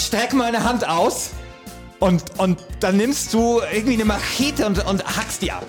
streck 0.00 0.32
meine 0.32 0.64
Hand 0.64 0.88
aus 0.88 1.30
und, 1.98 2.38
und 2.38 2.58
dann 2.80 2.96
nimmst 2.96 3.32
du 3.34 3.60
irgendwie 3.72 3.94
eine 3.94 4.04
Machete 4.04 4.66
und, 4.66 4.84
und 4.86 5.04
hackst 5.04 5.42
die 5.42 5.52
ab. 5.52 5.66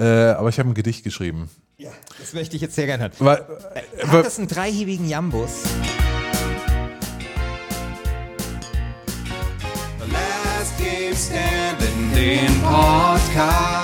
Äh, 0.00 0.04
aber 0.04 0.48
ich 0.48 0.58
habe 0.58 0.68
ein 0.68 0.74
Gedicht 0.74 1.04
geschrieben. 1.04 1.48
Ja, 1.78 1.90
das 2.18 2.32
möchte 2.34 2.56
ich 2.56 2.62
jetzt 2.62 2.74
sehr 2.74 2.86
gerne 2.86 3.04
hören. 3.04 3.12
Weil, 3.18 3.46
äh, 3.74 4.06
Hat 4.06 4.26
das 4.26 4.38
einen 4.38 4.48
dreihebigen 4.48 5.08
Jambus? 5.08 5.62
Last 10.10 10.78
Game 10.78 11.14
Standing, 11.16 12.14
den 12.14 12.60
Podcast. 12.60 13.83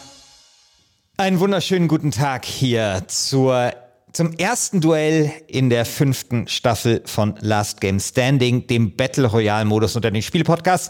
Einen 1.21 1.39
wunderschönen 1.39 1.87
guten 1.87 2.09
Tag 2.09 2.45
hier 2.45 3.03
zur, 3.05 3.73
zum 4.11 4.33
ersten 4.33 4.81
Duell 4.81 5.31
in 5.45 5.69
der 5.69 5.85
fünften 5.85 6.47
Staffel 6.47 7.03
von 7.05 7.35
Last 7.41 7.79
Game 7.79 7.99
Standing, 7.99 8.65
dem 8.65 8.95
Battle 8.95 9.27
Royale 9.27 9.65
Modus 9.65 9.95
unter 9.95 10.09
den 10.09 10.23
Spielpodcasts. 10.23 10.89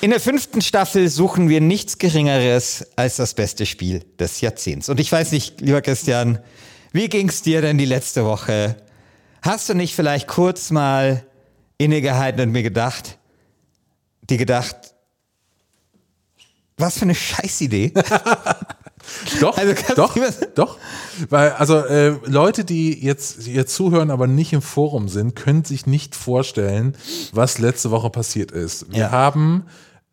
In 0.00 0.10
der 0.10 0.18
fünften 0.18 0.62
Staffel 0.62 1.08
suchen 1.08 1.48
wir 1.48 1.60
nichts 1.60 1.98
Geringeres 1.98 2.88
als 2.96 3.18
das 3.18 3.34
beste 3.34 3.66
Spiel 3.66 4.04
des 4.18 4.40
Jahrzehnts. 4.40 4.88
Und 4.88 4.98
ich 4.98 5.12
weiß 5.12 5.30
nicht, 5.30 5.60
lieber 5.60 5.80
Christian, 5.80 6.40
wie 6.90 7.08
ging's 7.08 7.42
dir 7.42 7.62
denn 7.62 7.78
die 7.78 7.84
letzte 7.84 8.24
Woche? 8.24 8.78
Hast 9.42 9.68
du 9.68 9.74
nicht 9.74 9.94
vielleicht 9.94 10.26
kurz 10.26 10.72
mal 10.72 11.24
innegehalten 11.78 12.40
und 12.40 12.50
mir 12.50 12.64
gedacht, 12.64 13.16
dir 14.28 14.38
gedacht, 14.38 14.74
was 16.76 16.98
für 16.98 17.02
eine 17.02 17.14
Scheißidee? 17.14 17.92
Doch, 19.40 19.56
Also 19.58 19.74
doch, 19.96 20.14
doch. 20.54 20.78
Weil, 21.28 21.52
also 21.52 21.78
äh, 21.78 22.14
Leute, 22.26 22.64
die 22.64 23.02
jetzt, 23.04 23.46
jetzt 23.46 23.74
zuhören, 23.74 24.10
aber 24.10 24.26
nicht 24.26 24.52
im 24.52 24.62
Forum 24.62 25.08
sind, 25.08 25.34
können 25.36 25.64
sich 25.64 25.86
nicht 25.86 26.14
vorstellen, 26.14 26.94
was 27.32 27.58
letzte 27.58 27.90
Woche 27.90 28.10
passiert 28.10 28.50
ist. 28.52 28.90
Wir 28.90 28.98
Ja. 29.00 29.10
haben 29.10 29.64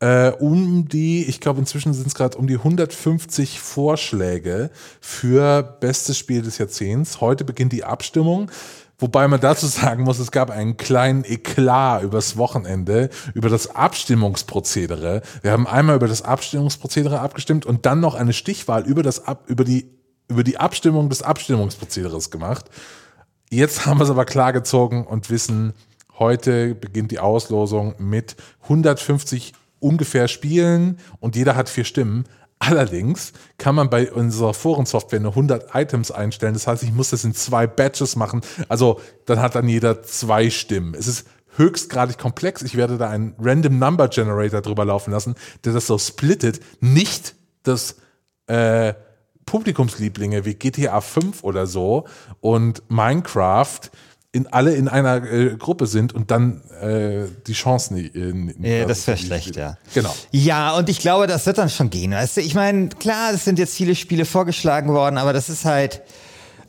äh, 0.02 0.29
um 0.31 0.87
die, 0.89 1.23
ich 1.25 1.39
glaube 1.39 1.59
inzwischen 1.59 1.93
sind 1.93 2.07
es 2.07 2.15
gerade 2.15 2.37
um 2.37 2.47
die 2.47 2.55
150 2.57 3.59
Vorschläge 3.61 4.69
für 4.99 5.63
bestes 5.80 6.17
Spiel 6.17 6.41
des 6.41 6.57
Jahrzehnts. 6.57 7.21
Heute 7.21 7.45
beginnt 7.45 7.71
die 7.71 7.83
Abstimmung. 7.85 8.52
Wobei 8.97 9.27
man 9.27 9.41
dazu 9.41 9.67
sagen 9.67 10.03
muss, 10.03 10.19
es 10.19 10.31
gab 10.31 10.49
einen 10.49 10.77
kleinen 10.77 11.25
Eklat 11.25 12.03
übers 12.03 12.38
Wochenende 12.38 13.09
über 13.33 13.49
das 13.49 13.75
Abstimmungsprozedere. 13.75 15.21
Wir 15.41 15.52
haben 15.52 15.67
einmal 15.67 15.97
über 15.97 16.07
das 16.07 16.21
Abstimmungsprozedere 16.21 17.19
abgestimmt 17.19 17.65
und 17.65 17.85
dann 17.85 17.99
noch 17.99 18.15
eine 18.15 18.33
Stichwahl 18.33 18.85
über 18.85 19.03
das 19.03 19.27
Ab, 19.27 19.43
über 19.47 19.63
die 19.63 19.89
über 20.27 20.43
die 20.43 20.57
Abstimmung 20.57 21.09
des 21.09 21.21
Abstimmungsprozederes 21.21 22.31
gemacht. 22.31 22.65
Jetzt 23.49 23.85
haben 23.85 23.99
wir 23.99 24.05
es 24.05 24.09
aber 24.09 24.25
klar 24.25 24.53
gezogen 24.53 25.05
und 25.05 25.30
wissen, 25.30 25.73
heute 26.17 26.73
beginnt 26.73 27.11
die 27.11 27.19
Auslosung 27.19 27.93
mit 27.99 28.35
150 28.63 29.53
ungefähr 29.80 30.27
Spielen 30.27 30.97
und 31.20 31.36
jeder 31.36 31.55
hat 31.55 31.70
vier 31.70 31.83
Stimmen. 31.83 32.25
Allerdings 32.67 33.33
kann 33.58 33.76
man 33.76 33.89
bei 33.89 34.11
unserer 34.11 34.53
Forensoftware 34.53 35.20
nur 35.20 35.31
100 35.31 35.76
Items 35.76 36.11
einstellen. 36.11 36.53
Das 36.53 36.67
heißt, 36.67 36.83
ich 36.83 36.92
muss 36.92 37.11
das 37.11 37.23
in 37.23 37.33
zwei 37.33 37.67
Batches 37.67 38.15
machen. 38.15 38.42
Also 38.70 38.99
dann 39.26 39.39
hat 39.39 39.55
dann 39.55 39.67
jeder 39.67 40.03
zwei 40.03 40.49
Stimmen. 40.49 40.95
Es 40.95 41.08
ist 41.08 41.27
höchstgradig 41.58 42.17
komplex. 42.17 42.61
Ich 42.61 42.76
werde 42.76 42.98
da 42.98 43.09
einen 43.09 43.36
Random 43.39 43.77
Number 43.77 44.08
Generator 44.08 44.61
drüber 44.61 44.86
laufen 44.86 45.11
lassen, 45.11 45.36
der 45.64 45.73
das 45.73 45.87
so 45.87 45.98
splittet. 45.98 46.59
Nicht 46.81 47.36
das 47.64 47.98
äh, 48.48 48.93
Publikumslieblinge 49.45 50.45
wie 50.45 50.55
GTA 50.55 51.02
5 51.02 51.43
oder 51.43 51.67
so 51.67 52.08
und 52.39 52.83
Minecraft 52.89 53.92
in 54.35 54.47
alle 54.47 54.75
in 54.75 54.89
einer 54.89 55.23
äh, 55.23 55.55
Gruppe 55.57 55.87
sind 55.87 56.13
und 56.13 56.29
dann 56.29 56.61
äh, 56.81 57.23
die 57.47 57.53
Chancen 57.53 57.95
nicht. 57.95 58.15
Äh, 58.15 58.79
Ja, 58.79 58.85
das 58.85 59.07
wäre 59.07 59.17
schlecht, 59.17 59.55
ja. 59.55 59.77
Genau. 59.93 60.13
Ja, 60.31 60.75
und 60.75 60.89
ich 60.89 60.99
glaube, 60.99 61.25
das 61.25 61.45
wird 61.45 61.57
dann 61.57 61.69
schon 61.69 61.89
gehen. 61.89 62.11
Weißt 62.11 62.35
du, 62.37 62.41
ich 62.41 62.53
meine, 62.53 62.89
klar, 62.89 63.31
es 63.33 63.45
sind 63.45 63.57
jetzt 63.59 63.75
viele 63.75 63.95
Spiele 63.95 64.25
vorgeschlagen 64.25 64.89
worden, 64.89 65.17
aber 65.17 65.31
das 65.31 65.47
ist 65.49 65.63
halt, 65.63 66.01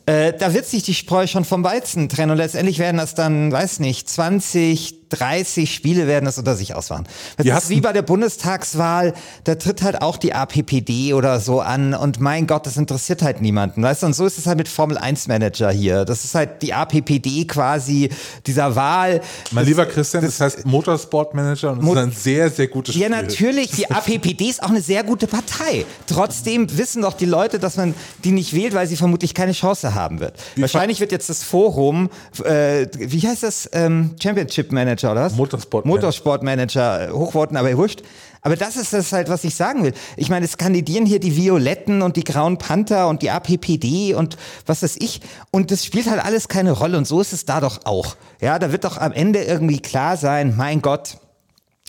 äh, 0.06 0.32
da 0.32 0.54
wird 0.54 0.66
sich 0.66 0.84
die 0.84 0.94
Spreu 0.94 1.26
schon 1.26 1.44
vom 1.44 1.64
Weizen 1.64 2.08
trennen 2.08 2.30
und 2.30 2.36
letztendlich 2.36 2.78
werden 2.78 2.98
das 2.98 3.16
dann, 3.16 3.50
weiß 3.50 3.80
nicht, 3.80 4.08
20, 4.08 5.05
30 5.10 5.72
Spiele 5.72 6.06
werden 6.06 6.24
das 6.24 6.38
unter 6.38 6.56
sich 6.56 6.74
ausmachen. 6.74 7.04
Das 7.36 7.64
ist 7.64 7.70
wie 7.70 7.80
bei 7.80 7.92
der 7.92 8.02
Bundestagswahl, 8.02 9.14
da 9.44 9.54
tritt 9.54 9.82
halt 9.82 10.02
auch 10.02 10.16
die 10.16 10.32
APPD 10.34 11.14
oder 11.14 11.40
so 11.40 11.60
an 11.60 11.94
und 11.94 12.20
mein 12.20 12.46
Gott, 12.46 12.66
das 12.66 12.76
interessiert 12.76 13.22
halt 13.22 13.40
niemanden, 13.40 13.82
weißt 13.82 14.02
du? 14.02 14.06
Und 14.06 14.12
so 14.14 14.26
ist 14.26 14.38
es 14.38 14.46
halt 14.46 14.58
mit 14.58 14.68
Formel 14.68 14.98
1 14.98 15.28
Manager 15.28 15.70
hier. 15.70 16.04
Das 16.04 16.24
ist 16.24 16.34
halt 16.34 16.62
die 16.62 16.72
APPD 16.74 17.44
quasi 17.46 18.10
dieser 18.46 18.74
Wahl. 18.76 19.20
Mein 19.52 19.62
Das- 19.62 19.68
lieber 19.68 19.86
Christian, 19.86 20.24
das, 20.24 20.40
heißt 20.40 20.66
Motorsport 20.66 21.34
Manager 21.34 21.72
und 21.72 21.82
Mo- 21.82 21.92
ist 21.94 21.98
ein 21.98 22.10
sehr, 22.12 22.50
sehr 22.50 22.66
gutes 22.68 22.94
Spiel. 22.94 23.02
Ja, 23.02 23.08
natürlich. 23.08 23.70
Die 23.72 23.90
APPD 23.90 24.46
ist 24.48 24.62
auch 24.62 24.70
eine 24.70 24.80
sehr 24.80 25.04
gute 25.04 25.26
Partei. 25.26 25.84
Trotzdem 26.06 26.66
wissen 26.76 27.02
doch 27.02 27.12
die 27.14 27.26
Leute, 27.26 27.58
dass 27.58 27.76
man 27.76 27.94
die 28.24 28.32
nicht 28.32 28.52
wählt, 28.54 28.74
weil 28.74 28.86
sie 28.86 28.96
vermutlich 28.96 29.34
keine 29.34 29.52
Chance 29.52 29.94
haben 29.94 30.20
wird. 30.20 30.34
Wahrscheinlich 30.56 31.00
wird 31.00 31.12
jetzt 31.12 31.28
das 31.28 31.42
Forum, 31.42 32.10
äh, 32.44 32.86
wie 32.96 33.26
heißt 33.26 33.42
das, 33.42 33.68
ähm, 33.72 34.14
Championship 34.22 34.72
Manager 34.72 34.95
oder 35.04 35.22
was? 35.22 35.34
Motorsport 35.34 35.84
Manager. 35.84 36.06
Motorsportmanager 36.06 37.08
äh, 37.08 37.12
hochworten, 37.12 37.56
aber 37.56 37.76
wurscht. 37.76 38.02
Aber 38.42 38.56
das 38.56 38.76
ist 38.76 38.92
das 38.92 39.12
halt, 39.12 39.28
was 39.28 39.44
ich 39.44 39.54
sagen 39.54 39.82
will. 39.82 39.92
Ich 40.16 40.30
meine, 40.30 40.44
es 40.44 40.56
kandidieren 40.56 41.04
hier 41.04 41.18
die 41.18 41.36
Violetten 41.36 42.02
und 42.02 42.16
die 42.16 42.24
Grauen 42.24 42.58
Panther 42.58 43.08
und 43.08 43.22
die 43.22 43.30
APPD 43.30 44.14
und 44.14 44.36
was 44.66 44.82
weiß 44.82 44.96
ich. 45.00 45.20
Und 45.50 45.70
das 45.70 45.84
spielt 45.84 46.08
halt 46.08 46.24
alles 46.24 46.48
keine 46.48 46.72
Rolle. 46.72 46.96
Und 46.96 47.06
so 47.06 47.20
ist 47.20 47.32
es 47.32 47.44
da 47.44 47.60
doch 47.60 47.80
auch. 47.84 48.16
Ja, 48.40 48.58
da 48.58 48.70
wird 48.70 48.84
doch 48.84 48.98
am 48.98 49.12
Ende 49.12 49.42
irgendwie 49.42 49.80
klar 49.80 50.16
sein, 50.16 50.54
mein 50.56 50.80
Gott, 50.80 51.18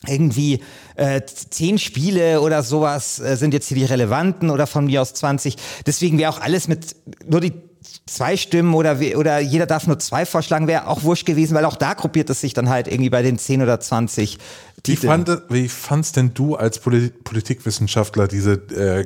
irgendwie 0.06 0.63
äh, 0.95 1.22
zehn 1.25 1.79
Spiele 1.79 2.41
oder 2.41 2.62
sowas 2.63 3.19
äh, 3.19 3.35
sind 3.35 3.53
jetzt 3.53 3.68
hier 3.68 3.78
die 3.78 3.85
relevanten 3.85 4.50
oder 4.50 4.68
von 4.68 4.85
mir 4.85 5.01
aus 5.01 5.13
20. 5.13 5.57
Deswegen 5.85 6.18
wäre 6.18 6.31
auch 6.31 6.39
alles 6.39 6.68
mit 6.68 6.95
nur 7.28 7.41
die 7.41 7.53
zwei 8.08 8.38
Stimmen 8.38 8.74
oder, 8.74 8.98
oder 9.16 9.40
jeder 9.40 9.66
darf 9.66 9.86
nur 9.86 10.00
zwei 10.00 10.25
vorschlagen, 10.25 10.68
wäre 10.68 10.88
auch 10.88 11.03
wurscht 11.03 11.25
gewesen, 11.25 11.56
weil 11.56 11.66
auch 11.66 11.75
da 11.75 11.94
gruppiert 11.94 12.30
es 12.30 12.42
sich 12.42 12.53
dann 12.53 12.70
halt 12.70 12.88
irgendwie 12.88 13.09
bei 13.09 13.22
den 13.22 13.38
10 13.38 13.62
oder 13.62 13.80
20 13.80 14.38
Wie, 14.38 14.81
Titeln. 14.81 15.25
fand, 15.25 15.42
wie 15.50 15.68
fandst 15.68 16.16
denn 16.16 16.34
du 16.34 16.56
als 16.56 16.80
Poli 16.80 17.09
Politikwissenschaftler 17.09 18.28
diese 18.28 18.53
äh, 18.53 19.06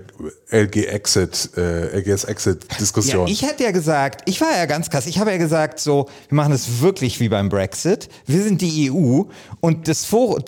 LG 0.55 0.85
Exit, 0.87 1.49
äh, 1.57 1.97
LGS 1.97 2.25
Exit 2.25 2.65
Ja, 3.03 3.25
ich 3.25 3.41
hätte 3.41 3.63
ja 3.63 3.71
gesagt, 3.71 4.21
ich 4.25 4.39
war 4.41 4.55
ja 4.55 4.65
ganz 4.65 4.89
krass, 4.89 5.07
ich 5.07 5.17
habe 5.17 5.31
ja 5.31 5.37
gesagt, 5.37 5.79
so, 5.79 6.07
wir 6.29 6.35
machen 6.35 6.53
es 6.53 6.81
wirklich 6.81 7.19
wie 7.19 7.29
beim 7.29 7.49
Brexit. 7.49 8.09
Wir 8.27 8.43
sind 8.43 8.61
die 8.61 8.91
EU 8.91 9.23
und 9.61 9.87
das 9.87 10.05
Forum, 10.05 10.43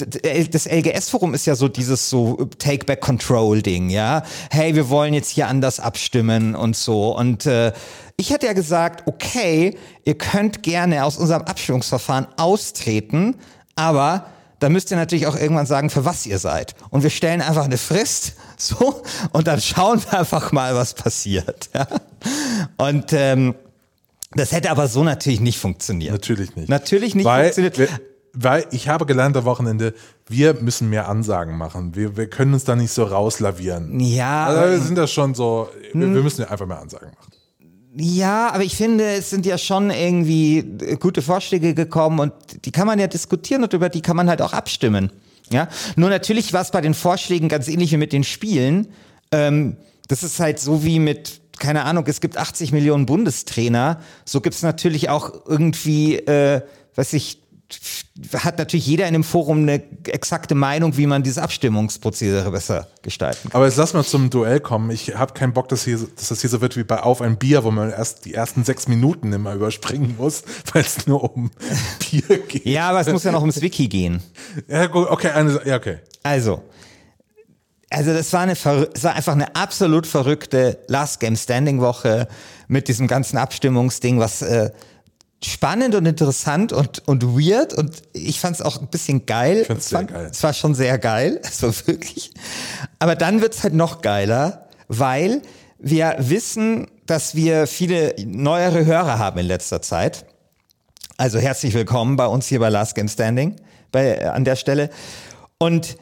das 0.52 0.66
LGS-Forum 0.68 1.34
ist 1.34 1.46
ja 1.46 1.56
so 1.56 1.68
dieses 1.68 2.10
so 2.10 2.48
Take-Back-Control-Ding, 2.60 3.90
ja. 3.90 4.24
Hey, 4.52 4.76
wir 4.76 4.90
wollen 4.90 5.14
jetzt 5.14 5.30
hier 5.30 5.48
anders 5.48 5.80
abstimmen 5.80 6.56
und 6.56 6.76
so. 6.76 7.18
Und 7.18 7.46
äh, 7.46 7.72
ich 8.18 8.29
hätte 8.29 8.46
ja 8.46 8.53
gesagt, 8.53 9.07
okay, 9.07 9.78
ihr 10.03 10.18
könnt 10.18 10.64
gerne 10.64 11.03
aus 11.03 11.17
unserem 11.17 11.43
Abstimmungsverfahren 11.43 12.28
austreten, 12.38 13.35
aber 13.76 14.28
da 14.59 14.70
müsst 14.70 14.91
ihr 14.91 14.97
natürlich 14.97 15.28
auch 15.28 15.35
irgendwann 15.35 15.66
sagen, 15.66 15.90
für 15.90 16.05
was 16.05 16.26
ihr 16.26 16.40
seid. 16.40 16.73
Und 16.90 17.03
wir 17.03 17.09
stellen 17.09 17.41
einfach 17.41 17.66
eine 17.66 17.78
Frist, 17.78 18.35
so, 18.58 19.02
und 19.32 19.47
dann 19.47 19.59
schauen 19.59 20.02
wir 20.03 20.20
einfach 20.20 20.52
mal, 20.52 20.76
was 20.76 20.93
passiert. 20.93 21.70
Ja? 21.76 21.88
Und 22.78 23.11
ähm, 23.11 23.55
das 24.35 24.53
hätte 24.53 24.72
aber 24.72 24.88
so 24.88 25.03
natürlich 25.03 25.41
nicht 25.41 25.59
funktioniert. 25.59 26.14
Natürlich 26.14 26.55
nicht. 26.55 26.70
Natürlich 26.70 27.16
nicht 27.16 27.26
weil, 27.26 27.52
funktioniert. 27.52 28.02
Weil 28.32 28.66
ich 28.72 28.88
habe 28.88 29.05
gelernt 29.05 29.35
am 29.35 29.43
Wochenende, 29.43 29.93
wir 30.28 30.53
müssen 30.53 30.90
mehr 30.90 31.09
Ansagen 31.09 31.58
machen. 31.58 31.96
Wir, 31.96 32.16
wir 32.16 32.28
können 32.29 32.53
uns 32.53 32.64
da 32.64 32.78
nicht 32.78 32.91
so 32.91 33.03
rauslavieren. 33.03 33.99
Ja, 33.99 34.46
Also 34.46 34.72
wir 34.72 34.79
sind 34.79 34.97
da 34.97 35.08
schon 35.08 35.35
so, 35.35 35.70
wir, 35.91 36.14
wir 36.14 36.23
müssen 36.23 36.41
ja 36.41 36.47
einfach 36.47 36.66
mehr 36.66 36.79
Ansagen 36.79 37.09
machen. 37.09 37.33
Ja, 37.95 38.51
aber 38.51 38.63
ich 38.63 38.75
finde, 38.75 39.03
es 39.05 39.29
sind 39.29 39.45
ja 39.45 39.57
schon 39.57 39.91
irgendwie 39.91 40.59
äh, 40.59 40.97
gute 40.97 41.22
Vorschläge 41.22 41.75
gekommen 41.75 42.19
und 42.19 42.34
die 42.66 42.72
kann 42.72 42.87
man 42.87 42.99
ja 42.99 43.07
diskutieren 43.07 43.63
und 43.63 43.73
über 43.73 43.90
die 43.90 44.01
kann 44.01 44.16
man 44.16 44.29
halt 44.29 44.41
auch 44.41 44.53
abstimmen. 44.53 45.11
Ja, 45.51 45.67
nur 45.95 46.09
natürlich 46.09 46.53
war 46.53 46.61
es 46.61 46.72
bei 46.72 46.81
den 46.81 46.93
Vorschlägen 46.95 47.49
ganz 47.49 47.67
ähnlich 47.67 47.91
wie 47.91 47.97
mit 47.97 48.13
den 48.13 48.23
Spielen. 48.23 48.87
Ähm, 49.31 49.78
das 50.07 50.23
ist 50.23 50.40
halt 50.40 50.59
so 50.59 50.84
wie 50.84 50.99
mit 50.99 51.41
keine 51.59 51.85
Ahnung, 51.85 52.05
es 52.07 52.19
gibt 52.19 52.37
80 52.37 52.72
Millionen 52.72 53.05
Bundestrainer, 53.05 54.01
so 54.25 54.41
gibt 54.41 54.55
es 54.55 54.63
natürlich 54.63 55.09
auch 55.09 55.45
irgendwie, 55.45 56.16
äh, 56.16 56.61
weiß 56.95 57.13
ich, 57.13 57.42
hat 58.35 58.58
natürlich 58.58 58.85
jeder 58.85 59.08
in 59.08 59.14
dem 59.14 59.23
Forum 59.23 59.64
eine 59.64 59.81
exakte 60.05 60.55
Meinung, 60.55 60.97
wie 60.97 61.08
man 61.08 61.23
dieses 61.23 61.37
Abstimmungsprozedere 61.37 62.52
besser 62.52 62.87
gestalten 63.02 63.49
kann. 63.49 63.58
Aber 63.58 63.66
jetzt 63.66 63.78
lass 63.78 63.93
mal 63.93 64.03
zum 64.03 64.29
Duell 64.29 64.59
kommen. 64.59 64.91
Ich 64.91 65.16
habe 65.16 65.34
keinen 65.34 65.53
Bock, 65.53 65.67
dass, 65.70 65.84
hier, 65.84 65.99
dass 66.16 66.29
das 66.29 66.41
hier 66.41 66.49
so 66.49 66.61
wird 66.61 66.78
wie 66.78 66.84
bei 66.84 67.02
Auf 67.02 67.22
ein 67.22 67.37
Bier, 67.37 67.64
wo 67.64 67.72
man 67.72 67.90
erst 67.91 68.25
die 68.25 68.34
ersten 68.34 68.64
sechs 68.64 68.87
Minuten 68.87 69.34
immer 69.34 69.53
überspringen 69.53 70.16
muss, 70.17 70.43
weil 70.73 70.84
es 70.84 71.08
nur 71.08 71.23
um 71.23 71.52
Bier 71.99 72.40
geht. 72.40 72.66
Ja, 72.66 72.90
aber 72.90 73.02
es 73.02 73.11
muss 73.11 73.23
ja 73.23 73.31
noch 73.31 73.41
ums 73.41 73.61
Wiki 73.61 73.87
gehen. 73.87 74.22
Ja, 74.67 74.87
gut, 74.87 75.08
okay, 75.09 75.31
eine, 75.31 75.61
ja, 75.66 75.78
okay. 75.78 75.99
Also, 76.22 76.64
also 77.90 78.14
das 78.14 78.34
war, 78.34 78.41
eine, 78.41 78.53
es 78.53 78.66
war 79.03 79.14
einfach 79.14 79.34
eine 79.34 79.55
absolut 79.55 80.08
verrückte 80.08 80.79
Last 80.87 81.19
Game 81.19 81.35
Standing 81.35 81.81
Woche 81.81 82.28
mit 82.67 82.87
diesem 82.87 83.08
ganzen 83.08 83.37
Abstimmungsding, 83.37 84.19
was 84.19 84.41
äh, 84.41 84.72
spannend 85.45 85.95
und 85.95 86.05
interessant 86.05 86.73
und, 86.73 87.07
und 87.07 87.23
weird 87.23 87.73
und 87.73 88.01
ich 88.13 88.40
fand 88.40 88.55
es 88.55 88.61
auch 88.61 88.79
ein 88.79 88.87
bisschen 88.87 89.25
geil. 89.25 89.66
find's 89.66 89.85
Es 89.85 89.90
sehr 89.90 90.03
geil. 90.03 90.28
Es 90.31 90.43
war 90.43 90.53
schon 90.53 90.75
sehr 90.75 90.97
geil, 90.97 91.40
es 91.43 91.61
war 91.63 91.73
wirklich. 91.85 92.31
Aber 92.99 93.16
dann 93.16 93.41
wird's 93.41 93.63
halt 93.63 93.73
noch 93.73 94.01
geiler, 94.01 94.67
weil 94.87 95.41
wir 95.79 96.16
wissen, 96.19 96.87
dass 97.05 97.35
wir 97.35 97.67
viele 97.67 98.16
neuere 98.25 98.85
Hörer 98.85 99.19
haben 99.19 99.40
in 99.40 99.45
letzter 99.45 99.81
Zeit. 99.81 100.25
Also 101.17 101.40
herzlich 101.40 101.73
willkommen 101.73 102.16
bei 102.16 102.25
uns 102.25 102.47
hier 102.47 102.59
bei 102.59 102.69
Last 102.69 102.95
Game 102.95 103.07
Standing 103.07 103.57
bei, 103.91 104.17
äh, 104.17 104.25
an 104.25 104.43
der 104.43 104.55
Stelle. 104.55 104.90
Und 105.57 105.97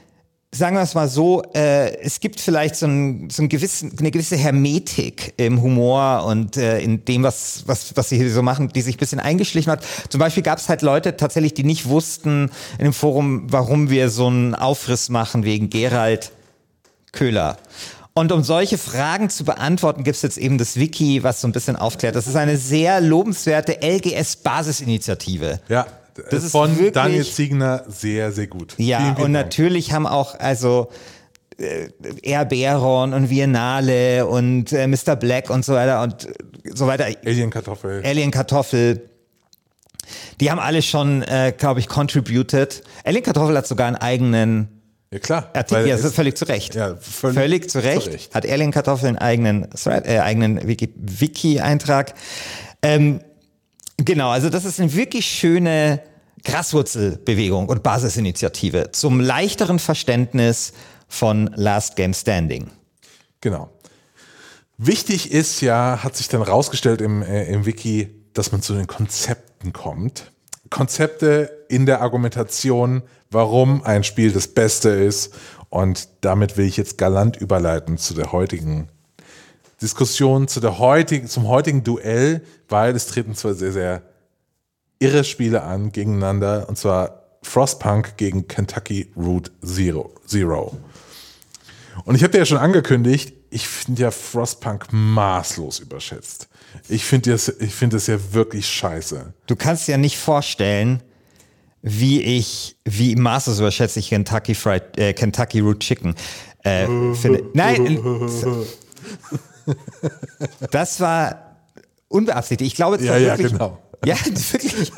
sagen 0.54 0.76
wir 0.76 0.82
es 0.82 0.94
mal 0.96 1.08
so, 1.08 1.44
äh, 1.54 1.96
es 2.02 2.20
gibt 2.20 2.42
vielleicht 2.42 2.76
so, 2.76 2.86
ein, 2.86 3.30
so 3.30 3.42
ein 3.42 3.50
gewissen, 3.50 3.96
eine 3.98 4.12
gewisse 4.12 4.36
Hermetik 4.36 5.34
im 5.38 5.62
Humor 5.62 6.26
und 6.26 6.58
äh, 6.58 6.80
in 6.80 7.06
dem, 7.06 7.24
was, 7.24 7.64
was, 7.68 7.96
was 7.96 8.10
sie 8.10 8.18
hier 8.18 8.32
so 8.32 8.42
machen, 8.42 8.70
die 8.70 8.82
sich 8.82 8.96
ein 8.96 9.00
bisschen 9.00 9.22
eingeschlichen 9.22 9.72
hat. 9.72 9.86
Zum 10.10 10.20
Beispiel 10.20 10.44
gab 10.44 10.60
es 10.60 10.68
halt 10.68 10.82
Leute 10.82 11.16
tatsächlich, 11.16 11.54
die 11.54 11.64
nicht 11.64 11.88
wussten 11.88 12.52
in 12.78 12.84
dem 12.84 12.94
Forum, 12.94 13.46
warum 13.48 13.90
wir 13.90 14.10
so 14.10 14.28
einen 14.28 14.54
Aufriss 14.54 15.10
machen 15.10 15.46
wegen 15.46 15.70
Gerald 15.70 16.32
Köhler. 17.14 17.58
Und 18.14 18.34
um 18.34 18.44
solche 18.44 18.78
Fragen 18.78 19.30
zu 19.30 19.46
beantworten, 19.46 20.04
gibt 20.04 20.18
es 20.18 20.22
jetzt 20.22 20.38
eben 20.38 20.58
das 20.58 20.76
Wiki, 20.76 21.24
was 21.24 21.40
so 21.40 21.48
ein 21.48 21.54
bisschen 21.54 21.78
aufklärt. 21.78 22.16
Das 22.16 22.28
ist 22.28 22.36
eine 22.36 22.58
sehr 22.58 23.00
lobenswerte 23.00 23.80
LGS-Basisinitiative. 23.82 25.62
Ja, 25.70 25.88
Das 26.30 26.44
ist 26.44 26.52
von 26.52 26.76
wirklich- 26.76 26.92
Daniel 26.94 27.26
Ziegner 27.26 27.84
sehr, 27.88 28.32
sehr 28.32 28.48
gut. 28.48 28.74
Ja, 28.78 29.00
Vielen, 29.00 29.16
vielen 29.16 29.26
und 29.28 29.34
Dank. 29.34 29.46
natürlich 29.46 29.92
haben 29.94 30.08
auch, 30.08 30.38
also 30.40 30.90
äh, 31.58 31.90
Air 32.24 32.46
Baron 32.46 33.14
und 33.14 33.30
Viennale 33.30 34.26
und 34.28 34.74
äh, 34.74 34.88
Mr. 34.88 35.16
Black 35.16 35.50
und 35.50 35.64
so 35.66 35.74
weiter 35.74 36.02
und 36.02 36.26
äh, 36.26 36.32
so 36.74 36.88
weiter, 36.88 37.06
Alien 37.26 37.50
Kartoffel. 37.50 38.02
Alien 38.06 38.32
Kartoffel, 38.32 39.10
die 40.40 40.50
haben 40.52 40.60
alle 40.60 40.82
schon, 40.82 41.22
äh, 41.24 41.54
glaube 41.58 41.80
ich, 41.80 41.88
contributed. 41.88 42.84
Alien 43.06 43.24
Kartoffel 43.24 43.56
hat 43.58 43.68
sogar 43.68 43.88
einen 43.88 43.96
eigenen 43.98 44.68
ja, 45.14 45.20
klar. 45.20 45.50
Artikel, 45.54 45.88
ja, 45.88 45.96
das 45.96 46.06
ist 46.06 46.16
völlig 46.16 46.38
zu 46.38 46.46
Recht. 46.46 46.74
Ja, 46.76 46.96
völlig- 46.96 47.38
völlig 47.38 47.70
zu 47.70 47.80
Recht. 47.84 48.04
zu 48.04 48.10
Recht. 48.12 48.34
Hat 48.36 48.50
Alien 48.50 48.72
Kartoffel 48.72 49.10
einen 49.10 49.18
eigenen, 49.18 49.68
äh, 49.86 50.20
eigenen 50.20 50.68
Wiki- 50.68 50.94
Wiki-Eintrag. 50.96 52.14
ähm, 52.82 53.20
genau, 54.06 54.30
also 54.30 54.50
das 54.50 54.66
ist 54.66 54.80
eine 54.80 54.94
wirklich 54.94 55.26
schöne 55.26 56.02
Graswurzelbewegung 56.44 57.68
und 57.68 57.84
Basisinitiative 57.84 58.92
zum 58.92 59.20
leichteren 59.20 59.80
Verständnis 59.80 60.74
von 61.08 61.52
Last 61.56 61.96
Game 61.96 62.14
Standing. 62.14 62.72
Genau. 63.42 63.70
Wichtig 64.78 65.32
ist 65.32 65.62
ja, 65.62 66.00
hat 66.04 66.16
sich 66.16 66.28
dann 66.28 66.42
rausgestellt 66.42 67.02
im, 67.02 67.22
äh, 67.22 67.46
im 67.46 67.66
Wiki, 67.66 68.10
dass 68.34 68.52
man 68.52 68.62
zu 68.62 68.74
den 68.74 68.88
Konzepten 68.88 69.74
kommt. 69.74 70.32
Konzepte 70.70 71.66
in 71.70 71.86
der 71.86 72.02
Argumentation, 72.02 73.04
warum 73.30 73.84
ein 73.84 74.04
Spiel 74.04 74.32
das 74.32 74.48
Beste 74.48 74.90
ist. 74.90 75.34
Und 75.70 76.10
damit 76.22 76.58
will 76.58 76.66
ich 76.66 76.78
jetzt 76.78 76.98
galant 76.98 77.38
überleiten 77.38 77.98
zu 77.98 78.14
der 78.14 78.32
heutigen 78.32 78.90
Diskussion, 79.82 80.48
zu 80.48 80.60
der 80.60 80.78
heutigen, 80.80 81.28
zum 81.28 81.48
heutigen 81.48 81.84
Duell, 81.84 82.42
weil 82.70 82.96
es 82.96 83.08
treten 83.08 83.36
zwar 83.36 83.54
sehr, 83.54 83.72
sehr 83.72 84.04
irre 85.00 85.24
Spiele 85.24 85.64
an 85.64 85.92
gegeneinander, 85.92 86.70
und 86.70 86.78
zwar 86.78 87.22
Frostpunk 87.42 88.18
gegen 88.18 88.48
Kentucky 88.48 89.12
Route 89.18 89.52
Zero. 89.66 90.14
Zero. 90.26 90.78
Und 92.06 92.16
ich 92.16 92.24
habe 92.24 92.32
dir 92.32 92.40
ja 92.40 92.46
schon 92.46 92.60
angekündigt, 92.60 93.34
ich 93.50 93.68
finde 93.68 94.04
ja 94.04 94.12
Frostpunk 94.12 94.88
maßlos 94.92 95.80
überschätzt. 95.80 96.48
Ich 96.88 97.04
finde 97.04 97.32
das, 97.32 97.50
ich 97.50 97.74
finde 97.74 97.98
das 97.98 98.08
ja 98.08 98.18
wirklich 98.32 98.68
scheiße. 98.68 99.34
Du 99.48 99.56
kannst 99.56 99.88
dir 99.88 99.94
ja 99.94 99.98
nicht 99.98 100.18
vorstellen, 100.18 101.02
wie 101.82 102.22
ich, 102.22 102.78
wie 102.86 103.16
maßlos 103.16 103.60
überschätze 103.60 104.00
ich 104.00 104.10
Kentucky 104.10 104.56
Fried, 104.56 104.98
äh, 104.98 105.14
Kentucky 105.14 105.60
Root 105.60 105.80
Chicken. 105.80 106.16
Äh, 106.64 106.86
finde. 107.16 107.44
Nein, 107.54 108.00
das 110.72 111.00
war 111.00 111.58
unbeabsichtigt. 112.08 112.72
Ich 112.72 112.76
glaube, 112.76 113.04
Ja, 113.04 113.12
war 113.12 113.18
ja, 113.20 113.38
wirklich, 113.38 113.52
genau. 113.54 113.78
Ja, 114.06 114.16
wirklich. 114.26 114.92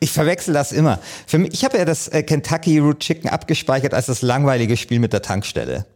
Ich 0.00 0.10
verwechsel 0.12 0.54
das 0.54 0.72
immer. 0.72 1.00
Für 1.26 1.38
mich, 1.38 1.52
ich 1.52 1.64
habe 1.64 1.78
ja 1.78 1.84
das 1.84 2.08
äh, 2.08 2.22
Kentucky 2.22 2.78
Root 2.78 3.00
Chicken 3.00 3.28
abgespeichert 3.28 3.94
als 3.94 4.06
das 4.06 4.22
langweilige 4.22 4.76
Spiel 4.76 5.00
mit 5.00 5.12
der 5.12 5.22
Tankstelle. 5.22 5.86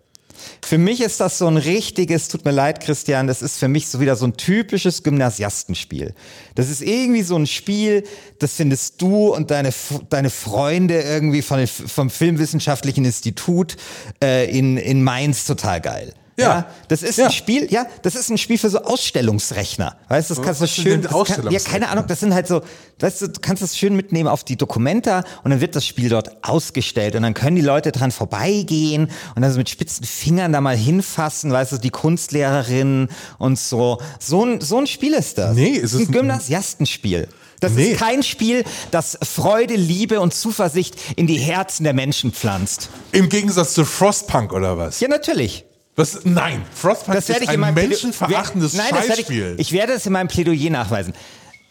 Für 0.62 0.78
mich 0.78 1.00
ist 1.00 1.20
das 1.20 1.38
so 1.38 1.46
ein 1.46 1.56
richtiges, 1.56 2.28
tut 2.28 2.44
mir 2.44 2.50
leid, 2.50 2.80
Christian, 2.80 3.26
das 3.26 3.42
ist 3.42 3.58
für 3.58 3.68
mich 3.68 3.88
so 3.88 4.00
wieder 4.00 4.16
so 4.16 4.26
ein 4.26 4.36
typisches 4.36 5.02
Gymnasiastenspiel. 5.02 6.14
Das 6.54 6.70
ist 6.70 6.82
irgendwie 6.82 7.22
so 7.22 7.36
ein 7.36 7.46
Spiel, 7.46 8.04
das 8.38 8.54
findest 8.54 9.00
du 9.02 9.34
und 9.34 9.50
deine, 9.50 9.72
deine 10.08 10.30
Freunde 10.30 11.00
irgendwie 11.00 11.42
von, 11.42 11.66
vom 11.66 12.10
Filmwissenschaftlichen 12.10 13.04
Institut 13.04 13.76
äh, 14.22 14.50
in, 14.50 14.76
in 14.76 15.02
Mainz 15.02 15.44
total 15.44 15.80
geil. 15.80 16.14
Ja. 16.40 16.66
das 16.88 17.02
ist 17.02 17.18
Ja. 17.18 17.26
ein 17.26 17.32
Spiel, 17.32 17.66
ja, 17.72 17.86
das 18.02 18.14
ist 18.14 18.30
ein 18.30 18.38
Spiel 18.38 18.58
für 18.58 18.70
so 18.70 18.78
Ausstellungsrechner. 18.82 19.96
Weißt 20.08 20.30
du, 20.30 20.34
das 20.34 20.44
kannst 20.44 20.60
du 20.60 20.66
schön, 20.66 21.02
das 21.02 21.12
kann, 21.12 21.50
ja, 21.50 21.60
keine 21.60 21.88
Ahnung, 21.88 22.04
das 22.06 22.20
sind 22.20 22.34
halt 22.34 22.46
so, 22.46 22.62
weißt 22.98 23.22
du, 23.22 23.28
du 23.28 23.40
kannst 23.40 23.62
das 23.62 23.76
schön 23.76 23.94
mitnehmen 23.96 24.28
auf 24.28 24.44
die 24.44 24.56
Dokumenta 24.56 25.24
und 25.44 25.50
dann 25.50 25.60
wird 25.60 25.76
das 25.76 25.86
Spiel 25.86 26.08
dort 26.08 26.44
ausgestellt 26.44 27.14
und 27.16 27.22
dann 27.22 27.34
können 27.34 27.56
die 27.56 27.62
Leute 27.62 27.92
dran 27.92 28.10
vorbeigehen 28.10 29.10
und 29.34 29.42
dann 29.42 29.52
so 29.52 29.58
mit 29.58 29.68
spitzen 29.70 30.04
Fingern 30.04 30.52
da 30.52 30.60
mal 30.60 30.76
hinfassen, 30.76 31.52
weißt 31.52 31.72
du, 31.72 31.78
die 31.78 31.90
Kunstlehrerin 31.90 33.08
und 33.38 33.58
so. 33.58 34.00
So 34.18 34.44
ein, 34.44 34.60
so 34.60 34.78
ein 34.78 34.86
Spiel 34.86 35.14
ist 35.14 35.38
das. 35.38 35.54
Nee, 35.54 35.76
es 35.76 35.92
ist 35.92 36.00
ein 36.00 36.06
ein- 36.08 36.12
Gymnasiastenspiel. 36.12 37.28
Das 37.60 37.72
Nee. 37.72 37.90
ist 37.92 37.98
kein 38.00 38.22
Spiel, 38.22 38.64
das 38.90 39.18
Freude, 39.22 39.74
Liebe 39.74 40.20
und 40.20 40.32
Zuversicht 40.32 40.94
in 41.16 41.26
die 41.26 41.36
Herzen 41.38 41.84
der 41.84 41.92
Menschen 41.92 42.32
pflanzt. 42.32 42.88
Im 43.12 43.28
Gegensatz 43.28 43.74
zu 43.74 43.84
Frostpunk 43.84 44.54
oder 44.54 44.78
was? 44.78 45.00
Ja, 45.00 45.08
natürlich. 45.08 45.64
Was 46.00 46.24
nein, 46.24 46.62
Frostpunk 46.74 47.16
Das 47.16 47.28
ist 47.28 47.48
ein 47.48 47.74
menschenverachtendes 47.74 48.74
Nein, 48.74 48.86
das 48.90 49.08
werde 49.08 49.12
ich, 49.20 49.26
Scheißspiel. 49.26 49.54
ich 49.58 49.72
werde 49.72 49.92
es 49.92 50.06
in 50.06 50.12
meinem 50.12 50.28
Plädoyer 50.28 50.70
nachweisen. 50.70 51.14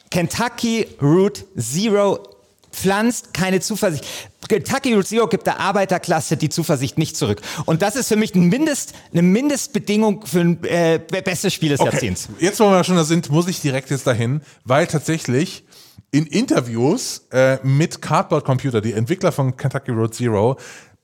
Kentucky 0.10 0.88
Route 1.02 1.44
Zero 1.58 2.20
pflanzt 2.72 3.34
keine 3.34 3.60
Zuversicht. 3.60 4.06
Kentucky 4.48 4.94
Route 4.94 5.08
Zero 5.08 5.28
gibt 5.28 5.46
der 5.46 5.60
Arbeiterklasse 5.60 6.38
die 6.38 6.50
Zuversicht 6.50 6.98
nicht 6.98 7.16
zurück. 7.16 7.42
Und 7.66 7.82
das 7.82 7.96
ist 7.96 8.08
für 8.08 8.16
mich 8.16 8.34
ein 8.34 8.46
Mindest, 8.48 8.94
eine 9.12 9.22
Mindestbedingung 9.22 10.26
für 10.26 10.40
ein 10.42 10.64
äh, 10.64 11.00
bestes 11.00 11.54
Spiel 11.54 11.70
des 11.70 11.80
Okay, 11.80 11.92
Jahrzehnts. 11.92 12.30
jetzt, 12.40 12.60
wo 12.60 12.70
wir 12.70 12.84
schon 12.84 12.96
da 12.96 13.04
sind, 13.04 13.30
muss 13.30 13.48
ich 13.48 13.62
direkt 13.62 13.92
jetzt 13.92 14.08
dahin, 14.08 14.42
weil 14.64 14.88
tatsächlich 14.88 15.64
in 16.12 16.26
Interviews 16.26 17.28
äh, 17.32 17.58
mit 17.62 18.02
Cardboard 18.02 18.44
Computer, 18.44 18.82
die 18.82 18.94
Entwickler 18.94 19.32
von 19.32 19.56
Kentucky 19.56 19.92
Road 19.92 20.16
Zero, 20.16 20.58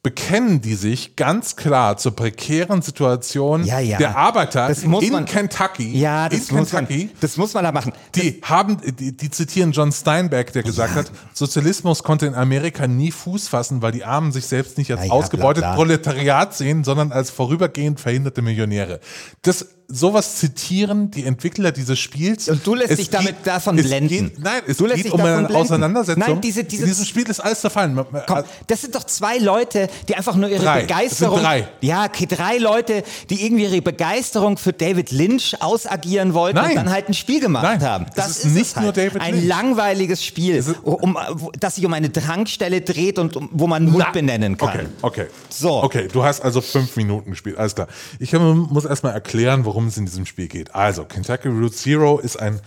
bekennen 0.06 0.62
die 0.62 0.76
sich 0.76 1.16
ganz 1.16 1.56
klar 1.56 1.98
zur 1.98 2.16
prekären 2.16 2.84
Situation 2.84 3.64
Ja, 3.64 3.80
ja. 3.80 3.98
der 3.98 4.16
Arbeiter 4.16 4.68
Das 4.68 4.84
in 4.84 4.92
man- 4.92 5.26
Kentucky. 5.26 5.98
Ja, 5.98 6.30
das 6.30 6.50
in 6.52 6.58
muss, 6.58 6.72
man, 6.72 6.88
Kentucky. 6.88 7.10
das 7.20 7.38
muss 7.38 7.56
man 7.56 7.64
da 7.64 7.72
machen. 7.72 7.92
Die 8.14 8.40
haben, 8.44 8.78
die, 9.00 9.18
die 9.18 9.32
zitieren 9.32 9.72
John 9.72 9.92
Steinbeck, 9.92 10.54
der 10.54 10.62
gesagt 10.62 10.94
hat, 10.94 11.12
Sozialismus 11.34 12.04
konnte 12.04 12.28
in 12.28 12.36
Amerika 12.36 12.86
nie 12.86 13.12
Fuß 13.12 13.48
fassen, 13.48 13.82
weil 13.82 13.94
die 13.94 14.06
Armen 14.06 14.32
sich 14.32 14.46
selbst 14.46 14.78
nicht 14.78 14.92
als 14.92 15.02
Ja, 15.02 15.08
ja, 15.08 15.12
ausgebeutet. 15.14 15.64
Proletariat 15.74 16.54
sehen, 16.56 16.84
sondern 16.84 17.12
als 17.12 17.32
vorübergehend 17.32 18.00
verhinderte 18.00 18.44
Millionäre. 18.44 19.00
Das, 19.42 19.66
sowas 19.88 20.36
zitieren 20.38 21.12
die 21.12 21.25
Entwickler 21.25 21.72
dieses 21.72 22.00
Spiels. 22.00 22.50
Und 22.50 22.65
du 22.65 22.75
lässt 22.75 22.92
Es 22.92 22.98
dich 22.98 23.10
damit 23.10 23.38
geht- 23.38 23.48
davon 23.48 23.77
es 23.77 23.86
blenden. 23.86 24.08
Geht, 24.32 24.39
nein, 24.39 24.62
es 24.68 24.77
Du 24.77 24.86
lässt 24.86 24.98
geht 24.98 25.06
dich 25.06 25.12
um 25.13 25.20
davon 25.20 25.34
eine 25.34 25.48
blenden. 25.48 25.62
Auseinandersetzung. 25.63 26.24
Nein, 26.27 26.42
diese- 26.42 26.63
diese- 26.63 26.84
in 26.84 26.89
diesem 26.89 27.06
Spiel 27.06 27.30
ist 27.30 27.39
alles 27.39 27.62
zerfallen. 27.62 28.00
Komm, 28.27 28.44
das 28.68 28.82
sind 28.82 28.96
doch 28.96 29.04
zwei 29.04 29.38
Leute, 29.38 29.88
die 30.08 30.15
einfach 30.15 30.36
nur 30.36 30.50
ihre 30.50 30.63
Drei. 30.63 30.82
Begeisterung. 30.82 31.38
Es 31.38 31.44
drei. 31.44 31.68
Ja, 31.82 32.06
okay, 32.06 32.25
drei 32.25 32.58
Leute, 32.58 33.04
die 33.30 33.46
irgendwie 33.46 33.63
ihre 33.65 33.82
Begeisterung 33.82 34.58
für 34.58 34.74
David 34.74 35.12
Lynch 35.12 35.56
ausagieren 35.62 36.34
wollten 36.34 36.58
Nein. 36.58 36.70
und 36.72 36.75
dann 36.77 36.89
halt 36.92 37.08
ein 37.10 37.13
Spiel 37.13 37.39
gemacht 37.39 37.63
Nein, 37.63 37.82
haben. 37.84 38.06
es 38.10 38.15
Das 38.15 38.30
ist 38.32 38.46
ist, 38.46 38.54
nicht 38.54 38.65
es 38.68 38.75
halt. 38.75 38.84
nur 38.86 38.94
David 38.94 39.22
Ein 39.22 39.36
Lynch. 39.36 39.48
langweiliges 39.48 40.24
Spiel, 40.25 40.63
um, 40.84 41.18
das 41.60 41.75
sich 41.75 41.86
um 41.86 41.94
eine 41.94 42.10
Drangstelle 42.10 42.82
dreht 42.82 43.20
und 43.20 43.36
um, 43.36 43.50
wo 43.51 43.68
man 43.68 43.86
Mut 43.86 44.04
Na, 44.06 44.12
benennen 44.12 44.58
kann. 44.58 44.70
Okay, 44.70 44.86
okay. 45.01 45.25
So. 45.50 45.84
Okay, 45.84 46.08
du 46.12 46.24
hast 46.24 46.42
also 46.42 46.62
fünf 46.62 46.96
Minuten 46.96 47.30
gespielt, 47.32 47.58
alles 47.58 47.75
klar. 47.75 47.88
Ich 48.20 48.34
muss 48.34 48.86
erstmal 48.86 49.13
erklären, 49.13 49.63
worum 49.65 49.75
worum 49.75 49.88
es 49.88 49.98
in 49.98 50.05
diesem 50.05 50.25
Spiel 50.25 50.48
geht. 50.48 50.74
Also, 50.74 51.03
Kentucky 51.03 51.50
Route 51.50 51.75
Zero 51.75 52.17
ist 52.17 52.39
ein 52.39 52.62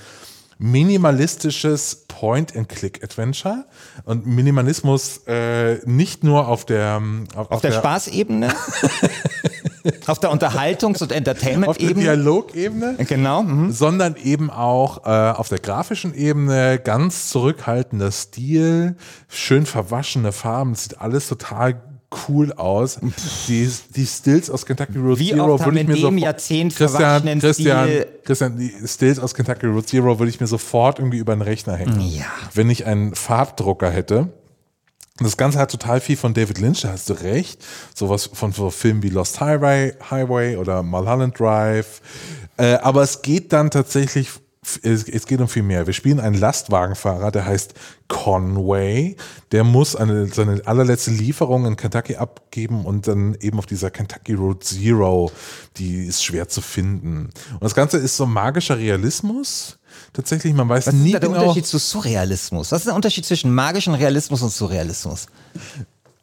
minimalistisches 0.59 2.05
Point-and-Click-Adventure 2.09 3.65
und 4.05 4.27
Minimalismus 4.27 5.23
äh, 5.27 5.79
nicht 5.87 6.23
nur 6.23 6.49
auf 6.49 6.67
der 6.67 7.01
auf, 7.35 7.51
auf 7.51 7.61
der, 7.63 7.71
der 7.71 7.79
Spaßebene, 7.79 8.55
auf 10.07 10.19
der 10.19 10.31
Unterhaltungs- 10.31 10.99
und 10.99 11.03
auf 11.05 11.09
der 11.09 11.17
Entertainment-Ebene, 11.17 12.03
Dialogebene, 12.03 12.97
genau, 13.09 13.43
mhm. 13.45 13.73
sondern 13.73 14.17
eben 14.17 14.51
auch 14.51 15.07
äh, 15.07 15.09
auf 15.09 15.49
der 15.49 15.61
grafischen 15.61 16.13
Ebene 16.13 16.79
ganz 16.79 17.31
zurückhaltender 17.31 18.11
Stil, 18.11 18.97
schön 19.29 19.65
verwaschene 19.65 20.33
Farben, 20.33 20.75
sieht 20.75 21.01
alles 21.01 21.29
total 21.29 21.81
cool 22.29 22.53
aus. 22.53 22.99
Die, 23.49 23.71
die 23.95 24.07
Stills 24.07 24.51
aus 24.51 24.65
Kentucky 24.65 24.99
Road 24.99 25.19
Wie 25.19 25.31
Zero 25.31 25.59
würde 25.61 25.81
ich 25.81 25.87
mir 25.87 25.95
in 25.95 26.01
so 26.01 26.09
dem 26.09 26.19
Jahrzehnt 26.19 26.75
Christian, 26.75 27.23
Christian, 27.41 27.55
Stil 27.55 28.07
Christian, 28.25 28.59
die 28.59 28.73
Stills 28.87 29.19
aus 29.19 29.35
Kentucky 29.35 29.67
Road 29.67 29.89
Zero 29.89 30.19
würde 30.19 30.31
ich 30.31 30.41
mir 30.41 30.47
sofort 30.47 30.99
irgendwie 30.99 31.19
über 31.19 31.35
den 31.35 31.43
Rechner 31.43 31.77
hängen. 31.77 32.01
Ja. 32.01 32.27
Wenn 32.55 32.71
ich 32.71 32.87
einen 32.87 33.15
Farbdrucker 33.15 33.91
hätte. 33.91 34.29
Das 35.21 35.37
Ganze 35.37 35.59
hat 35.59 35.73
total 35.73 36.01
viel 36.01 36.17
von 36.17 36.33
David 36.33 36.61
Lynch, 36.61 36.83
da 36.83 36.91
hast 36.91 37.11
du 37.11 37.15
recht. 37.15 37.65
Sowas 37.93 38.31
von 38.33 38.53
so 38.53 38.71
Filmen 38.71 39.03
wie 39.03 39.09
Lost 39.09 39.41
Highway, 39.41 39.95
Highway 40.11 40.57
oder 40.57 40.85
Mulholland 40.85 41.39
Drive. 41.41 42.01
Äh, 42.57 42.75
aber 42.75 43.03
es 43.03 43.21
geht 43.23 43.53
dann 43.53 43.73
tatsächlich 43.73 44.31
es, 44.77 45.09
es 45.09 45.27
geht 45.27 45.41
um 45.41 45.49
viel 45.49 45.63
mehr. 45.63 45.87
Wir 45.87 45.95
spielen 45.95 46.21
einen 46.21 46.37
Lastwagenfahrer, 46.37 47.31
der 47.31 47.47
heißt 47.47 47.75
Conway. 48.09 49.17
Der 49.53 49.65
muss 49.65 49.97
eine, 49.97 50.27
seine 50.27 50.63
allerletzte 50.67 51.11
Lieferung 51.11 51.67
in 51.67 51.77
Kentucky 51.77 52.17
abgeben 52.17 52.85
und 52.85 53.09
dann 53.09 53.37
eben 53.41 53.59
auf 53.59 53.67
dieser 53.67 53.91
Kentucky 53.91 54.35
Road 54.35 54.65
Zero, 54.65 55.31
die 55.77 56.07
ist 56.07 56.25
schwer 56.25 56.49
zu 56.49 56.61
finden. 56.61 57.31
Und 57.53 57.63
das 57.63 57.75
Ganze 57.75 57.99
ist 57.99 58.17
so 58.17 58.27
magischer 58.27 58.79
Realismus. 58.79 59.79
Tatsächlich, 60.13 60.55
man 60.55 60.69
weiß 60.69 60.89
Was 60.89 60.95
nie 60.95 61.09
ist 61.09 61.15
da 61.15 61.21
der 61.21 61.29
genau. 61.29 61.41
Unterschied 61.43 61.67
zu 61.67 61.79
Surrealismus? 61.79 62.73
Was 62.73 62.81
ist 62.81 62.87
der 62.87 62.95
Unterschied 62.95 63.25
zwischen 63.25 63.55
magischem 63.55 63.95
Realismus 63.95 64.43
und 64.43 64.51
Surrealismus? 64.51 65.27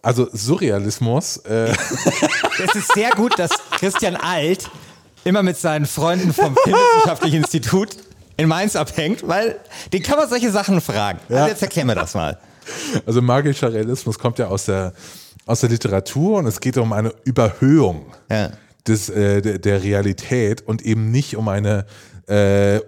Also 0.02 0.28
Surrealismus. 0.32 1.38
Äh, 1.38 1.74
Es 2.64 2.76
ist 2.76 2.94
sehr 2.94 3.12
gut, 3.12 3.38
dass 3.38 3.52
Christian 3.72 4.16
Alt 4.16 4.70
immer 5.26 5.44
mit 5.44 5.58
seinen 5.58 5.86
Freunden 5.86 6.34
vom 6.34 6.56
Filmwissenschaftlichen 6.64 7.38
Institut 7.44 7.98
in 8.38 8.48
Mainz 8.48 8.76
abhängt, 8.76 9.28
weil 9.28 9.58
den 9.94 10.04
kann 10.04 10.18
man 10.18 10.28
solche 10.30 10.52
Sachen 10.52 10.82
fragen. 10.82 11.20
Also 11.30 11.48
jetzt 11.50 11.62
erklär 11.62 11.86
mir 11.86 11.96
das 11.96 12.14
mal. 12.16 12.38
Also 13.06 13.22
magischer 13.22 13.72
Realismus 13.72 14.18
kommt 14.20 14.40
ja 14.40 14.48
aus 14.48 14.66
der, 14.66 14.94
aus 15.46 15.60
der 15.62 15.70
Literatur 15.70 16.40
und 16.40 16.48
es 16.48 16.60
geht 16.60 16.78
um 16.78 16.92
eine 16.94 17.14
Überhöhung 17.24 18.08
Ja. 18.30 18.50
des, 18.88 19.10
äh, 19.10 19.42
der, 19.42 19.60
der 19.60 19.84
Realität 19.84 20.68
und 20.68 20.82
eben 20.82 21.12
nicht 21.12 21.36
um 21.38 21.48
eine 21.48 21.86
äh, 22.28 22.80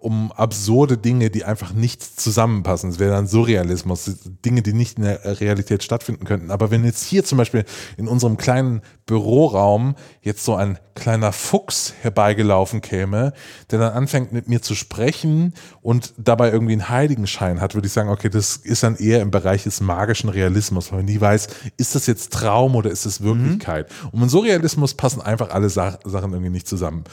um 0.00 0.32
absurde 0.32 0.98
Dinge, 0.98 1.30
die 1.30 1.44
einfach 1.44 1.72
nicht 1.72 2.02
zusammenpassen. 2.02 2.90
Es 2.90 2.98
wäre 2.98 3.12
dann 3.12 3.28
Surrealismus, 3.28 4.10
Dinge, 4.44 4.62
die 4.62 4.72
nicht 4.72 4.98
in 4.98 5.04
der 5.04 5.40
Realität 5.40 5.84
stattfinden 5.84 6.24
könnten. 6.24 6.50
Aber 6.50 6.70
wenn 6.70 6.84
jetzt 6.84 7.04
hier 7.04 7.24
zum 7.24 7.38
Beispiel 7.38 7.64
in 7.96 8.08
unserem 8.08 8.36
kleinen 8.36 8.82
Büroraum 9.06 9.94
jetzt 10.22 10.44
so 10.44 10.54
ein 10.56 10.78
kleiner 10.94 11.32
Fuchs 11.32 11.94
herbeigelaufen 12.02 12.80
käme, 12.80 13.32
der 13.70 13.78
dann 13.78 13.92
anfängt 13.92 14.32
mit 14.32 14.48
mir 14.48 14.60
zu 14.60 14.74
sprechen 14.74 15.54
und 15.82 16.14
dabei 16.18 16.50
irgendwie 16.50 16.72
einen 16.72 16.88
Heiligenschein 16.88 17.60
hat, 17.60 17.74
würde 17.74 17.86
ich 17.86 17.92
sagen, 17.92 18.08
okay, 18.08 18.28
das 18.28 18.56
ist 18.56 18.82
dann 18.82 18.96
eher 18.96 19.22
im 19.22 19.30
Bereich 19.30 19.62
des 19.62 19.80
magischen 19.80 20.30
Realismus, 20.30 20.90
weil 20.90 20.98
man 20.98 21.06
nie 21.06 21.20
weiß, 21.20 21.48
ist 21.76 21.94
das 21.94 22.06
jetzt 22.06 22.32
Traum 22.32 22.74
oder 22.74 22.90
ist 22.90 23.06
es 23.06 23.22
Wirklichkeit? 23.22 23.88
Und 24.10 24.20
im 24.22 24.28
Surrealismus 24.28 24.94
passen 24.94 25.22
einfach 25.22 25.50
alle 25.50 25.70
Sa 25.70 25.98
Sachen 26.04 26.32
irgendwie 26.32 26.50
nicht 26.50 26.68
zusammen. 26.68 27.04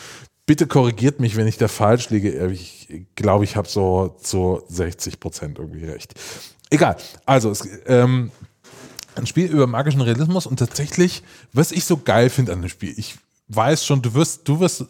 Bitte 0.46 0.68
korrigiert 0.68 1.20
mich, 1.20 1.36
wenn 1.36 1.48
ich 1.48 1.58
da 1.58 1.68
falsch 1.68 2.10
liege. 2.12 2.48
Ich 2.52 2.88
glaube, 3.16 3.44
ich 3.46 3.56
habe 3.56 3.68
so 3.68 4.16
zu 4.22 4.62
60 4.70 5.20
Prozent 5.20 5.58
irgendwie 5.58 5.86
recht. 5.86 6.14
Egal. 6.70 6.98
Also, 7.26 7.50
es, 7.50 7.68
ähm, 7.88 8.32
ein 9.16 9.26
Spiel 9.26 9.48
über 9.48 9.66
magischen 9.66 10.02
Realismus 10.02 10.46
und 10.46 10.58
tatsächlich, 10.58 11.24
was 11.54 11.72
ich 11.72 11.86
so 11.86 11.98
geil 11.98 12.30
finde 12.30 12.54
an 12.54 12.62
dem 12.62 12.70
Spiel, 12.70 12.94
ich 12.98 13.16
weiß 13.48 13.86
schon, 13.86 14.02
du 14.02 14.14
wirst, 14.14 14.48
du 14.48 14.60
wirst, 14.60 14.86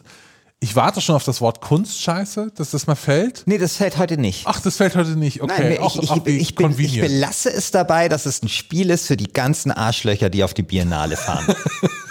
ich 0.60 0.74
warte 0.74 1.00
schon 1.00 1.14
auf 1.14 1.24
das 1.24 1.40
Wort 1.40 1.60
Kunstscheiße, 1.60 2.52
dass 2.54 2.70
das 2.70 2.86
mal 2.86 2.94
fällt. 2.94 3.42
Nee, 3.46 3.58
das 3.58 3.76
fällt 3.76 3.98
heute 3.98 4.18
nicht. 4.18 4.42
Ach, 4.46 4.60
das 4.60 4.76
fällt 4.76 4.96
heute 4.96 5.16
nicht. 5.16 5.42
Okay, 5.42 5.54
Nein, 5.58 5.72
ich, 5.72 5.80
auch, 5.80 5.96
ich, 6.02 6.10
auch 6.10 6.26
ich, 6.26 6.54
bin, 6.54 6.78
ich 6.78 7.00
belasse 7.00 7.52
es 7.52 7.70
dabei, 7.70 8.08
dass 8.08 8.26
es 8.26 8.42
ein 8.42 8.48
Spiel 8.48 8.90
ist 8.90 9.06
für 9.06 9.16
die 9.16 9.28
ganzen 9.28 9.70
Arschlöcher, 9.70 10.30
die 10.30 10.44
auf 10.44 10.54
die 10.54 10.62
Biennale 10.62 11.16
fahren. 11.16 11.54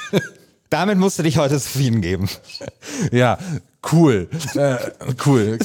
Damit 0.76 0.98
musst 0.98 1.18
du 1.18 1.24
dich 1.24 1.38
heute 1.38 1.58
zufrieden 1.58 2.02
geben. 2.02 2.28
Ja, 3.12 3.38
cool. 3.94 4.28
äh, 4.56 4.78
cool. 5.26 5.58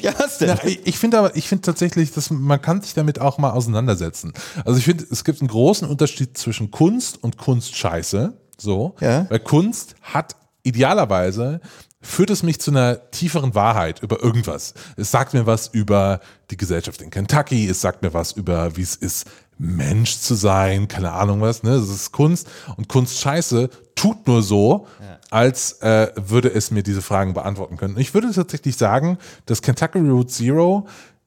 ja, 0.00 0.12
was 0.18 0.38
denn? 0.38 0.48
Ja, 0.48 0.58
ich 0.64 0.80
ich 0.84 0.98
finde 0.98 1.18
aber, 1.18 1.36
ich 1.36 1.48
finde 1.48 1.62
tatsächlich, 1.62 2.10
dass 2.12 2.30
man 2.30 2.60
kann 2.60 2.82
sich 2.82 2.94
damit 2.94 3.20
auch 3.20 3.38
mal 3.38 3.50
auseinandersetzen. 3.52 4.32
Also 4.64 4.78
ich 4.78 4.84
finde, 4.84 5.04
es 5.10 5.22
gibt 5.24 5.40
einen 5.40 5.48
großen 5.48 5.86
Unterschied 5.88 6.36
zwischen 6.36 6.70
Kunst 6.72 7.22
und 7.22 7.36
Kunstscheiße. 7.38 8.32
So, 8.58 8.96
Ja. 9.00 9.26
weil 9.30 9.38
Kunst 9.38 9.94
hat 10.02 10.34
idealerweise 10.64 11.60
führt 12.00 12.30
es 12.30 12.42
mich 12.42 12.60
zu 12.60 12.70
einer 12.72 13.10
tieferen 13.10 13.54
Wahrheit 13.54 14.02
über 14.02 14.22
irgendwas. 14.22 14.74
Es 14.96 15.10
sagt 15.12 15.34
mir 15.34 15.46
was 15.46 15.68
über 15.68 16.20
die 16.50 16.56
Gesellschaft 16.56 17.00
in 17.02 17.10
Kentucky, 17.10 17.68
es 17.68 17.80
sagt 17.80 18.02
mir 18.02 18.12
was 18.14 18.32
über, 18.32 18.76
wie 18.76 18.82
es 18.82 18.94
ist, 18.96 19.26
Mensch 19.58 20.18
zu 20.18 20.34
sein, 20.34 20.88
keine 20.88 21.12
Ahnung 21.12 21.40
was, 21.40 21.62
ne? 21.62 21.72
Das 21.72 21.88
ist 21.88 22.12
Kunst 22.12 22.48
und 22.76 22.88
Kunstscheiße 22.88 23.70
tut 23.94 24.26
nur 24.26 24.42
so, 24.42 24.86
als 25.30 25.72
äh, 25.82 26.12
würde 26.16 26.48
es 26.52 26.70
mir 26.70 26.82
diese 26.82 27.02
Fragen 27.02 27.34
beantworten 27.34 27.76
können. 27.76 27.98
Ich 27.98 28.14
würde 28.14 28.32
tatsächlich 28.32 28.76
sagen, 28.76 29.18
dass 29.46 29.60
Kentucky 29.62 29.98
Route 29.98 30.28
Zero 30.32 30.86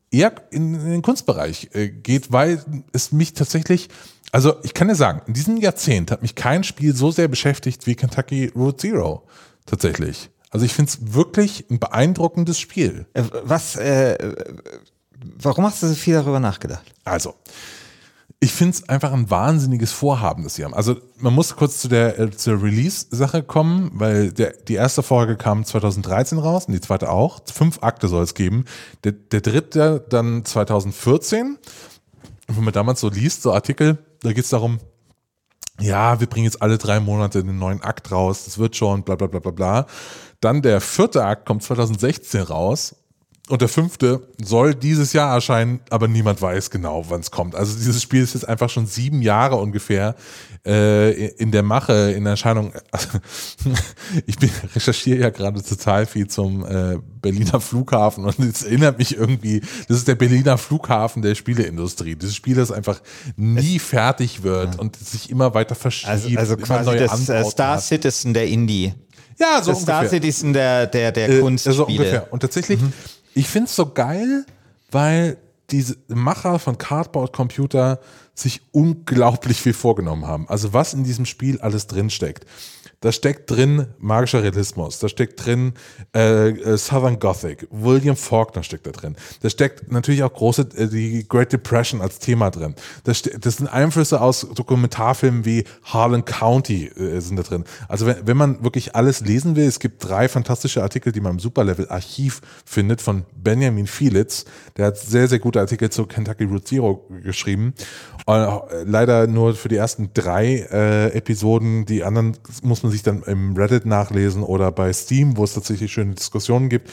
eher 0.09 0.33
in, 0.51 0.73
in 0.75 0.91
den 0.91 1.01
Kunstbereich 1.01 1.69
äh, 1.73 1.89
geht, 1.89 2.31
weil 2.31 2.63
es 2.93 3.11
mich 3.11 3.33
tatsächlich, 3.33 3.89
also 4.31 4.55
ich 4.63 4.73
kann 4.73 4.87
dir 4.87 4.95
sagen, 4.95 5.21
in 5.27 5.33
diesem 5.33 5.57
Jahrzehnt 5.57 6.11
hat 6.11 6.21
mich 6.21 6.35
kein 6.35 6.63
Spiel 6.63 6.95
so 6.95 7.11
sehr 7.11 7.27
beschäftigt 7.27 7.85
wie 7.87 7.95
Kentucky 7.95 8.51
Route 8.55 8.77
Zero. 8.77 9.27
Tatsächlich. 9.65 10.29
Also 10.49 10.65
ich 10.65 10.73
finde 10.73 10.91
es 10.91 11.13
wirklich 11.13 11.65
ein 11.69 11.79
beeindruckendes 11.79 12.59
Spiel. 12.59 13.05
Äh, 13.13 13.23
Was, 13.43 13.75
äh, 13.75 14.17
warum 15.37 15.65
hast 15.65 15.83
du 15.83 15.87
so 15.87 15.95
viel 15.95 16.15
darüber 16.15 16.39
nachgedacht? 16.39 16.93
Also, 17.03 17.35
ich 18.43 18.53
finde 18.53 18.75
es 18.75 18.89
einfach 18.89 19.13
ein 19.13 19.29
wahnsinniges 19.29 19.91
Vorhaben, 19.91 20.43
das 20.43 20.55
sie 20.55 20.65
haben. 20.65 20.73
Also 20.73 20.95
man 21.17 21.31
muss 21.31 21.55
kurz 21.55 21.77
zu 21.77 21.87
der, 21.87 22.17
äh, 22.19 22.31
zur 22.31 22.61
Release-Sache 22.63 23.43
kommen, 23.43 23.91
weil 23.93 24.31
der, 24.31 24.53
die 24.67 24.73
erste 24.73 25.03
Folge 25.03 25.37
kam 25.37 25.63
2013 25.63 26.39
raus 26.39 26.65
und 26.65 26.73
die 26.73 26.81
zweite 26.81 27.11
auch. 27.11 27.41
Fünf 27.45 27.83
Akte 27.83 28.07
soll 28.07 28.23
es 28.23 28.33
geben. 28.33 28.65
Der, 29.03 29.11
der 29.11 29.41
dritte 29.41 30.03
dann 30.09 30.43
2014. 30.43 31.59
Und 32.47 32.57
wenn 32.57 32.63
man 32.63 32.73
damals 32.73 32.99
so 33.01 33.09
liest, 33.09 33.43
so 33.43 33.53
Artikel, 33.53 33.99
da 34.21 34.33
geht 34.33 34.45
es 34.45 34.49
darum, 34.49 34.79
ja, 35.79 36.19
wir 36.19 36.25
bringen 36.25 36.45
jetzt 36.45 36.63
alle 36.63 36.79
drei 36.79 36.99
Monate 36.99 37.39
einen 37.39 37.59
neuen 37.59 37.83
Akt 37.83 38.11
raus, 38.11 38.45
das 38.45 38.57
wird 38.57 38.75
schon, 38.75 39.03
bla 39.03 39.15
bla 39.15 39.27
bla 39.27 39.39
bla 39.39 39.51
bla. 39.51 39.85
Dann 40.39 40.63
der 40.63 40.81
vierte 40.81 41.23
Akt 41.23 41.45
kommt 41.45 41.61
2016 41.61 42.41
raus 42.41 42.95
und 43.49 43.61
der 43.61 43.67
fünfte 43.69 44.27
soll 44.41 44.75
dieses 44.75 45.13
Jahr 45.13 45.33
erscheinen, 45.33 45.81
aber 45.89 46.07
niemand 46.07 46.41
weiß 46.41 46.69
genau, 46.69 47.05
wann 47.09 47.19
es 47.21 47.31
kommt. 47.31 47.55
Also 47.55 47.75
dieses 47.77 48.01
Spiel 48.01 48.21
ist 48.23 48.33
jetzt 48.33 48.47
einfach 48.47 48.69
schon 48.69 48.85
sieben 48.85 49.21
Jahre 49.21 49.57
ungefähr 49.57 50.15
äh, 50.65 51.27
in 51.31 51.51
der 51.51 51.63
Mache, 51.63 52.11
in 52.11 52.25
Erscheinung. 52.25 52.71
ich 54.25 54.37
bin, 54.37 54.49
recherchiere 54.75 55.19
ja 55.19 55.29
gerade 55.31 55.61
total 55.63 56.05
viel 56.05 56.27
zum 56.27 56.65
äh, 56.65 56.97
Berliner 57.21 57.59
Flughafen 57.59 58.25
und 58.25 58.39
es 58.39 58.63
erinnert 58.63 58.99
mich 58.99 59.17
irgendwie, 59.17 59.61
das 59.87 59.97
ist 59.97 60.07
der 60.07 60.15
Berliner 60.15 60.57
Flughafen 60.57 61.21
der 61.21 61.35
Spieleindustrie. 61.35 62.15
Dieses 62.15 62.35
Spiel, 62.35 62.55
das 62.55 62.71
einfach 62.71 63.01
nie 63.35 63.79
fertig 63.79 64.43
wird 64.43 64.79
und 64.79 64.95
sich 64.95 65.29
immer 65.29 65.53
weiter 65.53 65.75
verschiebt. 65.75 66.09
Also, 66.09 66.29
also 66.37 66.57
quasi 66.57 66.85
neue 66.91 66.99
das 66.99 67.11
äh, 67.11 67.33
Anbauten 67.33 67.51
Star 67.51 67.75
hat. 67.75 67.83
Citizen 67.83 68.33
der 68.33 68.47
Indie. 68.47 68.93
Ja, 69.39 69.61
so 69.63 69.71
Das 69.71 69.81
Star 69.81 69.99
ungefähr. 70.01 70.19
Citizen 70.21 70.53
der, 70.53 70.87
der, 70.87 71.11
der 71.11 71.29
Äh, 71.29 71.39
Kunstspiele. 71.39 71.75
so 71.75 71.87
ungefähr. 71.87 72.31
Und 72.31 72.41
tatsächlich, 72.41 72.79
ich 73.33 73.47
finde 73.47 73.67
es 73.67 73.75
so 73.75 73.91
geil, 73.91 74.45
weil 74.91 75.37
diese 75.69 75.97
Macher 76.07 76.59
von 76.59 76.77
Cardboard 76.77 77.33
Computer 77.33 77.99
sich 78.33 78.61
unglaublich 78.71 79.61
viel 79.61 79.73
vorgenommen 79.73 80.25
haben. 80.27 80.47
Also 80.49 80.73
was 80.73 80.93
in 80.93 81.03
diesem 81.03 81.25
Spiel 81.25 81.59
alles 81.61 81.87
drin 81.87 82.09
steckt. 82.09 82.45
Da 83.01 83.11
steckt 83.11 83.49
drin 83.49 83.87
magischer 83.97 84.43
Realismus, 84.43 84.99
da 84.99 85.09
steckt 85.09 85.43
drin 85.43 85.73
äh, 86.15 86.49
äh, 86.49 86.77
Southern 86.77 87.17
Gothic, 87.17 87.67
William 87.71 88.15
Faulkner 88.15 88.61
steckt 88.61 88.85
da 88.85 88.91
drin. 88.91 89.15
Da 89.41 89.49
steckt 89.49 89.91
natürlich 89.91 90.21
auch 90.21 90.31
große, 90.31 90.69
äh, 90.75 90.87
die 90.87 91.27
Great 91.27 91.51
Depression 91.51 91.99
als 91.99 92.19
Thema 92.19 92.51
drin. 92.51 92.75
Da 93.03 93.15
ste- 93.15 93.39
das 93.39 93.57
sind 93.57 93.67
Einflüsse 93.67 94.21
aus 94.21 94.47
Dokumentarfilmen 94.53 95.45
wie 95.45 95.63
Harlan 95.83 96.25
County 96.25 96.85
äh, 96.89 97.19
sind 97.21 97.37
da 97.37 97.43
drin. 97.43 97.63
Also 97.87 98.05
wenn, 98.05 98.27
wenn 98.27 98.37
man 98.37 98.63
wirklich 98.63 98.95
alles 98.95 99.21
lesen 99.21 99.55
will, 99.55 99.65
es 99.65 99.79
gibt 99.79 100.07
drei 100.07 100.29
fantastische 100.29 100.83
Artikel, 100.83 101.11
die 101.11 101.21
man 101.21 101.33
im 101.33 101.39
Superlevel-Archiv 101.39 102.41
findet 102.65 103.01
von 103.01 103.25
Benjamin 103.35 103.87
Fielitz. 103.87 104.45
Der 104.77 104.85
hat 104.85 104.97
sehr, 104.99 105.27
sehr 105.27 105.39
gute 105.39 105.59
Artikel 105.59 105.89
zu 105.89 106.05
Kentucky 106.05 106.43
Route 106.43 106.65
Zero 106.65 107.07
geschrieben. 107.23 107.73
Äh, 108.27 108.47
leider 108.85 109.25
nur 109.25 109.55
für 109.55 109.69
die 109.69 109.77
ersten 109.77 110.11
drei 110.13 110.67
äh, 110.71 111.07
Episoden, 111.17 111.85
die 111.87 112.03
anderen 112.03 112.37
muss 112.61 112.83
man 112.83 112.90
man 112.91 112.93
sich 112.93 113.03
dann 113.03 113.23
im 113.23 113.55
Reddit 113.55 113.85
nachlesen 113.85 114.43
oder 114.43 114.71
bei 114.71 114.91
Steam, 114.93 115.37
wo 115.37 115.43
es 115.45 115.53
tatsächlich 115.53 115.91
schöne 115.91 116.13
Diskussionen 116.13 116.67
gibt. 116.69 116.89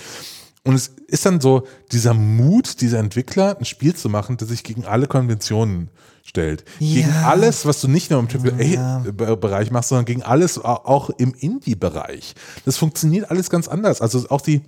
Und 0.64 0.74
es 0.74 0.88
ist 1.06 1.24
dann 1.26 1.40
so 1.40 1.66
dieser 1.92 2.14
Mut 2.14 2.80
dieser 2.80 2.98
Entwickler, 2.98 3.56
ein 3.58 3.64
Spiel 3.64 3.94
zu 3.94 4.08
machen, 4.08 4.36
das 4.36 4.48
sich 4.48 4.62
gegen 4.64 4.84
alle 4.84 5.06
Konventionen 5.06 5.88
stellt. 6.24 6.64
Gegen 6.78 7.08
Ja. 7.08 7.28
alles, 7.28 7.64
was 7.64 7.80
du 7.80 7.88
nicht 7.88 8.10
nur 8.10 8.20
im 8.20 8.28
AAA-Bereich 8.28 9.70
machst, 9.70 9.88
sondern 9.88 10.04
gegen 10.04 10.22
alles 10.22 10.58
au- 10.62 10.84
auch 10.84 11.10
im 11.10 11.32
Indie-Bereich. 11.34 12.34
Das 12.64 12.76
funktioniert 12.76 13.30
alles 13.30 13.48
ganz 13.50 13.66
anders. 13.66 14.00
Also 14.02 14.28
auch 14.28 14.40
die, 14.42 14.60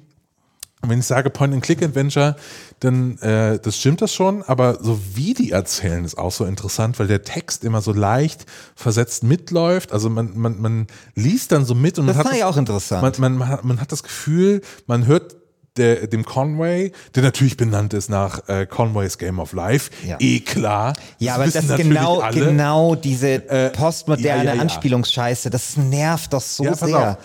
wenn 0.83 1.01
ich 1.01 1.07
sage 1.07 1.29
Point-and-Click-Adventure, 1.31 2.37
dann 2.81 3.19
äh, 3.19 3.59
das 3.59 3.77
stimmt 3.77 4.01
das 4.01 4.15
schon, 4.15 4.43
aber 4.45 4.79
so 4.83 4.99
wie 5.15 5.35
die 5.35 5.51
erzählen, 5.51 6.05
ist 6.05 6.17
auch 6.17 6.33
so 6.33 6.47
interessant, 6.47 6.99
weil 6.99 7.07
der 7.07 7.23
Text 7.23 7.65
immer 7.65 7.83
so 7.83 7.93
leicht 7.93 8.47
versetzt 8.75 9.23
mitläuft. 9.23 9.93
Also 9.93 10.09
man, 10.09 10.37
man, 10.37 10.61
man 10.61 10.87
liest 11.15 11.53
dann 11.53 11.67
so 11.67 11.75
mit 11.75 11.99
und 11.99 12.07
Das 12.07 12.17
man 12.17 12.27
hat 12.27 12.35
ich 12.35 12.45
auch 12.45 12.57
interessant. 12.57 13.19
man, 13.19 13.37
man, 13.39 13.59
man, 13.63 13.81
hat, 13.81 13.93
das 13.93 14.03
Gefühl, 14.03 14.63
man 14.87 15.07
hört 15.07 15.37
der, 15.77 16.07
dem 16.07 16.25
Conway, 16.25 16.93
der 17.15 17.23
natürlich 17.23 17.57
benannt 17.57 17.93
ist 17.93 18.09
nach 18.09 18.49
äh, 18.49 18.67
Conways 18.67 19.19
Game 19.19 19.39
of 19.39 19.53
Life, 19.53 19.91
Ja. 20.07 20.17
eh 20.19 20.41
klar. 20.41 20.95
Ja, 21.19 21.35
aber 21.35 21.45
das 21.45 21.57
ist 21.57 21.77
genau, 21.77 22.21
alle. 22.21 22.41
genau 22.41 22.95
diese 22.95 23.41
postmoderne 23.75 24.45
ja, 24.47 24.55
ja. 24.55 24.61
Anspielungsscheiße. 24.61 25.51
Das 25.51 25.77
nervt 25.77 26.33
doch 26.33 26.41
so 26.41 26.65
sehr. 26.75 27.11
auf. 27.11 27.17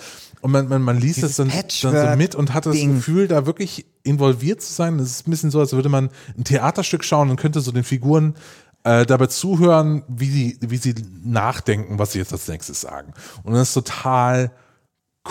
Und 0.46 0.52
man, 0.52 0.68
man, 0.68 0.84
man 0.84 1.00
liest 1.00 1.24
das 1.24 1.38
dann, 1.38 1.50
dann 1.50 1.66
so 1.72 2.18
mit 2.18 2.36
und 2.36 2.54
hat 2.54 2.68
das 2.68 2.76
Ding. 2.76 2.98
Gefühl, 2.98 3.28
da 3.28 3.48
wirklich 3.48 3.88
involviert 4.04 4.62
zu 4.62 4.72
sein. 4.72 5.00
Das 5.00 5.10
ist 5.10 5.28
ein 5.28 5.32
bisschen 5.32 5.50
so, 5.50 5.60
als 5.60 5.74
würde 5.74 5.90
man 5.90 6.12
ein 6.38 6.44
Theaterstück 6.44 7.04
schauen 7.04 7.32
und 7.32 7.38
könnte 7.38 7.62
so 7.62 7.72
den 7.72 7.84
Figuren 7.84 8.36
äh, 8.84 9.08
dabei 9.08 9.26
zuhören, 9.26 10.04
wie 10.08 10.30
sie, 10.30 10.60
wie 10.62 10.78
sie 10.78 10.94
nachdenken, 11.24 11.98
was 11.98 12.12
sie 12.12 12.20
jetzt 12.20 12.32
als 12.32 12.48
nächstes 12.48 12.80
sagen. 12.80 13.12
Und 13.42 13.54
das 13.54 13.70
ist 13.70 13.74
total 13.74 14.52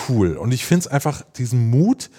cool. 0.08 0.36
Und 0.36 0.50
ich 0.50 0.64
finde 0.64 0.80
es 0.80 0.88
einfach 0.88 1.22
diesen 1.36 1.70
Mut, 1.70 2.10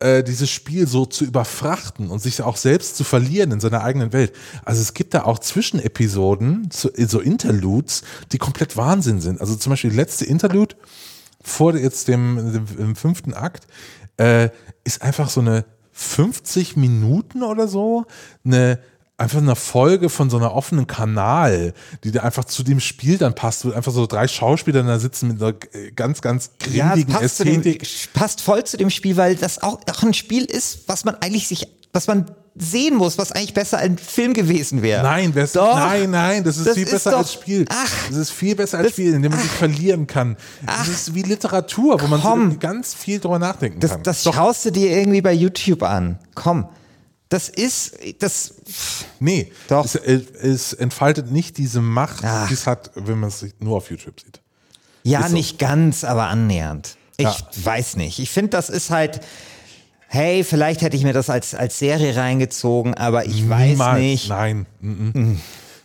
äh, 0.00 0.22
dieses 0.22 0.50
Spiel 0.50 0.86
so 0.86 1.06
zu 1.06 1.24
überfrachten 1.24 2.10
und 2.10 2.18
sich 2.18 2.42
auch 2.42 2.58
selbst 2.58 2.98
zu 2.98 3.04
verlieren 3.04 3.52
in 3.52 3.60
seiner 3.60 3.82
eigenen 3.82 4.12
Welt. 4.12 4.34
Also 4.66 4.82
es 4.82 4.92
gibt 4.92 5.14
da 5.14 5.22
auch 5.22 5.38
Zwischenepisoden, 5.38 6.68
so, 6.70 6.90
so 6.94 7.20
Interludes, 7.20 8.02
die 8.32 8.38
komplett 8.38 8.76
Wahnsinn 8.76 9.22
sind. 9.22 9.40
Also 9.40 9.56
zum 9.56 9.70
Beispiel 9.70 9.88
die 9.88 9.96
letzte 9.96 10.26
Interlude 10.26 10.76
vor 11.44 11.76
jetzt 11.76 12.08
dem, 12.08 12.66
dem, 12.76 12.96
fünften 12.96 13.34
Akt 13.34 13.66
äh, 14.16 14.48
ist 14.82 15.02
einfach 15.02 15.28
so 15.28 15.40
eine 15.40 15.64
50 15.92 16.76
Minuten 16.76 17.42
oder 17.42 17.68
so, 17.68 18.06
eine 18.44 18.80
einfach 19.16 19.38
eine 19.38 19.54
Folge 19.54 20.08
von 20.08 20.28
so 20.28 20.36
einer 20.36 20.54
offenen 20.54 20.86
Kanal, 20.86 21.72
die 22.02 22.10
da 22.10 22.22
einfach 22.22 22.44
zu 22.44 22.64
dem 22.64 22.80
Spiel 22.80 23.16
dann 23.16 23.34
passt, 23.34 23.64
wo 23.64 23.70
einfach 23.70 23.92
so 23.92 24.06
drei 24.06 24.26
Schauspieler 24.26 24.82
da 24.82 24.98
sitzen 24.98 25.28
mit 25.28 25.40
einer 25.40 25.54
ganz, 25.94 26.20
ganz 26.20 26.50
Ja, 26.72 26.88
es 26.88 26.94
grindigen 26.94 27.12
passt, 27.12 27.36
zu 27.36 27.44
dem, 27.44 27.60
Ästhetik. 27.60 27.88
passt 28.12 28.40
voll 28.40 28.64
zu 28.64 28.76
dem 28.76 28.90
Spiel, 28.90 29.16
weil 29.16 29.36
das 29.36 29.62
auch, 29.62 29.80
auch 29.88 30.02
ein 30.02 30.14
Spiel 30.14 30.44
ist, 30.44 30.88
was 30.88 31.04
man 31.04 31.14
eigentlich 31.16 31.46
sich, 31.46 31.68
was 31.92 32.08
man 32.08 32.26
sehen 32.56 32.94
muss, 32.96 33.18
was 33.18 33.32
eigentlich 33.32 33.54
besser 33.54 33.78
ein 33.78 33.98
Film 33.98 34.32
gewesen 34.32 34.80
wäre. 34.82 35.02
Nein, 35.02 35.32
das, 35.34 35.52
Doch. 35.52 35.74
nein, 35.76 36.10
nein, 36.10 36.44
das 36.44 36.56
ist 36.56 36.66
Das 36.66 36.74
viel 36.74 36.84
ist 36.84 36.90
besser 36.92 37.10
doch- 37.10 37.18
als 37.18 37.32
Spiel. 37.32 37.64
Ach. 37.68 38.08
das 38.08 38.16
ist 38.16 38.30
viel 38.30 38.54
besser 38.54 38.78
als 38.78 38.86
Das- 38.86 38.92
Spiel, 38.92 39.12
in 39.14 39.22
dem 39.22 39.32
man 39.32 39.40
sich 39.40 39.50
verlieren 39.50 40.06
kann. 40.06 40.36
Das 40.64 40.86
ist 40.88 41.14
wie 41.14 41.22
Literatur, 41.22 42.00
wo 42.00 42.06
man 42.06 42.20
Komm. 42.20 42.52
so 42.52 42.58
ganz 42.58 42.94
viel 42.94 43.18
drüber 43.18 43.38
nachdenken 43.40 43.80
Das, 43.80 43.90
kann. 43.92 44.02
das 44.04 44.22
Doch, 44.22 44.34
schaust 44.34 44.64
du 44.66 44.70
dir 44.70 44.90
irgendwie 44.96 45.20
bei 45.20 45.32
YouTube 45.32 45.82
an. 45.82 46.18
Komm. 46.34 46.66
Das 47.28 47.48
ist, 47.48 47.98
das, 48.20 48.54
nee, 49.18 49.50
Doch. 49.66 49.84
Es, 49.84 49.94
es 49.96 50.72
entfaltet 50.74 51.32
nicht 51.32 51.58
diese 51.58 51.80
Macht, 51.80 52.22
Ach. 52.24 52.46
die 52.46 52.54
es 52.54 52.68
hat, 52.68 52.92
wenn 52.94 53.18
man 53.18 53.30
es 53.30 53.44
nur 53.58 53.78
auf 53.78 53.90
YouTube 53.90 54.20
sieht. 54.20 54.40
ja, 55.02 55.20
Ist 55.20 55.28
so. 55.30 55.34
nicht 55.34 55.58
ganz, 55.58 56.04
aber 56.04 56.28
annähernd. 56.28 56.96
Ich 57.16 57.24
Ja. 57.24 57.36
weiß 57.64 57.96
nicht. 57.96 58.20
Ich 58.20 58.30
finde, 58.30 58.50
das 58.50 58.68
ist 58.70 58.90
halt, 58.90 59.20
hey, 60.08 60.44
vielleicht 60.44 60.82
hätte 60.82 60.96
ich 60.96 61.04
mir 61.04 61.12
das 61.12 61.30
als, 61.30 61.54
als 61.54 61.78
Serie 61.78 62.16
reingezogen, 62.16 62.94
aber 62.94 63.26
ich 63.26 63.48
weiß 63.48 63.70
Niemals. 63.70 64.00
nicht. 64.00 64.28
Nein. 64.28 64.66
Mm 64.80 65.10
-mm. 65.14 65.36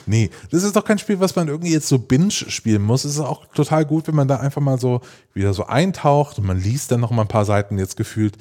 Nee, 0.09 0.31
das 0.49 0.63
ist 0.63 0.75
doch 0.75 0.83
kein 0.83 0.97
Spiel, 0.97 1.19
was 1.19 1.35
man 1.35 1.47
irgendwie 1.47 1.71
jetzt 1.71 1.87
so 1.87 1.99
binge 1.99 2.31
spielen 2.31 2.81
muss. 2.81 3.05
Es 3.05 3.13
ist 3.13 3.19
auch 3.19 3.45
total 3.53 3.85
gut, 3.85 4.07
wenn 4.07 4.15
man 4.15 4.27
da 4.27 4.37
einfach 4.37 4.59
mal 4.59 4.79
so 4.79 5.01
wieder 5.35 5.53
so 5.53 5.67
eintaucht 5.67 6.39
und 6.39 6.47
man 6.47 6.59
liest 6.59 6.91
dann 6.91 6.99
noch 6.99 7.11
mal 7.11 7.21
ein 7.21 7.27
paar 7.27 7.45
Seiten 7.45 7.77
jetzt 7.77 7.95
gefühlt. 7.95 8.35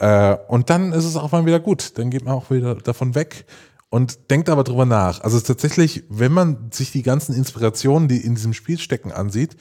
Äh, 0.00 0.36
und 0.48 0.68
dann 0.68 0.92
ist 0.92 1.06
es 1.06 1.16
auch 1.16 1.32
mal 1.32 1.46
wieder 1.46 1.60
gut. 1.60 1.96
Dann 1.96 2.10
geht 2.10 2.26
man 2.26 2.34
auch 2.34 2.50
wieder 2.50 2.74
davon 2.74 3.14
weg 3.14 3.46
und 3.88 4.30
denkt 4.30 4.50
aber 4.50 4.64
drüber 4.64 4.84
nach. 4.84 5.22
Also 5.22 5.40
tatsächlich, 5.40 6.04
wenn 6.10 6.32
man 6.32 6.70
sich 6.72 6.92
die 6.92 7.02
ganzen 7.02 7.34
Inspirationen, 7.34 8.06
die 8.06 8.18
in 8.18 8.34
diesem 8.34 8.52
Spiel 8.52 8.78
stecken, 8.78 9.10
ansieht 9.10 9.56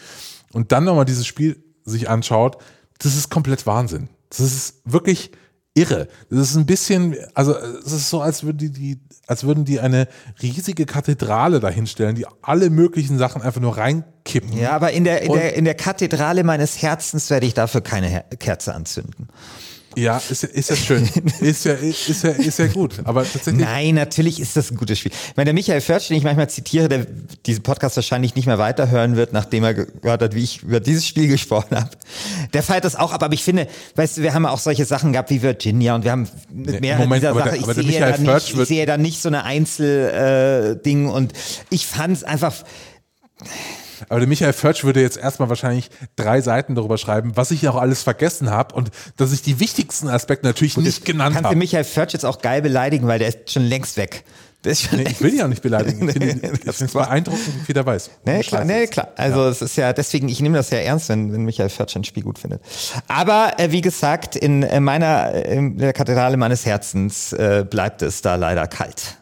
und 0.51 0.73
dann 0.73 0.83
nochmal 0.83 1.05
dieses 1.05 1.25
Spiel 1.25 1.63
sich 1.86 2.09
anschaut, 2.09 2.57
das 2.99 3.15
ist 3.15 3.29
komplett 3.29 3.65
Wahnsinn. 3.65 4.09
Das 4.27 4.41
ist 4.41 4.81
wirklich 4.83 5.31
irre. 5.75 6.07
Das 6.29 6.51
ist 6.51 6.55
ein 6.55 6.65
bisschen, 6.65 7.15
also 7.33 7.55
es 7.57 7.91
ist 7.91 8.09
so, 8.09 8.21
als 8.21 8.43
würden 8.43 8.57
die, 8.57 8.69
die, 8.71 8.99
als 9.27 9.43
würden 9.43 9.65
die 9.65 9.79
eine 9.79 10.07
riesige 10.41 10.86
Kathedrale 10.86 11.59
dahinstellen, 11.59 12.15
die 12.15 12.25
alle 12.41 12.69
möglichen 12.69 13.17
Sachen 13.17 13.41
einfach 13.41 13.62
nur 13.62 13.77
reinkippen. 13.77 14.57
Ja, 14.57 14.71
aber 14.71 14.91
in 14.91 15.03
der, 15.03 15.21
in 15.23 15.31
Und- 15.31 15.38
der, 15.38 15.55
in 15.55 15.65
der 15.65 15.75
Kathedrale 15.75 16.43
meines 16.43 16.81
Herzens 16.81 17.29
werde 17.29 17.45
ich 17.45 17.53
dafür 17.53 17.81
keine 17.81 18.07
Her 18.07 18.25
Kerze 18.39 18.73
anzünden. 18.75 19.29
Ja, 19.95 20.21
ist, 20.29 20.43
ja- 20.43 20.49
ist 20.49 20.69
ja 20.69 20.75
schön. 20.75 21.10
ist 21.41 21.65
ja, 21.65 21.73
ist 21.73 22.23
ja, 22.23 22.29
ist 22.32 22.60
ja 22.60 22.67
gut. 22.67 22.95
Aber 23.03 23.23
tatsächlich. 23.23 23.65
Nein, 23.65 23.95
natürlich 23.95 24.39
ist 24.39 24.56
das 24.56 24.71
ein 24.71 24.77
gutes 24.77 24.99
Spiel. 24.99 25.12
Ich 25.12 25.36
meine, 25.38 25.45
der 25.45 25.53
Michael 25.53 25.82
Förtsch, 25.82 26.10
den 26.10 26.17
ich 26.17 26.23
manchmal 26.23 26.49
zitiere, 26.49 26.89
der 26.89 27.06
diesen 27.45 27.63
Podcast 27.63 27.95
wahrscheinlich 27.95 28.36
nicht 28.36 28.45
mehr 28.45 28.58
weiterhören 28.58 29.15
wird, 29.15 29.34
nachdem 29.34 29.63
er 29.63 29.73
gehört 29.73 30.21
hat, 30.21 30.36
wie 30.36 30.43
ich 30.43 30.63
über 30.63 30.79
dieses 30.79 31.06
Spiel 31.06 31.27
gesprochen 31.27 31.77
habe. 31.77 31.89
Der 32.53 32.63
feiert 32.63 32.86
das 32.86 32.95
auch 32.95 33.12
ab, 33.12 33.23
aber 33.23 33.34
ich 33.34 33.43
finde, 33.43 33.67
weißt 33.95 34.17
du, 34.17 34.21
wir 34.21 34.34
haben 34.34 34.43
ja 34.43 34.51
auch 34.51 34.60
solche 34.60 34.86
Sachen 34.86 35.12
gehabt 35.13 35.29
wie 35.29 35.41
Virginia 35.41 35.95
und 35.95 36.03
wir 36.03 36.12
haben 36.12 36.27
mit 36.51 36.82
mehreren 36.82 37.03
Moment, 37.03 37.23
dieser 37.23 37.34
Sachen, 37.34 37.56
ich, 37.56 37.63
aber 37.63 37.73
der 37.73 37.84
sehe 37.84 37.91
Michael 37.91 38.12
da 38.12 38.17
nicht, 38.17 38.29
Förtsch 38.29 38.53
ich 38.53 38.67
sehe 38.67 38.86
da 38.86 38.97
nicht 38.97 39.21
so 39.21 39.29
eine 39.29 39.43
Einzelding 39.43 40.71
äh, 40.71 40.75
Ding 40.84 41.10
und 41.10 41.34
ich 41.69 41.86
fand 41.88 42.17
es 42.17 42.23
einfach, 42.23 42.53
Aber 44.09 44.19
der 44.19 44.27
Michael 44.29 44.53
Förtsch 44.53 44.83
würde 44.83 45.01
jetzt 45.01 45.17
erstmal 45.17 45.49
wahrscheinlich 45.49 45.89
drei 46.15 46.41
Seiten 46.41 46.75
darüber 46.75 46.97
schreiben, 46.97 47.31
was 47.35 47.51
ich 47.51 47.67
auch 47.67 47.75
alles 47.75 48.03
vergessen 48.03 48.49
habe 48.49 48.75
und 48.75 48.91
dass 49.17 49.31
ich 49.33 49.41
die 49.41 49.59
wichtigsten 49.59 50.07
Aspekte 50.09 50.45
natürlich 50.45 50.77
nicht 50.77 51.05
genannt 51.05 51.33
kannst 51.35 51.45
du 51.45 51.49
habe. 51.49 51.55
Michael 51.57 51.83
Förtsch 51.83 52.13
jetzt 52.13 52.25
auch 52.25 52.41
geil 52.41 52.61
beleidigen, 52.61 53.07
weil 53.07 53.19
der 53.19 53.29
ist 53.29 53.51
schon 53.51 53.63
längst 53.63 53.97
weg. 53.97 54.23
Ist 54.65 54.93
Nee, 54.93 55.03
ich 55.09 55.19
will 55.21 55.33
ihn 55.33 55.41
auch 55.41 55.49
nicht 55.49 55.61
beleidigen. 55.61 56.07
Ich 56.07 56.13
finde 56.13 56.35
Nee, 56.41 56.51
es 56.65 56.95
war- 56.95 57.07
beeindruckend, 57.07 57.47
wie 57.59 57.65
viel 57.65 57.73
der 57.73 57.85
weiß. 57.85 58.09
Nee, 58.25 58.39
klar, 58.43 58.63
nee, 58.63 58.87
klar. 58.87 59.09
Also 59.17 59.45
es 59.49 59.61
ist 59.61 59.75
ja, 59.75 59.91
deswegen, 59.91 60.29
ich 60.29 60.39
nehme 60.39 60.55
das 60.57 60.69
ja 60.69 60.77
ernst, 60.77 61.09
wenn, 61.09 61.33
wenn 61.33 61.43
Michael 61.43 61.67
Förtsch 61.67 61.97
ein 61.97 62.05
Spiel 62.05 62.23
gut 62.23 62.39
findet. 62.39 62.61
Aber 63.09 63.53
äh, 63.57 63.71
wie 63.71 63.81
gesagt, 63.81 64.37
in 64.37 64.63
äh, 64.63 64.79
meiner, 64.79 65.33
äh, 65.33 65.53
in 65.57 65.77
der 65.79 65.91
Kathedrale 65.91 66.37
meines 66.37 66.65
Herzens 66.65 67.33
äh, 67.33 67.65
bleibt 67.69 68.01
es 68.03 68.21
da 68.21 68.35
leider 68.35 68.65
kalt. 68.67 69.17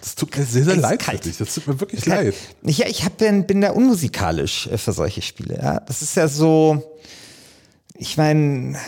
Das 0.00 0.14
tut 0.14 0.36
mir 0.36 0.44
sehr, 0.44 0.64
sehr 0.64 0.76
leid 0.76 1.00
kalt. 1.00 1.22
für 1.22 1.28
dich. 1.28 1.38
Das 1.38 1.54
tut 1.54 1.66
mir 1.66 1.78
wirklich 1.80 2.04
Kalt. 2.04 2.34
leid. 2.62 2.76
Ja, 2.76 2.86
ich 2.86 3.04
hab, 3.04 3.18
bin, 3.18 3.46
bin 3.46 3.60
da 3.60 3.70
unmusikalisch 3.70 4.66
äh, 4.66 4.78
für 4.78 4.92
solche 4.92 5.22
Spiele. 5.22 5.58
Ja? 5.60 5.80
Das 5.80 6.02
ist 6.02 6.16
ja 6.16 6.28
so, 6.28 6.98
ich 7.94 8.16
meine, 8.16 8.78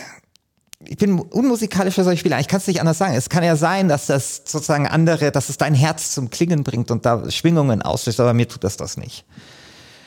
ich 0.85 0.97
bin 0.97 1.19
unmusikalisch 1.19 1.95
für 1.95 2.03
solche 2.03 2.19
Spiele. 2.19 2.39
Ich 2.39 2.47
kann 2.47 2.59
es 2.59 2.67
nicht 2.67 2.79
anders 2.79 2.97
sagen. 2.97 3.13
Es 3.13 3.29
kann 3.29 3.43
ja 3.43 3.55
sein, 3.55 3.87
dass 3.87 4.07
das 4.07 4.41
sozusagen 4.45 4.87
andere, 4.87 5.31
dass 5.31 5.49
es 5.49 5.57
dein 5.57 5.75
Herz 5.75 6.13
zum 6.13 6.29
Klingen 6.29 6.63
bringt 6.63 6.91
und 6.91 7.05
da 7.05 7.29
Schwingungen 7.29 7.81
auslöst, 7.81 8.19
aber 8.19 8.33
mir 8.33 8.47
tut 8.47 8.63
das 8.63 8.77
das 8.77 8.97
nicht. 8.97 9.25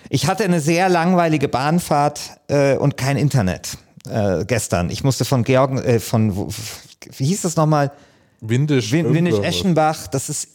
Ich 0.09 0.27
hatte 0.27 0.45
eine 0.45 0.61
sehr 0.61 0.89
langweilige 0.89 1.49
Bahnfahrt 1.49 2.21
äh, 2.49 2.77
und 2.77 2.97
kein 2.97 3.17
Internet 3.17 3.79
äh, 4.09 4.45
gestern. 4.45 4.91
Ich 4.91 5.03
musste 5.03 5.25
von 5.25 5.45
Georg, 5.45 5.85
äh, 5.85 6.01
von, 6.01 6.49
wie 7.17 7.25
hieß 7.27 7.43
das 7.43 7.57
nochmal? 7.57 7.93
Windisch. 8.41 8.93
Win 8.93 9.13
Windisch. 9.13 9.39
Eschenbach, 9.41 10.07
das 10.07 10.29
ist, 10.29 10.49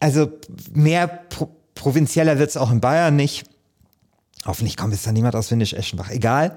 also 0.00 0.30
mehr 0.72 1.06
pro 1.06 1.48
provinzieller 1.74 2.38
wird 2.38 2.48
es 2.48 2.56
auch 2.56 2.70
in 2.72 2.80
Bayern 2.80 3.14
nicht. 3.16 3.44
Hoffentlich 4.46 4.76
kommt 4.76 4.94
jetzt 4.94 5.06
da 5.06 5.12
niemand 5.12 5.36
aus 5.36 5.50
Windisch 5.50 5.74
Eschenbach. 5.74 6.10
Egal. 6.10 6.56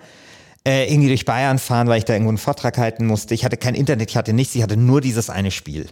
Äh, 0.66 0.92
irgendwie 0.92 1.10
durch 1.10 1.26
Bayern 1.26 1.60
fahren, 1.60 1.88
weil 1.88 2.00
ich 2.00 2.06
da 2.06 2.14
irgendwo 2.14 2.30
einen 2.30 2.38
Vortrag 2.38 2.78
halten 2.78 3.06
musste. 3.06 3.34
Ich 3.34 3.44
hatte 3.44 3.58
kein 3.58 3.76
Internet, 3.76 4.10
ich 4.12 4.18
hatte 4.18 4.32
nichts, 4.34 4.56
ich 4.56 4.64
hatte 4.64 4.78
nur 4.78 5.02
dieses 5.02 5.30
eine 5.30 5.52
Spiel. 5.52 5.88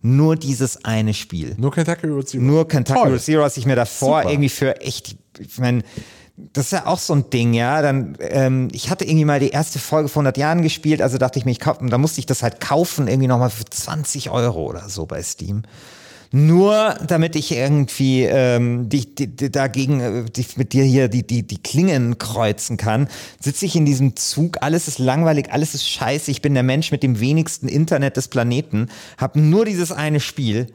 Nur 0.00 0.36
dieses 0.36 0.84
eine 0.84 1.12
Spiel. 1.12 1.54
Nur 1.58 1.72
Kentucky 1.72 2.06
Road 2.06 2.28
Zero. 2.28 2.42
Nur 2.42 2.68
Kentucky. 2.68 3.08
Road 3.08 3.20
Zero, 3.20 3.42
was 3.42 3.56
ich 3.56 3.66
mir 3.66 3.74
davor 3.74 4.20
Super. 4.20 4.30
irgendwie 4.30 4.48
für 4.48 4.80
echt, 4.80 5.16
ich 5.38 5.58
meine, 5.58 5.82
das 6.36 6.66
ist 6.66 6.72
ja 6.72 6.86
auch 6.86 6.98
so 6.98 7.14
ein 7.14 7.30
Ding, 7.30 7.52
ja. 7.52 7.82
Dann, 7.82 8.16
ähm, 8.20 8.68
ich 8.72 8.90
hatte 8.90 9.04
irgendwie 9.04 9.24
mal 9.24 9.40
die 9.40 9.50
erste 9.50 9.80
Folge 9.80 10.08
vor 10.08 10.20
100 10.20 10.36
Jahren 10.36 10.62
gespielt, 10.62 11.02
also 11.02 11.18
dachte 11.18 11.38
ich 11.38 11.44
mir, 11.44 11.50
ich 11.50 11.58
kauf, 11.58 11.78
da 11.80 11.98
musste 11.98 12.20
ich 12.20 12.26
das 12.26 12.44
halt 12.44 12.60
kaufen, 12.60 13.08
irgendwie 13.08 13.26
nochmal 13.26 13.50
für 13.50 13.64
20 13.64 14.30
Euro 14.30 14.66
oder 14.66 14.88
so 14.88 15.06
bei 15.06 15.22
Steam. 15.22 15.62
Nur 16.30 16.94
damit 17.06 17.36
ich 17.36 17.52
irgendwie 17.52 18.24
ähm, 18.24 18.88
die, 18.88 19.14
die, 19.14 19.34
die 19.34 19.50
dagegen 19.50 20.00
äh, 20.00 20.24
die, 20.24 20.44
mit 20.56 20.74
dir 20.74 20.84
hier 20.84 21.08
die, 21.08 21.26
die, 21.26 21.46
die 21.46 21.62
Klingen 21.62 22.18
kreuzen 22.18 22.76
kann, 22.76 23.08
sitze 23.40 23.64
ich 23.64 23.76
in 23.76 23.86
diesem 23.86 24.14
Zug, 24.14 24.58
alles 24.60 24.88
ist 24.88 24.98
langweilig, 24.98 25.52
alles 25.52 25.74
ist 25.74 25.88
scheiße, 25.88 26.30
ich 26.30 26.42
bin 26.42 26.52
der 26.52 26.62
Mensch 26.62 26.90
mit 26.90 27.02
dem 27.02 27.20
wenigsten 27.20 27.66
Internet 27.66 28.18
des 28.18 28.28
Planeten, 28.28 28.88
habe 29.16 29.40
nur 29.40 29.64
dieses 29.64 29.90
eine 29.90 30.20
Spiel, 30.20 30.66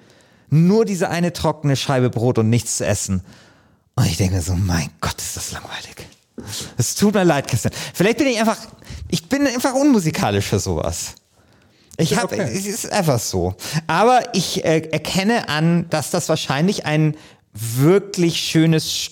nur 0.50 0.86
diese 0.86 1.10
eine 1.10 1.34
trockene 1.34 1.76
Scheibe 1.76 2.10
Brot 2.10 2.40
und 2.40 2.50
nichts 2.50 2.78
zu 2.78 2.86
essen. 2.86 3.22
Und 3.96 4.08
ich 4.08 4.18
denke 4.18 4.42
so, 4.42 4.56
mein 4.56 4.90
Gott, 5.02 5.20
ist 5.20 5.38
das 5.38 5.52
langweilig. 5.52 6.08
Es 6.78 6.96
tut 6.96 7.14
mir 7.14 7.24
leid, 7.24 7.48
Christian. 7.48 7.74
Vielleicht 7.94 8.18
bin 8.18 8.28
ich 8.28 8.40
einfach, 8.40 8.58
ich 9.10 9.30
bin 9.30 9.46
einfach 9.46 9.76
unmusikalisch 9.76 10.46
für 10.46 10.60
sowas. 10.60 11.14
Ich 11.98 12.18
habe, 12.18 12.34
okay. 12.36 12.52
es 12.52 12.66
ist 12.66 12.92
einfach 12.92 13.20
so. 13.20 13.56
Aber 13.88 14.22
ich 14.34 14.66
äh, 14.66 14.80
erkenne 14.92 15.48
an, 15.50 15.88
dass 15.90 16.10
das 16.10 16.28
wahrscheinlich 16.30 16.86
ein 16.86 17.16
wirklich 17.54 18.38
schönes 18.40 18.84
St 18.86 19.12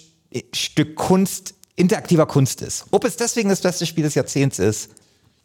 Stück 0.53 0.95
Kunst, 0.95 1.53
interaktiver 1.75 2.25
Kunst 2.25 2.61
ist. 2.61 2.85
Ob 2.91 3.03
es 3.03 3.17
deswegen 3.17 3.49
das 3.49 3.61
beste 3.61 3.85
Spiel 3.85 4.03
des 4.05 4.15
Jahrzehnts 4.15 4.59
ist, 4.59 4.89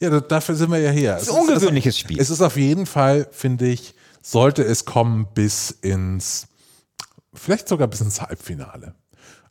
Ja, 0.00 0.10
da- 0.10 0.20
dafür 0.20 0.54
sind 0.54 0.70
wir 0.70 0.78
ja 0.78 0.90
hier. 0.92 1.16
Es 1.16 1.28
ein 1.28 1.36
ungewöhnliches 1.40 1.98
Spiel. 1.98 2.20
Es 2.20 2.30
ist 2.30 2.40
auf 2.40 2.56
jeden 2.56 2.86
Fall, 2.86 3.26
finde 3.32 3.66
ich, 3.66 3.94
sollte 4.22 4.62
es 4.62 4.84
kommen 4.84 5.26
bis 5.34 5.70
ins, 5.82 6.46
vielleicht 7.34 7.68
sogar 7.68 7.88
bis 7.88 8.00
ins 8.00 8.20
Halbfinale. 8.22 8.94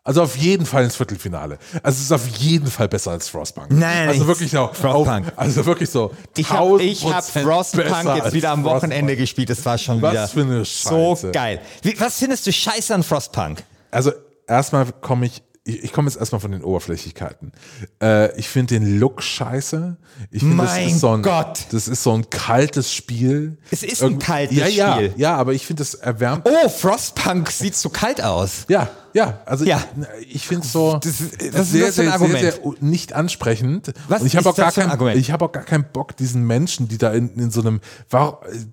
Also 0.07 0.21
auf 0.21 0.37
jeden 0.37 0.67
Fall 0.67 0.83
ins 0.83 0.95
Viertelfinale. 0.95 1.57
Also 1.81 1.97
es 1.97 2.03
ist 2.03 2.11
auf 2.11 2.27
jeden 2.37 2.67
Fall 2.67 2.87
besser 2.87 3.09
als 3.09 3.27
Frostpunk. 3.27 3.71
Nein, 3.71 4.07
also 4.09 4.27
wirklich 4.27 4.51
so. 4.51 4.69
Frostpunk. 4.71 5.29
Auf, 5.29 5.33
also 5.35 5.65
wirklich 5.65 5.89
so. 5.89 6.13
Ich 6.37 6.47
habe 6.51 6.75
1000% 6.75 6.79
ich 6.81 7.05
hab 7.05 7.25
Frostpunk 7.25 8.15
jetzt 8.23 8.33
wieder 8.33 8.51
am 8.51 8.63
Wochenende 8.63 8.97
Frostpunk. 8.97 9.17
gespielt. 9.17 9.49
Das 9.49 9.65
war 9.65 9.79
schon 9.79 10.03
Was 10.03 10.11
wieder 10.11 10.27
für 10.27 10.41
eine 10.41 10.63
so 10.63 11.17
geil. 11.31 11.59
Wie, 11.81 11.99
was 11.99 12.19
findest 12.19 12.45
du 12.45 12.53
scheiße 12.53 12.93
an 12.93 13.01
Frostpunk? 13.01 13.63
Also 13.89 14.11
erstmal 14.47 14.91
komme 15.01 15.25
ich, 15.25 15.41
ich, 15.63 15.85
ich 15.85 15.91
komme 15.91 16.07
jetzt 16.07 16.19
erstmal 16.19 16.39
von 16.39 16.51
den 16.51 16.63
Oberflächlichkeiten. 16.63 17.51
Äh, 17.99 18.39
ich 18.39 18.47
finde 18.47 18.75
den 18.75 18.99
Look 18.99 19.23
scheiße. 19.23 19.97
Ich 20.29 20.41
finde, 20.41 20.57
das 20.57 20.71
Mein 20.71 20.87
ist 20.87 20.99
so 20.99 21.13
ein, 21.13 21.23
Gott. 21.23 21.65
das 21.71 21.87
ist 21.87 22.03
so 22.03 22.13
ein 22.13 22.29
kaltes 22.29 22.93
Spiel. 22.93 23.57
Es 23.71 23.81
ist 23.81 24.03
ein 24.03 24.19
kaltes 24.19 24.55
ja, 24.55 24.67
ja, 24.67 24.93
Spiel. 24.93 25.13
Ja, 25.17 25.35
aber 25.35 25.53
ich 25.53 25.65
finde, 25.65 25.81
es 25.81 25.95
erwärmt. 25.95 26.47
Oh, 26.47 26.69
Frostpunk 26.69 27.49
sieht 27.49 27.75
so 27.75 27.89
kalt 27.89 28.21
aus. 28.21 28.65
Ja, 28.69 28.87
ja, 29.15 29.39
also 29.45 29.63
Ja. 29.65 29.81
ich, 30.19 30.35
ich 30.35 30.47
finde 30.47 30.65
es 30.65 30.71
so 30.73 30.99
Das 31.01 31.21
ist- 31.21 31.41
das 31.41 31.61
ist 31.67 31.71
sehr, 31.71 31.85
für 31.87 31.91
sehr, 31.93 32.13
Argument? 32.13 32.39
sehr, 32.39 32.51
sehr 32.51 32.73
nicht 32.81 33.13
ansprechend. 33.13 33.93
Was 34.09 34.21
und 34.21 34.27
ich 34.27 34.35
habe 34.35 34.41
ist 34.41 34.53
auch 34.53 34.55
gar 34.57 34.71
für 34.71 34.81
kein, 34.81 34.91
Argument? 34.91 35.17
ich 35.17 35.31
habe 35.31 35.45
auch 35.45 35.51
gar 35.51 35.63
keinen 35.63 35.85
Bock, 35.93 36.17
diesen 36.17 36.43
Menschen, 36.45 36.87
die 36.89 36.97
da 36.97 37.13
in, 37.13 37.29
in 37.35 37.49
so 37.49 37.61
einem, 37.61 37.79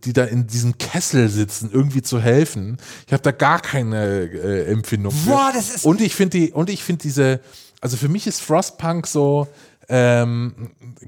die 0.04 0.12
da 0.12 0.24
in 0.24 0.46
diesem 0.48 0.76
Kessel 0.78 1.28
sitzen, 1.28 1.70
irgendwie 1.72 2.02
zu 2.02 2.20
helfen. 2.20 2.78
Ich 3.06 3.12
habe 3.12 3.22
da 3.22 3.30
gar 3.30 3.60
keine 3.60 4.04
äh, 4.24 4.64
Empfindung. 4.70 5.12
für. 5.12 5.30
Boah, 5.30 5.50
das 5.54 5.76
ist- 5.76 5.84
und 5.86 6.00
ich 6.00 6.14
finde 6.16 6.38
die, 6.38 6.52
und 6.52 6.68
ich 6.70 6.82
finde 6.82 7.02
diese, 7.02 7.40
also 7.80 7.96
für 7.96 8.08
mich 8.08 8.26
ist 8.26 8.42
Frostpunk 8.42 9.06
so. 9.06 9.46
Ähm, 9.94 10.54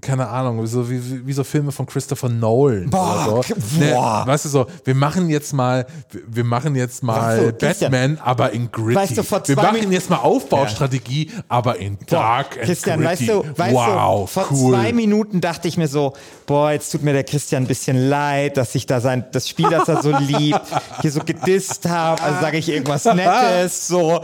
keine 0.02 0.28
Ahnung, 0.28 0.66
so 0.66 0.90
wie, 0.90 1.26
wie, 1.26 1.32
so 1.32 1.42
Filme 1.42 1.72
von 1.72 1.86
Christopher 1.86 2.28
Nolan. 2.28 2.90
Boah, 2.90 3.42
so. 3.48 3.54
Ne, 3.80 3.92
boah. 3.92 4.24
weißt 4.26 4.44
du 4.44 4.48
so, 4.50 4.66
wir 4.84 4.94
machen 4.94 5.30
jetzt 5.30 5.54
mal, 5.54 5.86
wir- 6.10 6.20
wir 6.26 6.44
machen 6.44 6.74
jetzt 6.76 7.02
mal 7.02 7.46
so. 7.46 7.52
Batman, 7.52 8.18
aber 8.22 8.50
in 8.50 8.70
gritty. 8.70 8.94
Weißt 8.94 9.16
du, 9.16 9.22
vor 9.22 9.38
wir 9.38 9.54
zwei 9.54 9.62
machen 9.62 9.74
Minuten- 9.76 9.92
jetzt 9.92 10.10
mal 10.10 10.16
Aufbaustrategie, 10.18 11.30
aber 11.48 11.78
in 11.78 11.96
dark 12.06 12.58
and 12.58 12.66
Christian, 12.66 13.02
weißt 13.02 13.22
gritty. 13.26 13.32
du, 13.32 13.58
weißt 13.58 13.74
wow, 13.74 14.20
du, 14.20 14.26
vor 14.26 14.46
cool. 14.50 14.74
zwei 14.74 14.92
Minuten 14.92 15.40
dachte 15.40 15.66
ich 15.66 15.78
mir 15.78 15.88
so, 15.88 16.12
boah, 16.44 16.72
jetzt 16.72 16.90
tut 16.92 17.02
mir 17.02 17.14
der 17.14 17.24
Christian 17.24 17.62
ein 17.62 17.66
bisschen 17.66 18.10
leid, 18.10 18.58
dass 18.58 18.74
ich 18.74 18.84
da 18.84 19.00
sein, 19.00 19.24
das 19.32 19.48
Spiel, 19.48 19.70
das 19.70 19.88
er 19.88 20.02
so 20.02 20.10
liebt, 20.18 20.60
hier 21.00 21.10
so 21.10 21.20
gedisst 21.24 21.88
habe, 21.88 22.20
also 22.22 22.40
sage 22.42 22.58
ich 22.58 22.68
irgendwas 22.68 23.06
Nettes, 23.06 23.88
so, 23.88 24.20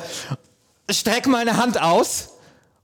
streck 0.90 1.26
meine 1.28 1.56
Hand 1.56 1.80
aus 1.80 2.29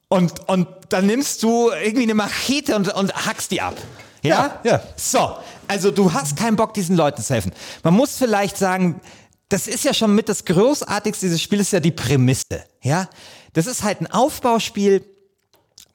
und, 0.09 0.49
und 0.49 0.69
dann 0.89 1.07
nimmst 1.07 1.43
du 1.43 1.71
irgendwie 1.71 2.05
eine 2.05 2.15
Machete 2.15 2.77
und, 2.77 2.93
und 2.95 3.13
hackst 3.27 3.51
die 3.51 3.61
ab. 3.61 3.75
Ja? 4.23 4.61
Ja, 4.65 4.71
ja. 4.73 4.83
So, 4.97 5.37
also 5.69 5.91
du 5.91 6.13
hast 6.13 6.37
keinen 6.37 6.57
Bock, 6.57 6.75
diesen 6.75 6.97
Leuten 6.97 7.23
zu 7.23 7.35
helfen. 7.35 7.53
Man 7.83 7.95
muss 7.95 8.17
vielleicht 8.17 8.57
sagen, 8.57 9.01
das 9.49 9.67
ist 9.67 9.85
ja 9.85 9.95
schon 9.95 10.15
mit 10.15 10.29
das 10.29 10.45
Großartigste 10.45 11.27
dieses 11.27 11.43
Spiels, 11.43 11.63
ist 11.63 11.73
ja 11.73 11.81
die 11.81 11.93
Prämisse. 11.93 12.65
Ja? 12.83 13.09
Das 13.53 13.67
ist 13.67 13.83
halt 13.83 14.01
ein 14.01 14.07
Aufbauspiel, 14.09 15.05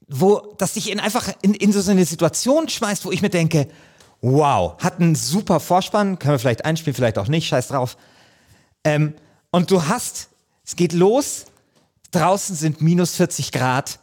wo 0.07 0.55
das 0.57 0.73
dich 0.73 0.91
in 0.91 0.99
einfach 0.99 1.29
in, 1.41 1.53
in 1.53 1.71
so 1.71 1.89
eine 1.89 2.05
Situation 2.05 2.67
schmeißt, 2.67 3.05
wo 3.05 3.11
ich 3.11 3.21
mir 3.21 3.29
denke, 3.29 3.67
wow, 4.21 4.77
hat 4.81 4.99
einen 4.99 5.15
super 5.15 5.59
Vorspann, 5.59 6.19
können 6.19 6.33
wir 6.33 6.39
vielleicht 6.39 6.65
einspielen, 6.65 6.95
vielleicht 6.95 7.17
auch 7.17 7.27
nicht, 7.27 7.47
scheiß 7.47 7.69
drauf. 7.69 7.97
Ähm, 8.83 9.15
und 9.51 9.71
du 9.71 9.87
hast, 9.87 10.29
es 10.65 10.75
geht 10.75 10.93
los, 10.93 11.45
draußen 12.11 12.55
sind 12.55 12.81
minus 12.81 13.15
40 13.15 13.51
Grad, 13.51 13.99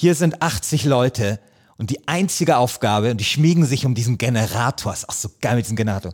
hier 0.00 0.14
sind 0.14 0.42
80 0.42 0.84
Leute 0.84 1.40
und 1.76 1.90
die 1.90 2.06
einzige 2.06 2.58
Aufgabe, 2.58 3.10
und 3.10 3.16
die 3.16 3.24
schmiegen 3.24 3.66
sich 3.66 3.84
um 3.84 3.96
diesen 3.96 4.16
Generator, 4.16 4.92
ist 4.92 5.08
auch 5.08 5.14
so 5.14 5.28
geil 5.40 5.56
mit 5.56 5.64
diesem 5.64 5.76
Generator, 5.76 6.12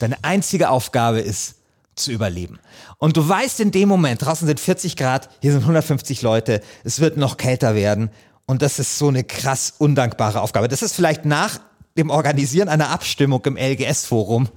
deine 0.00 0.22
einzige 0.22 0.68
Aufgabe 0.68 1.20
ist, 1.20 1.54
zu 1.94 2.12
überleben. 2.12 2.58
Und 2.98 3.16
du 3.16 3.26
weißt 3.26 3.60
in 3.60 3.70
dem 3.70 3.88
Moment, 3.88 4.20
draußen 4.20 4.46
sind 4.46 4.60
40 4.60 4.96
Grad, 4.96 5.30
hier 5.40 5.52
sind 5.52 5.62
150 5.62 6.20
Leute, 6.20 6.60
es 6.84 7.00
wird 7.00 7.16
noch 7.16 7.38
kälter 7.38 7.74
werden 7.74 8.10
und 8.44 8.60
das 8.60 8.78
ist 8.78 8.98
so 8.98 9.08
eine 9.08 9.24
krass 9.24 9.72
undankbare 9.78 10.42
Aufgabe. 10.42 10.68
Das 10.68 10.82
ist 10.82 10.94
vielleicht 10.94 11.24
nach 11.24 11.58
dem 11.96 12.10
Organisieren 12.10 12.68
einer 12.68 12.90
Abstimmung 12.90 13.42
im 13.46 13.56
LGS-Forum 13.56 14.50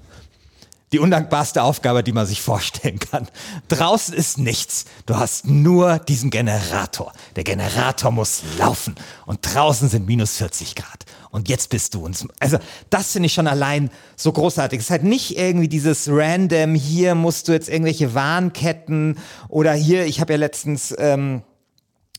die 0.96 1.00
undankbarste 1.00 1.62
Aufgabe, 1.62 2.04
die 2.04 2.14
man 2.14 2.26
sich 2.26 2.42
vorstellen 2.42 3.00
kann. 3.00 3.28
Draußen 3.68 4.14
ist 4.14 4.38
nichts. 4.38 4.86
Du 5.06 5.18
hast 5.18 5.46
nur 5.46 6.00
diesen 6.00 6.30
Generator. 6.30 7.12
Der 7.36 7.44
Generator 7.44 8.12
muss 8.12 8.44
laufen. 8.58 8.96
Und 9.26 9.40
draußen 9.42 9.90
sind 9.90 10.08
minus 10.08 10.38
40 10.38 10.74
Grad. 10.74 11.04
Und 11.32 11.50
jetzt 11.50 11.70
bist 11.70 11.96
du 11.96 12.06
uns. 12.06 12.26
Also, 12.40 12.60
das 12.90 13.12
finde 13.12 13.28
ich 13.28 13.34
schon 13.34 13.48
allein 13.48 13.90
so 14.16 14.32
großartig. 14.32 14.80
Es 14.80 14.86
ist 14.86 14.90
halt 14.92 15.04
nicht 15.04 15.38
irgendwie 15.38 15.68
dieses 15.68 16.08
random, 16.10 16.76
hier 16.76 17.14
musst 17.14 17.50
du 17.50 17.52
jetzt 17.52 17.68
irgendwelche 17.68 18.14
Warnketten 18.14 19.18
oder 19.50 19.74
hier, 19.74 20.06
ich 20.06 20.22
habe 20.22 20.32
ja 20.32 20.40
letztens. 20.40 20.96
Ähm, 20.98 21.42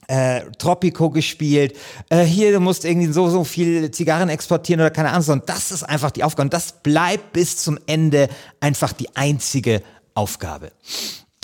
äh, 0.08 0.42
Tropico 0.58 1.10
gespielt. 1.10 1.76
Äh, 2.08 2.24
hier, 2.24 2.52
du 2.52 2.60
musst 2.60 2.84
irgendwie 2.84 3.12
so, 3.12 3.28
so 3.28 3.44
viel 3.44 3.90
Zigarren 3.90 4.28
exportieren 4.28 4.80
oder 4.80 4.90
keine 4.90 5.10
Ahnung, 5.10 5.22
sondern 5.22 5.46
das 5.46 5.70
ist 5.70 5.82
einfach 5.82 6.10
die 6.10 6.24
Aufgabe. 6.24 6.46
Und 6.46 6.54
das 6.54 6.72
bleibt 6.82 7.32
bis 7.32 7.56
zum 7.56 7.78
Ende 7.86 8.28
einfach 8.60 8.92
die 8.92 9.14
einzige 9.16 9.82
Aufgabe. 10.14 10.72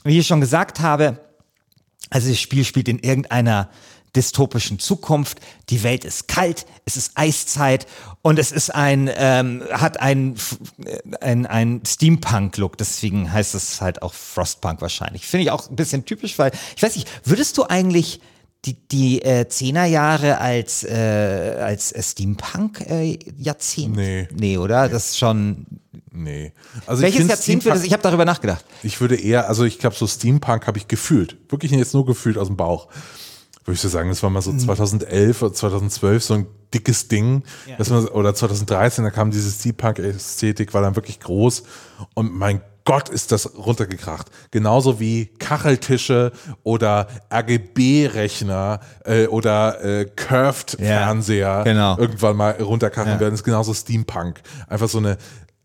Wie 0.05 0.19
ich 0.19 0.27
schon 0.27 0.41
gesagt 0.41 0.81
habe, 0.81 1.19
also 2.11 2.29
das 2.29 2.41
Spiel 2.41 2.65
spielt 2.65 2.89
in 2.89 2.99
irgendeiner 2.99 3.71
dystopischen 4.15 4.79
Zukunft. 4.79 5.41
Die 5.71 5.83
Welt 5.83 6.05
ist 6.05 6.29
kalt, 6.29 6.67
es 6.85 6.97
ist 6.97 7.13
Eiszeit 7.15 7.87
und 8.21 8.39
es 8.39 8.53
ist 8.53 8.75
ein 8.75 9.11
ähm, 9.15 9.63
hat 9.71 10.01
ein 10.01 10.37
ein, 11.21 11.47
ein 11.47 11.83
Steampunk-Look. 11.87 12.77
Deswegen 12.77 13.33
heißt 13.33 13.55
es 13.55 13.81
halt 13.81 14.03
auch 14.03 14.13
Frostpunk 14.13 14.83
wahrscheinlich. 14.83 15.27
Finde 15.27 15.45
ich 15.45 15.51
auch 15.51 15.71
ein 15.71 15.77
bisschen 15.77 16.05
typisch, 16.05 16.39
weil 16.39 16.53
ich 16.77 16.83
weiß 16.83 16.97
nicht, 16.97 17.09
würdest 17.25 17.57
du 17.57 17.65
eigentlich 17.65 18.21
die, 18.65 18.75
die 18.89 19.23
äh, 19.23 19.49
Zehnerjahre 19.49 20.39
als, 20.39 20.85
äh, 20.85 21.57
als 21.61 21.93
äh, 21.93 22.03
Steampunk-Jahrzehnt? 22.03 23.97
Nee. 23.97 24.29
Nee, 24.35 24.59
oder? 24.59 24.89
Das 24.89 25.11
ist 25.11 25.19
schon. 25.19 25.67
Nee. 26.13 26.53
Also 26.87 27.03
Welches 27.03 27.27
Jahrzehnt 27.27 27.65
wird 27.65 27.75
das? 27.75 27.85
Ich 27.85 27.93
habe 27.93 28.03
darüber 28.03 28.25
nachgedacht. 28.25 28.65
Ich 28.83 29.01
würde 29.01 29.17
eher, 29.17 29.49
also 29.49 29.65
ich 29.65 29.79
glaube, 29.79 29.97
so 29.97 30.07
Steampunk 30.07 30.67
habe 30.67 30.79
ich 30.79 30.87
gefühlt. 30.87 31.37
Wirklich 31.51 31.73
jetzt 31.73 31.95
nur 31.95 32.05
gefühlt 32.07 32.39
aus 32.39 32.49
dem 32.49 32.57
Bauch. 32.57 32.89
Würde 33.65 33.75
ich 33.75 33.81
so 33.81 33.89
sagen, 33.89 34.09
das 34.09 34.23
war 34.23 34.31
Mhm. 34.31 34.35
mal 34.35 34.43
so 34.43 34.57
2011 34.57 35.43
oder 35.43 35.55
2012 35.55 36.23
so 36.25 36.35
ein 36.35 36.47
dickes 36.75 37.09
Ding. 37.09 37.43
Dass 37.79 37.91
man, 37.91 38.07
oder 38.09 38.35
2013, 38.35 39.05
da 39.05 39.11
kam 39.11 39.31
diese 39.31 39.51
Steampunk-Ästhetik, 39.51 40.75
war 40.75 40.83
dann 40.83 40.97
wirklich 40.97 41.21
groß. 41.21 41.63
Und 42.15 42.35
mein 42.35 42.61
Gott, 42.85 43.09
ist 43.09 43.33
das 43.33 43.57
runtergekracht. 43.57 44.29
Genauso 44.51 44.99
wie 44.99 45.27
Kacheltische 45.39 46.33
oder 46.63 47.07
RGB-Rechner 47.33 48.81
äh, 49.05 49.27
oder 49.27 49.85
äh, 49.85 50.05
Curved-Fernseher 50.05 51.63
genau. 51.65 51.97
irgendwann 51.99 52.37
mal 52.37 52.53
runterkacheln 52.61 53.21
werden. 53.21 53.33
Das 53.33 53.41
ist 53.41 53.45
genauso 53.45 53.73
Steampunk. 53.73 54.41
Einfach 54.69 54.89
so 54.89 54.99
eine, 54.99 55.17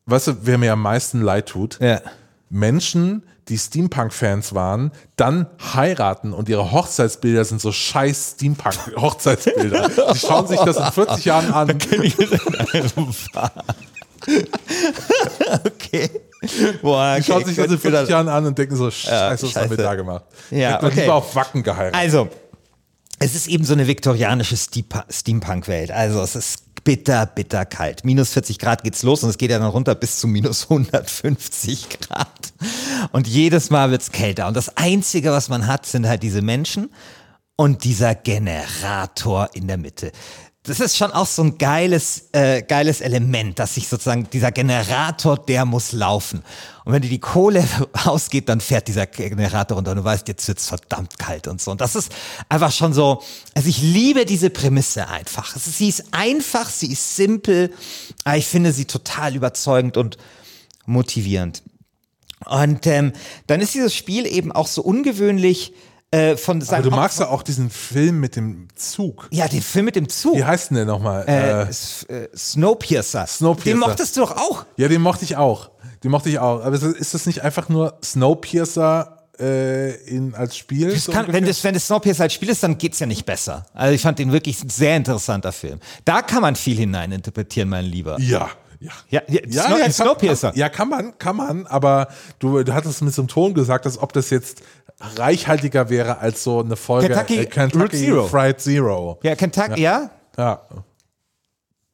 weißt 0.06 0.28
du, 0.28 0.34
wer 0.44 0.58
mir 0.58 0.74
am 0.74 0.82
meisten 0.82 1.22
leid 1.22 1.48
tut? 1.48 1.80
Ja. 1.82 2.02
Menschen, 2.50 3.24
die 3.50 3.58
Steampunk-Fans 3.58 4.54
waren, 4.54 4.92
dann 5.16 5.48
heiraten 5.74 6.34
und 6.34 6.50
ihre 6.50 6.72
Hochzeitsbilder 6.72 7.46
sind 7.46 7.62
so 7.62 7.72
scheiß 7.72 8.36
Steampunk-Hochzeitsbilder. 8.36 9.90
Die 10.14 10.20
schauen 10.20 10.48
sich 10.48 10.60
das 10.60 10.78
in 10.78 10.92
40 10.92 11.26
Jahren 11.26 11.54
an. 11.54 11.78
okay. 15.66 16.10
Boah, 16.82 17.13
okay. 17.13 17.22
Die 17.22 17.24
schauen 17.24 17.46
sich 17.46 17.56
das 17.56 17.66
in 17.66 17.72
Gut, 17.72 17.82
40 17.82 18.10
Jahren 18.10 18.30
an 18.30 18.46
und 18.46 18.58
denken 18.58 18.76
so, 18.76 18.92
scheiße, 18.92 19.48
was 19.48 19.56
haben 19.56 19.70
wir 19.70 19.78
da 19.78 19.96
gemacht? 19.96 20.26
Ja, 20.52 20.84
okay. 20.84 21.02
lieber 21.02 21.16
auf 21.16 21.36
Wacken 21.36 21.63
geheiratet. 21.63 22.00
Also, 22.00 22.30
es 23.20 23.36
ist 23.36 23.48
eben 23.48 23.63
so 23.63 23.74
eine 23.74 23.88
viktorianische 23.88 24.56
Steampunk-Welt. 24.58 25.92
Also, 25.92 26.22
es 26.22 26.36
ist 26.36 26.68
bitter, 26.84 27.26
bitter 27.26 27.66
kalt. 27.66 28.06
Minus 28.06 28.32
40 28.32 28.60
Grad 28.60 28.84
geht's 28.84 29.04
los 29.04 29.24
und 29.24 29.30
es 29.30 29.38
geht 29.38 29.52
ja 29.52 29.60
dann 29.60 29.70
runter 29.70 29.94
bis 29.94 30.20
zu 30.20 30.28
minus 30.28 30.63
150 30.70 32.00
Grad. 32.00 32.54
Und 33.12 33.28
jedes 33.28 33.70
Mal 33.70 33.92
wird's 33.92 34.12
kälter. 34.12 34.48
Und 34.48 34.56
das 34.56 34.78
Einzige, 34.78 35.32
was 35.32 35.50
man 35.50 35.68
hat, 35.68 35.86
sind 35.86 36.08
halt 36.08 36.24
diese 36.24 36.42
Menschen 36.42 36.90
und 37.58 37.84
dieser 37.84 38.16
Generator 38.16 39.50
in 39.54 39.68
der 39.68 39.78
Mitte. 39.78 40.12
Das 40.68 40.82
ist 40.82 40.98
schon 40.98 41.12
auch 41.12 41.26
so 41.26 41.44
ein 41.44 41.58
geiles, 41.58 42.28
äh, 42.34 42.62
geiles 42.62 43.00
Element, 43.00 43.58
dass 43.58 43.76
sich 43.76 43.88
sozusagen 43.88 44.30
dieser 44.30 44.52
Generator, 44.52 45.38
der 45.38 45.64
muss 45.64 45.94
laufen. 45.94 46.44
Und 46.84 46.92
wenn 46.92 47.02
dir 47.02 47.10
die 47.10 47.20
Kohle 47.20 47.66
ausgeht, 48.06 48.50
dann 48.50 48.60
fährt 48.60 48.90
dieser 48.90 49.08
Generator 49.08 49.78
runter 49.78 49.92
und 49.92 49.98
du 49.98 50.04
weißt, 50.04 50.28
jetzt 50.28 50.46
wird's 50.48 50.68
verdammt 50.68 51.18
kalt 51.18 51.48
und 51.48 51.62
so. 51.62 51.72
Und 51.72 51.80
das 51.80 51.96
ist 51.96 52.12
einfach 52.50 52.74
schon 52.74 52.94
so, 52.94 53.24
also 53.56 53.70
ich 53.70 53.82
liebe 53.82 54.26
diese 54.26 54.50
Prämisse 54.50 55.08
einfach. 55.08 55.56
Ist, 55.56 55.78
sie 55.78 55.88
ist 55.88 56.04
einfach, 56.12 56.70
sie 56.70 56.92
ist 56.92 57.16
simpel, 57.16 57.74
aber 58.26 58.36
ich 58.36 58.46
finde 58.46 58.74
sie 58.74 58.86
total 58.86 59.36
überzeugend 59.36 59.96
und 59.96 60.18
motivierend. 60.86 61.64
Und 62.46 62.86
ähm, 62.88 63.14
dann 63.48 63.62
ist 63.62 63.74
dieses 63.74 63.96
Spiel 63.96 64.28
eben 64.28 64.52
auch 64.52 64.68
so 64.68 64.82
ungewöhnlich 64.82 65.74
äh, 66.12 66.38
von 66.38 66.58
Aber 66.58 66.65
seinem 66.65 66.84
du 66.84 66.89
magst 66.91 67.20
ja 67.20 67.28
auch 67.30 67.43
diesen 67.43 67.70
Film 67.70 68.20
mit 68.20 68.36
dem 68.36 68.67
Zug. 68.76 69.28
ja, 69.32 69.48
den 69.48 69.62
Film 69.62 69.86
mit 69.86 69.96
dem 69.96 70.08
Zug. 70.10 70.36
Wie 70.38 70.43
heißt 70.46 70.70
denn 70.70 70.76
der 70.78 70.86
nochmal? 70.86 71.26
Äh, 71.28 71.63
Äh, 71.63 72.24
äh, 72.24 72.30
Snowpiercer. 72.36 73.28
Snowpiercer. 73.28 73.70
Den 73.72 73.80
mochtest 73.80 74.15
du 74.15 74.22
doch 74.22 74.38
auch. 74.38 74.65
ja, 74.78 74.88
den 74.88 75.02
mochte 75.02 75.26
ich 75.26 75.36
auch. 75.38 75.70
Den 76.04 76.12
mochte 76.12 76.30
ich 76.30 76.39
auch. 76.39 76.63
Aber 76.63 76.76
ist 76.76 77.13
das- 77.13 77.26
nicht 77.26 77.41
einfach 77.43 77.70
nur 77.70 77.98
Snowpiercer 78.04 79.17
äh, 79.39 79.96
in, 80.06 80.34
als 80.36 80.56
Spiel? 80.58 80.91
Das 80.91 81.04
so 81.06 81.12
kann, 81.12 81.24
wenn, 81.28 81.36
ungefähr? 81.36 81.48
das, 81.50 81.63
wenn 81.63 81.74
das 81.74 81.88
Snowpiercer 81.88 82.24
als 82.24 82.34
Spiel 82.34 82.50
ist, 82.50 82.63
dann 82.63 82.78
geht's 82.78 83.00
ja 83.00 83.06
nicht 83.08 83.26
besser. 83.26 83.65
Also 83.74 83.93
ich 83.93 84.02
fand 84.02 84.17
den 84.20 84.32
wirklich 84.32 84.63
ein 84.63 84.70
sehr 84.70 84.96
interessanter 84.96 85.52
Film. 85.52 85.80
Da 86.06 86.22
kann 86.22 86.41
man 86.41 86.56
viel 86.56 86.78
hineininterpretieren, 86.78 87.70
mein 87.70 87.86
Lieber. 87.86 88.20
ja. 88.20 88.50
Ja. 88.80 88.92
Ja, 89.10 89.22
ja, 89.28 89.63
Snow, 89.63 89.80
kann- 89.80 89.92
Snowpiercer. 89.92 90.52
Ja, 90.56 90.70
kann 90.70 90.90
man, 90.90 91.18
kann 91.18 91.36
man, 91.36 91.66
aber 91.68 92.10
du, 92.40 92.63
du 92.63 92.74
hattest 92.74 93.02
mit 93.02 93.13
so 93.13 93.22
einem 93.22 93.28
Ton 93.30 93.54
gesagt, 93.54 93.86
als 93.86 93.98
ob 93.98 94.13
das 94.13 94.30
jetzt 94.30 94.62
reichhaltiger 95.00 95.90
wäre 95.90 96.20
als 96.20 96.44
so 96.44 96.60
eine 96.60 96.76
Folge 96.76 97.08
Kentucky 97.10 97.40
äh, 97.40 97.46
Kentucky 97.46 97.98
Zero. 97.98 98.28
Fried 98.28 98.60
Zero. 98.60 99.20
Ja, 99.24 99.36
Kentucky, 99.36 99.82
ja? 99.82 100.10
Ja. 100.38 100.62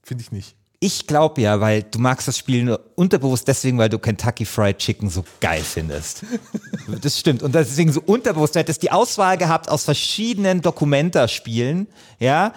Finde 0.03 0.23
ich 0.23 0.31
nicht. 0.31 0.55
Ich 0.79 1.07
glaube 1.07 1.39
ja, 1.41 1.61
weil 1.61 1.83
du 1.83 1.97
magst 1.99 2.27
das 2.27 2.37
Spiel 2.37 2.65
nur 2.65 2.77
unterbewusst 2.95 3.47
deswegen, 3.47 3.77
weil 3.77 3.87
du 3.87 3.99
Kentucky 3.99 4.43
Fried 4.43 4.79
Chicken 4.79 5.09
so 5.09 5.23
geil 5.39 5.61
findest. 5.63 6.25
das 7.01 7.17
stimmt. 7.17 7.41
Und 7.41 7.55
deswegen 7.55 7.89
so 7.93 8.01
unterbewusst. 8.05 8.55
Du 8.55 8.59
hättest 8.59 8.83
die 8.83 8.91
Auswahl 8.91 9.37
gehabt 9.37 9.69
aus 9.69 9.85
verschiedenen 9.85 10.61
Documenta-Spielen, 10.61 11.87
ja, 12.19 12.51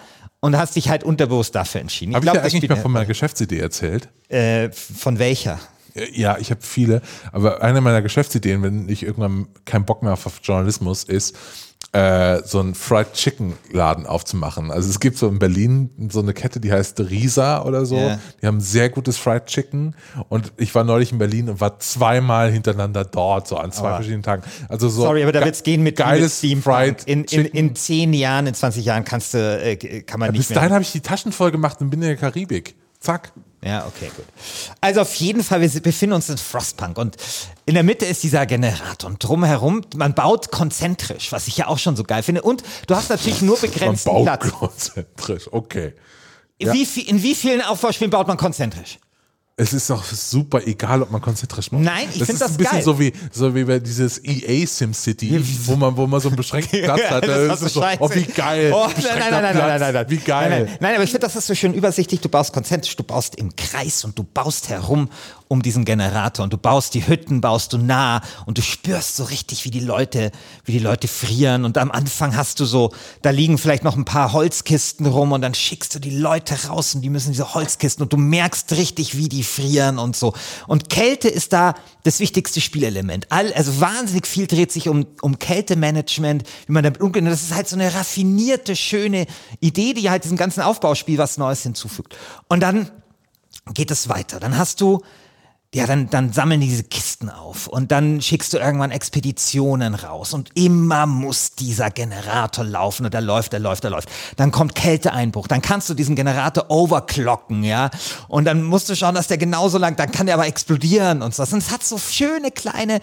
und 0.47 0.57
hast 0.57 0.75
dich 0.75 0.89
halt 0.89 1.03
unterbewusst 1.03 1.53
dafür 1.53 1.81
entschieden. 1.81 2.15
Habe 2.15 2.25
ich, 2.25 2.31
glaub, 2.31 2.41
dir 2.41 2.47
eigentlich 2.47 2.69
mal 2.69 2.77
von 2.77 2.91
meiner 2.91 3.05
Geschäftsidee 3.05 3.59
erzählt? 3.59 4.09
äh, 4.29 4.69
von 4.71 5.19
welcher? 5.19 5.59
Ja, 6.13 6.37
ich 6.37 6.51
habe 6.51 6.61
viele, 6.61 7.01
aber 7.31 7.61
eine 7.61 7.81
meiner 7.81 8.01
Geschäftsideen, 8.01 8.61
wenn 8.63 8.89
ich 8.89 9.03
irgendwann 9.03 9.47
keinen 9.65 9.85
Bock 9.85 10.03
mehr 10.03 10.13
auf 10.13 10.25
Journalismus, 10.43 11.03
ist, 11.03 11.35
äh, 11.93 12.41
so 12.43 12.59
einen 12.59 12.75
Fried 12.75 13.13
Chicken 13.13 13.53
Laden 13.71 14.05
aufzumachen. 14.05 14.71
Also 14.71 14.89
es 14.89 14.99
gibt 14.99 15.17
so 15.17 15.27
in 15.29 15.39
Berlin 15.39 15.89
so 16.09 16.19
eine 16.19 16.33
Kette, 16.33 16.59
die 16.59 16.71
heißt 16.71 16.99
Risa 16.99 17.63
oder 17.63 17.85
so. 17.85 17.95
Ja. 17.95 18.19
Die 18.41 18.45
haben 18.47 18.59
sehr 18.59 18.89
gutes 18.89 19.17
Fried 19.17 19.45
Chicken 19.45 19.95
und 20.27 20.51
ich 20.57 20.75
war 20.75 20.83
neulich 20.83 21.11
in 21.13 21.17
Berlin 21.17 21.49
und 21.49 21.61
war 21.61 21.79
zweimal 21.79 22.51
hintereinander 22.51 23.05
dort, 23.05 23.47
so 23.47 23.55
an 23.57 23.71
zwei 23.71 23.91
verschiedenen 23.95 24.23
Tagen. 24.23 24.43
Also 24.67 24.89
so 24.89 25.03
Sorry, 25.03 25.23
aber 25.23 25.31
da 25.31 25.39
ge- 25.39 25.45
wird's 25.47 25.63
gehen 25.63 25.81
mit, 25.81 25.95
geiles 25.95 26.43
mit. 26.43 26.61
Fried 26.61 27.03
in, 27.05 27.23
in, 27.23 27.45
in 27.45 27.75
zehn 27.75 28.11
Jahren, 28.13 28.47
in 28.47 28.53
20 28.53 28.83
Jahren 28.83 29.05
kannst 29.05 29.33
du, 29.33 29.37
äh, 29.37 29.77
kann 30.01 30.19
man 30.19 30.31
Bis 30.33 30.39
nicht 30.49 30.57
dahin 30.57 30.69
mehr. 30.69 30.75
habe 30.75 30.83
ich 30.83 30.91
die 30.91 31.01
Taschen 31.01 31.31
voll 31.31 31.51
gemacht 31.51 31.79
und 31.79 31.89
bin 31.89 32.01
in 32.01 32.07
der 32.09 32.17
Karibik. 32.17 32.75
Zack. 32.99 33.31
Ja, 33.63 33.87
okay, 33.87 34.11
gut. 34.15 34.25
Also 34.81 35.01
auf 35.01 35.15
jeden 35.15 35.43
Fall, 35.43 35.61
wir 35.61 35.81
befinden 35.81 36.13
uns 36.13 36.29
in 36.29 36.37
Frostpunk 36.37 36.97
und 36.97 37.17
in 37.65 37.73
der 37.73 37.83
Mitte 37.83 38.05
ist 38.05 38.21
dieser 38.23 38.45
Generator 38.45 39.09
und 39.09 39.21
drumherum, 39.23 39.81
man 39.95 40.13
baut 40.13 40.51
konzentrisch, 40.51 41.31
was 41.31 41.47
ich 41.47 41.57
ja 41.57 41.67
auch 41.67 41.79
schon 41.79 41.95
so 41.95 42.03
geil 42.03 42.21
finde. 42.23 42.43
Und 42.43 42.63
du 42.85 42.95
hast 42.95 43.09
natürlich 43.09 43.41
nur 43.41 43.57
Man 43.59 43.69
begrenzten 43.71 44.09
baut 44.09 44.23
Platz. 44.25 44.51
konzentrisch. 44.51 45.49
Okay. 45.51 45.93
Wie, 46.59 46.85
viel- 46.85 47.07
in 47.09 47.21
wie 47.23 47.35
vielen 47.35 47.61
Aufbauspielen 47.61 48.11
baut 48.11 48.27
man 48.27 48.37
konzentrisch? 48.37 48.99
Es 49.59 49.73
ist 49.73 49.89
doch 49.89 50.05
super 50.05 50.61
egal, 50.67 51.01
ob 51.01 51.09
man 51.09 51.19
konzentrisch 51.19 51.71
macht. 51.71 51.81
Nein, 51.81 52.07
ich 52.13 52.19
das 52.19 52.27
find 52.27 52.29
ist 52.29 52.41
das 52.41 52.51
ein 52.51 52.57
bisschen 52.57 52.73
geil. 52.73 52.83
so 52.83 52.99
wie 52.99 53.11
so 53.31 53.55
wie 53.55 53.63
bei 53.63 53.79
dieses 53.79 54.23
EA 54.23 54.67
SimCity, 54.67 55.43
wo 55.65 55.75
man 55.75 55.97
wo 55.97 56.05
man 56.05 56.19
so 56.21 56.27
einen 56.27 56.37
beschränkten 56.37 56.79
Platz 56.83 57.01
hat. 57.09 57.27
das 57.27 57.27
Da 57.27 57.47
war 57.47 57.61
ist 57.65 57.73
so 57.73 57.83
oh 57.99 58.09
wie 58.13 58.25
geil. 58.25 58.71
Oh, 58.71 58.85
nein, 58.85 59.03
nein, 59.17 59.31
nein, 59.31 59.41
nein, 59.41 59.57
nein, 59.57 59.79
nein, 59.79 59.93
nein. 59.95 60.05
Wie 60.09 60.17
geil. 60.17 60.49
Nein, 60.51 60.63
nein, 60.65 60.77
nein, 60.79 60.93
aber 60.93 61.03
ich 61.03 61.09
finde, 61.09 61.25
das 61.25 61.35
ist 61.35 61.47
so 61.47 61.55
schön 61.55 61.73
übersichtlich. 61.73 62.21
Du 62.21 62.29
baust 62.29 62.53
konzentrisch, 62.53 62.95
du 62.95 63.03
baust 63.03 63.35
im 63.37 63.55
Kreis 63.55 64.03
und 64.03 64.15
du 64.19 64.23
baust 64.23 64.69
herum 64.69 65.09
um 65.47 65.61
diesen 65.61 65.85
Generator 65.85 66.43
und 66.43 66.53
du 66.53 66.57
baust 66.57 66.93
die 66.93 67.07
Hütten, 67.07 67.41
baust 67.41 67.73
du 67.73 67.77
nah 67.77 68.21
und 68.45 68.57
du 68.57 68.61
spürst 68.61 69.15
so 69.15 69.23
richtig, 69.23 69.65
wie 69.65 69.71
die 69.71 69.79
Leute, 69.79 70.31
wie 70.65 70.73
die 70.73 70.79
Leute 70.79 71.07
frieren 71.07 71.65
und 71.65 71.77
am 71.77 71.91
Anfang 71.91 72.35
hast 72.35 72.59
du 72.59 72.65
so, 72.65 72.91
da 73.21 73.29
liegen 73.29 73.57
vielleicht 73.57 73.83
noch 73.83 73.95
ein 73.95 74.05
paar 74.05 74.33
Holzkisten 74.33 75.05
rum 75.05 75.31
und 75.31 75.41
dann 75.41 75.53
schickst 75.53 75.95
du 75.95 75.99
die 75.99 76.09
Leute 76.09 76.67
raus 76.67 76.95
und 76.95 77.01
die 77.01 77.09
müssen 77.09 77.31
diese 77.31 77.53
Holzkisten 77.53 78.03
und 78.03 78.13
du 78.13 78.17
merkst 78.17 78.71
richtig, 78.73 79.17
wie 79.17 79.29
die 79.29 79.43
frieren 79.43 79.99
und 79.99 80.15
so. 80.15 80.33
Und 80.67 80.89
Kälte 80.89 81.29
ist 81.29 81.53
da 81.53 81.75
das 82.03 82.19
wichtigste 82.19 82.61
Spielelement. 82.61 83.31
All, 83.31 83.53
also 83.53 83.79
wahnsinnig 83.79 84.27
viel 84.27 84.47
dreht 84.47 84.71
sich 84.71 84.89
um, 84.89 85.05
um 85.21 85.39
Kältemanagement, 85.39 86.43
wie 86.65 86.71
man 86.71 86.83
damit 86.83 87.01
umgeht. 87.01 87.25
Das 87.25 87.41
ist 87.41 87.53
halt 87.53 87.67
so 87.67 87.75
eine 87.75 87.93
raffinierte, 87.93 88.75
schöne 88.75 89.25
Idee, 89.59 89.93
die 89.93 90.09
halt 90.09 90.23
diesem 90.23 90.37
ganzen 90.37 90.61
Aufbauspiel 90.61 91.17
was 91.17 91.37
Neues 91.37 91.63
hinzufügt. 91.63 92.15
Und 92.47 92.61
dann 92.61 92.91
geht 93.73 93.91
es 93.91 94.09
weiter. 94.09 94.39
Dann 94.39 94.57
hast 94.57 94.81
du, 94.81 95.01
ja, 95.77 95.85
dann, 95.85 96.09
dann 96.09 96.33
sammeln 96.33 96.59
die 96.59 96.67
diese 96.67 96.83
Kisten 96.83 97.29
auf 97.29 97.67
und 97.67 97.91
dann 97.91 98.19
schickst 98.19 98.51
du 98.51 98.57
irgendwann 98.57 98.89
Expeditionen 98.89 99.93
raus 99.93 100.33
und 100.33 100.49
immer 100.55 101.05
muss 101.05 101.51
dieser 101.51 101.91
Generator 101.91 102.65
laufen 102.65 103.05
und 103.05 103.13
er 103.13 103.21
läuft, 103.21 103.53
er 103.53 103.59
läuft, 103.59 103.83
er 103.83 103.91
läuft. 103.91 104.09
Dann 104.37 104.51
kommt 104.51 104.73
Kälteeinbruch, 104.73 105.47
dann 105.47 105.61
kannst 105.61 105.87
du 105.89 105.93
diesen 105.93 106.15
Generator 106.15 106.71
overclocken, 106.71 107.63
ja, 107.63 107.91
und 108.27 108.45
dann 108.45 108.63
musst 108.63 108.89
du 108.89 108.95
schauen, 108.95 109.13
dass 109.13 109.27
der 109.27 109.37
genauso 109.37 109.77
lang, 109.77 109.95
dann 109.95 110.11
kann 110.11 110.25
der 110.25 110.35
aber 110.35 110.47
explodieren 110.47 111.21
und 111.21 111.35
so. 111.35 111.43
Und 111.43 111.59
es 111.59 111.71
hat 111.71 111.83
so 111.83 111.99
schöne 111.99 112.49
kleine, 112.49 112.99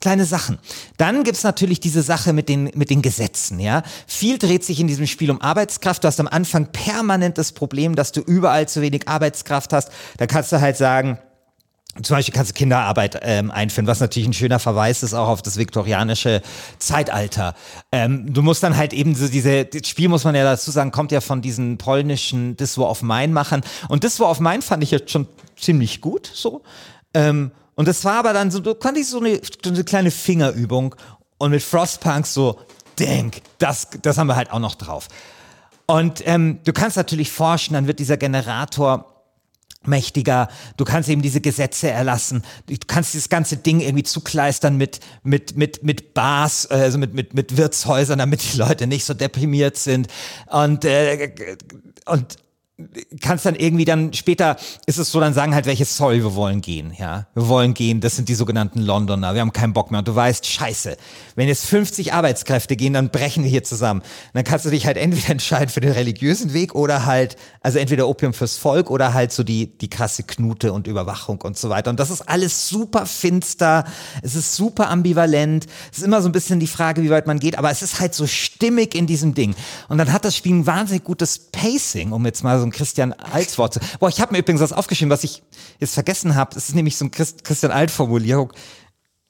kleine 0.00 0.24
Sachen. 0.24 0.58
Dann 0.96 1.22
gibt's 1.22 1.44
natürlich 1.44 1.78
diese 1.78 2.02
Sache 2.02 2.32
mit 2.32 2.48
den, 2.48 2.72
mit 2.74 2.90
den 2.90 3.02
Gesetzen, 3.02 3.60
ja. 3.60 3.84
Viel 4.08 4.38
dreht 4.38 4.64
sich 4.64 4.80
in 4.80 4.88
diesem 4.88 5.06
Spiel 5.06 5.30
um 5.30 5.40
Arbeitskraft. 5.40 6.02
Du 6.02 6.08
hast 6.08 6.18
am 6.18 6.26
Anfang 6.26 6.66
permanent 6.72 7.38
das 7.38 7.52
Problem, 7.52 7.94
dass 7.94 8.10
du 8.10 8.20
überall 8.20 8.68
zu 8.68 8.82
wenig 8.82 9.08
Arbeitskraft 9.08 9.72
hast. 9.72 9.90
Da 10.18 10.26
kannst 10.26 10.50
du 10.50 10.60
halt 10.60 10.76
sagen, 10.76 11.18
zum 12.02 12.16
Beispiel 12.16 12.34
kannst 12.34 12.50
du 12.50 12.54
Kinderarbeit 12.54 13.20
ähm, 13.22 13.50
einführen, 13.50 13.86
was 13.86 14.00
natürlich 14.00 14.28
ein 14.28 14.32
schöner 14.32 14.58
Verweis 14.58 15.02
ist 15.02 15.14
auch 15.14 15.28
auf 15.28 15.42
das 15.42 15.56
viktorianische 15.56 16.42
Zeitalter. 16.78 17.54
Ähm, 17.92 18.32
du 18.32 18.42
musst 18.42 18.62
dann 18.62 18.76
halt 18.76 18.92
eben 18.92 19.14
so 19.14 19.28
diese, 19.28 19.64
das 19.64 19.88
Spiel 19.88 20.08
muss 20.08 20.24
man 20.24 20.34
ja 20.34 20.44
dazu 20.44 20.70
sagen, 20.70 20.90
kommt 20.90 21.12
ja 21.12 21.20
von 21.20 21.42
diesen 21.42 21.78
polnischen 21.78 22.56
This 22.56 22.78
War 22.78 22.90
of 22.90 23.02
Mine 23.02 23.32
Machern. 23.32 23.62
Und 23.88 24.00
This 24.00 24.20
War 24.20 24.30
of 24.30 24.40
Mine 24.40 24.62
fand 24.62 24.82
ich 24.82 24.90
jetzt 24.90 25.10
schon 25.10 25.26
ziemlich 25.56 26.00
gut, 26.00 26.30
so. 26.32 26.62
Ähm, 27.14 27.50
und 27.74 27.88
das 27.88 28.04
war 28.04 28.14
aber 28.14 28.32
dann 28.32 28.50
so, 28.50 28.60
du 28.60 28.74
konntest 28.74 29.10
so 29.10 29.20
eine, 29.20 29.40
so 29.62 29.70
eine 29.70 29.84
kleine 29.84 30.10
Fingerübung 30.10 30.94
und 31.38 31.50
mit 31.50 31.62
Frostpunk 31.62 32.26
so, 32.26 32.58
denk, 32.98 33.42
das, 33.58 33.88
das 34.02 34.18
haben 34.18 34.26
wir 34.26 34.36
halt 34.36 34.50
auch 34.50 34.58
noch 34.58 34.74
drauf. 34.74 35.08
Und 35.86 36.26
ähm, 36.26 36.60
du 36.64 36.72
kannst 36.72 36.96
natürlich 36.96 37.30
forschen, 37.30 37.74
dann 37.74 37.86
wird 37.86 37.98
dieser 37.98 38.16
Generator 38.16 39.15
mächtiger, 39.86 40.48
du 40.76 40.84
kannst 40.84 41.08
eben 41.08 41.22
diese 41.22 41.40
Gesetze 41.40 41.90
erlassen, 41.90 42.42
du 42.66 42.74
kannst 42.86 43.14
dieses 43.14 43.28
ganze 43.28 43.56
Ding 43.56 43.80
irgendwie 43.80 44.04
zukleistern 44.04 44.76
mit, 44.76 45.00
mit, 45.22 45.56
mit, 45.56 45.82
mit 45.82 46.14
Bars, 46.14 46.66
äh, 46.70 46.74
also 46.74 46.98
mit, 46.98 47.14
mit, 47.14 47.34
mit 47.34 47.56
Wirtshäusern, 47.56 48.18
damit 48.18 48.52
die 48.52 48.56
Leute 48.56 48.86
nicht 48.86 49.04
so 49.04 49.14
deprimiert 49.14 49.76
sind. 49.76 50.08
Und, 50.50 50.84
äh, 50.84 51.32
und 52.06 52.36
kannst 53.22 53.46
dann 53.46 53.54
irgendwie 53.54 53.86
dann 53.86 54.12
später 54.12 54.56
ist 54.84 54.98
es 54.98 55.10
so, 55.10 55.18
dann 55.18 55.32
sagen 55.32 55.54
halt, 55.54 55.64
welches 55.64 55.96
Zoll 55.96 56.16
wir 56.16 56.34
wollen 56.34 56.60
gehen, 56.60 56.92
ja. 56.98 57.26
Wir 57.32 57.48
wollen 57.48 57.72
gehen, 57.72 58.02
das 58.02 58.16
sind 58.16 58.28
die 58.28 58.34
sogenannten 58.34 58.82
Londoner, 58.82 59.32
wir 59.32 59.40
haben 59.40 59.54
keinen 59.54 59.72
Bock 59.72 59.90
mehr. 59.90 60.00
Und 60.00 60.08
du 60.08 60.14
weißt, 60.14 60.44
scheiße, 60.44 60.98
wenn 61.36 61.48
jetzt 61.48 61.64
50 61.64 62.12
Arbeitskräfte 62.12 62.76
gehen, 62.76 62.92
dann 62.92 63.08
brechen 63.08 63.44
wir 63.44 63.50
hier 63.50 63.64
zusammen. 63.64 64.00
Und 64.00 64.34
dann 64.34 64.44
kannst 64.44 64.66
du 64.66 64.70
dich 64.70 64.84
halt 64.84 64.98
entweder 64.98 65.30
entscheiden 65.30 65.70
für 65.70 65.80
den 65.80 65.92
religiösen 65.92 66.52
Weg 66.52 66.74
oder 66.74 67.06
halt, 67.06 67.36
also 67.62 67.78
entweder 67.78 68.08
Opium 68.08 68.34
fürs 68.34 68.58
Volk 68.58 68.90
oder 68.90 69.14
halt 69.14 69.32
so 69.32 69.42
die, 69.42 69.78
die 69.78 69.88
krasse 69.88 70.24
Knute 70.24 70.74
und 70.74 70.86
Überwachung 70.86 71.40
und 71.40 71.56
so 71.56 71.70
weiter. 71.70 71.88
Und 71.88 71.98
das 71.98 72.10
ist 72.10 72.28
alles 72.28 72.68
super 72.68 73.06
finster, 73.06 73.84
es 74.20 74.34
ist 74.34 74.54
super 74.54 74.90
ambivalent, 74.90 75.66
es 75.90 75.98
ist 75.98 76.04
immer 76.04 76.20
so 76.20 76.28
ein 76.28 76.32
bisschen 76.32 76.60
die 76.60 76.66
Frage, 76.66 77.02
wie 77.02 77.08
weit 77.08 77.26
man 77.26 77.38
geht, 77.38 77.56
aber 77.56 77.70
es 77.70 77.80
ist 77.80 78.00
halt 78.00 78.14
so 78.14 78.26
stimmig 78.26 78.94
in 78.94 79.06
diesem 79.06 79.32
Ding. 79.32 79.54
Und 79.88 79.96
dann 79.96 80.12
hat 80.12 80.26
das 80.26 80.36
Spiel 80.36 80.54
ein 80.54 80.66
wahnsinnig 80.66 81.04
gutes 81.04 81.38
Pacing, 81.38 82.12
um 82.12 82.26
jetzt 82.26 82.44
mal 82.44 82.58
so 82.58 82.65
ein 82.66 82.72
Christian 82.72 83.12
Alt-Wort. 83.12 83.78
Boah, 83.98 84.08
ich 84.08 84.20
habe 84.20 84.32
mir 84.32 84.38
übrigens 84.38 84.60
was 84.60 84.72
aufgeschrieben, 84.72 85.10
was 85.10 85.24
ich 85.24 85.42
jetzt 85.78 85.94
vergessen 85.94 86.34
habe. 86.34 86.54
Das 86.54 86.68
ist 86.68 86.74
nämlich 86.74 86.96
so 86.96 87.04
ein 87.04 87.10
Christ 87.10 87.44
Christian 87.44 87.72
Alt-Formulierung, 87.72 88.52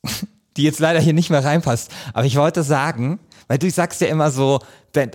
die 0.56 0.62
jetzt 0.62 0.80
leider 0.80 1.00
hier 1.00 1.12
nicht 1.12 1.30
mehr 1.30 1.44
reinpasst. 1.44 1.90
Aber 2.12 2.24
ich 2.24 2.36
wollte 2.36 2.62
sagen, 2.62 3.20
weil 3.48 3.58
du 3.58 3.70
sagst 3.70 4.00
ja 4.00 4.08
immer 4.08 4.30
so, 4.30 4.60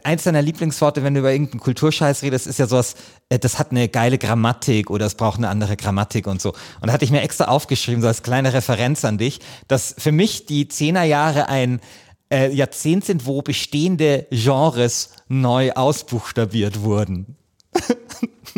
eins 0.04 0.24
deiner 0.24 0.42
Lieblingsworte, 0.42 1.04
wenn 1.04 1.14
du 1.14 1.22
über 1.22 1.32
irgendeinen 1.32 1.60
Kulturscheiß 1.60 2.22
redest, 2.22 2.48
ist 2.48 2.60
ja 2.60 2.68
sowas, 2.68 2.96
äh, 3.30 3.40
das 3.40 3.60
hat 3.60 3.72
eine 3.72 3.90
geile 3.90 4.18
Grammatik 4.18 4.90
oder 4.90 5.06
es 5.06 5.16
braucht 5.16 5.38
eine 5.38 5.50
andere 5.50 5.76
Grammatik 5.76 6.28
und 6.28 6.42
so. 6.42 6.50
Und 6.82 6.88
da 6.88 6.94
hatte 6.94 7.06
ich 7.06 7.12
mir 7.12 7.22
extra 7.22 7.46
aufgeschrieben, 7.46 8.02
so 8.02 8.08
als 8.08 8.24
kleine 8.24 8.54
Referenz 8.54 9.04
an 9.06 9.18
dich, 9.18 9.40
dass 9.68 9.96
für 9.98 10.12
mich 10.12 10.46
die 10.46 10.68
Zehnerjahre 10.68 11.50
ein 11.50 11.82
äh, 12.32 12.54
Jahrzehnt 12.54 13.06
sind, 13.06 13.26
wo 13.26 13.42
bestehende 13.42 14.28
Genres 14.32 15.10
neu 15.28 15.74
ausbuchstabiert 15.74 16.82
wurden. 16.82 17.38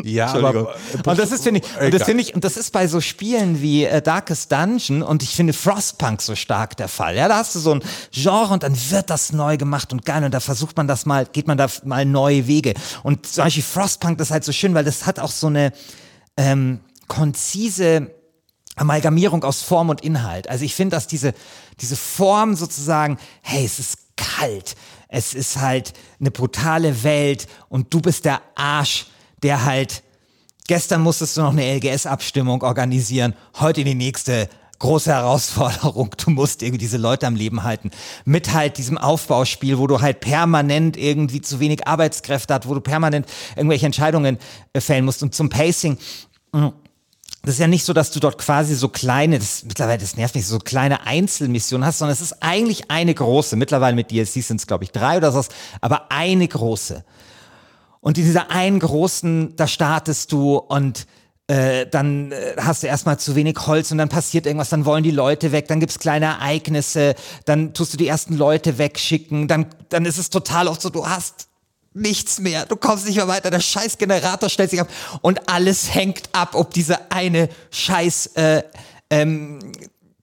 Ja, 0.04 0.34
aber 0.34 0.76
und 1.06 1.20
das 1.20 1.32
ist 1.32 1.44
finde 1.44 1.62
ich, 1.62 1.82
und 1.82 1.94
das 1.94 2.04
finde 2.04 2.24
ich, 2.24 2.34
und 2.34 2.44
das 2.44 2.58
ist 2.58 2.72
bei 2.72 2.88
so 2.88 3.00
Spielen 3.02 3.62
wie 3.62 3.86
äh, 3.86 4.02
Darkest 4.02 4.52
Dungeon 4.52 5.04
und 5.04 5.24
ich 5.24 5.36
finde 5.36 5.54
Frostpunk 5.54 6.22
so 6.22 6.36
stark 6.36 6.76
der 6.78 6.88
Fall. 6.88 7.16
Ja, 7.16 7.28
da 7.28 7.38
hast 7.38 7.54
du 7.56 7.60
so 7.60 7.76
ein 7.76 7.84
Genre 8.12 8.54
und 8.54 8.64
dann 8.64 8.76
wird 8.90 9.10
das 9.10 9.34
neu 9.34 9.58
gemacht 9.58 9.92
und 9.94 10.06
geil 10.06 10.24
und 10.24 10.34
da 10.34 10.40
versucht 10.40 10.78
man 10.78 10.88
das 10.88 11.06
mal, 11.06 11.26
geht 11.26 11.48
man 11.48 11.58
da 11.58 11.68
mal 11.84 12.06
neue 12.06 12.48
Wege. 12.48 12.74
Und 13.04 13.28
zum 13.28 13.44
Beispiel 13.44 13.64
Frostpunk 13.64 14.18
das 14.18 14.30
ist 14.30 14.32
halt 14.32 14.44
so 14.44 14.52
schön, 14.52 14.74
weil 14.74 14.84
das 14.84 15.06
hat 15.06 15.20
auch 15.20 15.32
so 15.32 15.48
eine 15.48 15.74
ähm, 16.38 16.80
konzise 17.08 18.12
Amalgamierung 18.76 19.44
aus 19.44 19.62
Form 19.62 19.90
und 19.90 20.02
Inhalt. 20.02 20.50
Also 20.50 20.66
ich 20.66 20.74
finde, 20.74 20.96
dass 20.96 21.08
diese, 21.08 21.34
diese 21.80 21.96
Form 21.96 22.56
sozusagen, 22.56 23.18
hey, 23.42 23.66
es 23.66 23.78
ist 23.80 23.98
kalt, 24.16 24.76
es 25.14 25.36
ist 25.36 25.62
halt 25.62 25.94
eine 26.20 26.32
brutale 26.32 27.04
Welt 27.04 27.48
und 27.70 27.94
du 27.94 28.02
bist 28.02 28.26
der 28.26 28.42
Arsch, 28.56 29.06
der 29.44 29.64
halt, 29.64 30.02
gestern 30.68 31.02
musstest 31.02 31.38
du 31.38 31.42
noch 31.42 31.52
eine 31.52 31.76
LGS-Abstimmung 31.76 32.64
organisieren, 32.64 33.36
heute 33.60 33.84
die 33.84 33.94
nächste 33.94 34.50
große 34.80 35.12
Herausforderung. 35.12 36.16
Du 36.18 36.32
musst 36.32 36.64
irgendwie 36.64 36.80
diese 36.80 36.98
Leute 36.98 37.28
am 37.28 37.36
Leben 37.36 37.62
halten. 37.62 37.92
Mit 38.26 38.54
halt 38.54 38.80
diesem 38.80 38.98
Aufbauspiel, 38.98 39.78
wo 39.78 39.86
du 39.86 40.02
halt 40.02 40.20
permanent 40.20 40.98
irgendwie 40.98 41.42
zu 41.42 41.60
wenig 41.60 41.88
Arbeitskräfte 41.88 42.56
hast, 42.56 42.68
wo 42.68 42.74
du 42.74 42.82
permanent 42.82 43.28
irgendwelche 43.56 43.86
Entscheidungen 43.86 44.40
äh, 44.74 44.82
fällen 44.82 45.06
musst. 45.06 45.22
Und 45.22 45.36
zum 45.36 45.50
Pacing, 45.50 46.00
das 47.44 47.56
ist 47.56 47.60
ja 47.60 47.68
nicht 47.68 47.84
so, 47.84 47.92
dass 47.92 48.12
du 48.12 48.22
dort 48.22 48.38
quasi 48.38 48.74
so 48.74 48.88
kleine, 48.88 49.38
das, 49.38 49.66
mittlerweile, 49.66 50.00
das 50.00 50.16
nervt 50.16 50.34
mich, 50.34 50.48
so 50.48 50.60
kleine 50.60 51.06
Einzelmissionen 51.06 51.86
hast, 51.86 52.00
sondern 52.00 52.14
es 52.14 52.22
ist 52.22 52.42
eigentlich 52.42 52.90
eine 52.90 53.14
große. 53.14 53.58
Mittlerweile 53.58 53.96
mit 53.96 54.12
DLCs 54.12 54.48
sind 54.48 54.62
es, 54.62 54.68
glaube 54.68 54.86
ich, 54.86 54.92
drei 54.92 55.18
oder 55.18 55.32
so, 55.34 55.44
aber 55.82 56.10
eine 56.10 56.48
große. 56.48 57.04
Und 58.00 58.18
in 58.18 58.24
dieser 58.24 58.50
einen 58.50 58.80
großen, 58.80 59.58
da 59.58 59.68
startest 59.68 60.32
du 60.32 60.56
und 60.56 61.06
äh, 61.48 61.86
dann 61.86 62.32
äh, 62.32 62.56
hast 62.58 62.84
du 62.84 62.88
erstmal 62.88 63.20
zu 63.20 63.36
wenig 63.36 63.58
Holz 63.68 63.92
und 63.92 63.98
dann 63.98 64.08
passiert 64.08 64.46
irgendwas, 64.46 64.70
dann 64.70 64.86
wollen 64.86 65.04
die 65.04 65.12
Leute 65.12 65.52
weg, 65.52 65.68
dann 65.68 65.82
gibt's 65.82 66.00
kleine 66.00 66.28
Ereignisse, 66.28 67.16
dann 67.44 67.74
tust 67.74 67.92
du 67.94 67.98
die 67.98 68.08
ersten 68.08 68.38
Leute 68.38 68.78
wegschicken, 68.78 69.50
dann, 69.50 69.66
dann 69.90 70.06
ist 70.06 70.18
es 70.18 70.30
total 70.30 70.70
oft 70.70 70.82
so, 70.82 70.90
du 70.90 71.06
hast 71.06 71.50
nichts 71.94 72.40
mehr, 72.40 72.66
du 72.66 72.76
kommst 72.76 73.06
nicht 73.06 73.18
mehr 73.18 73.28
weiter, 73.28 73.50
der 73.52 73.60
scheiß 73.60 73.98
Generator 73.98 74.50
stellt 74.50 74.72
sich 74.72 74.82
ab 74.82 74.90
und 75.22 75.50
alles 75.50 75.94
hängt 75.94 76.30
ab, 76.32 76.56
ob 76.56 76.74
diese 76.74 77.12
eine 77.12 77.50
scheiß 77.72 78.28
äh, 78.36 78.64
ähm, 79.10 79.60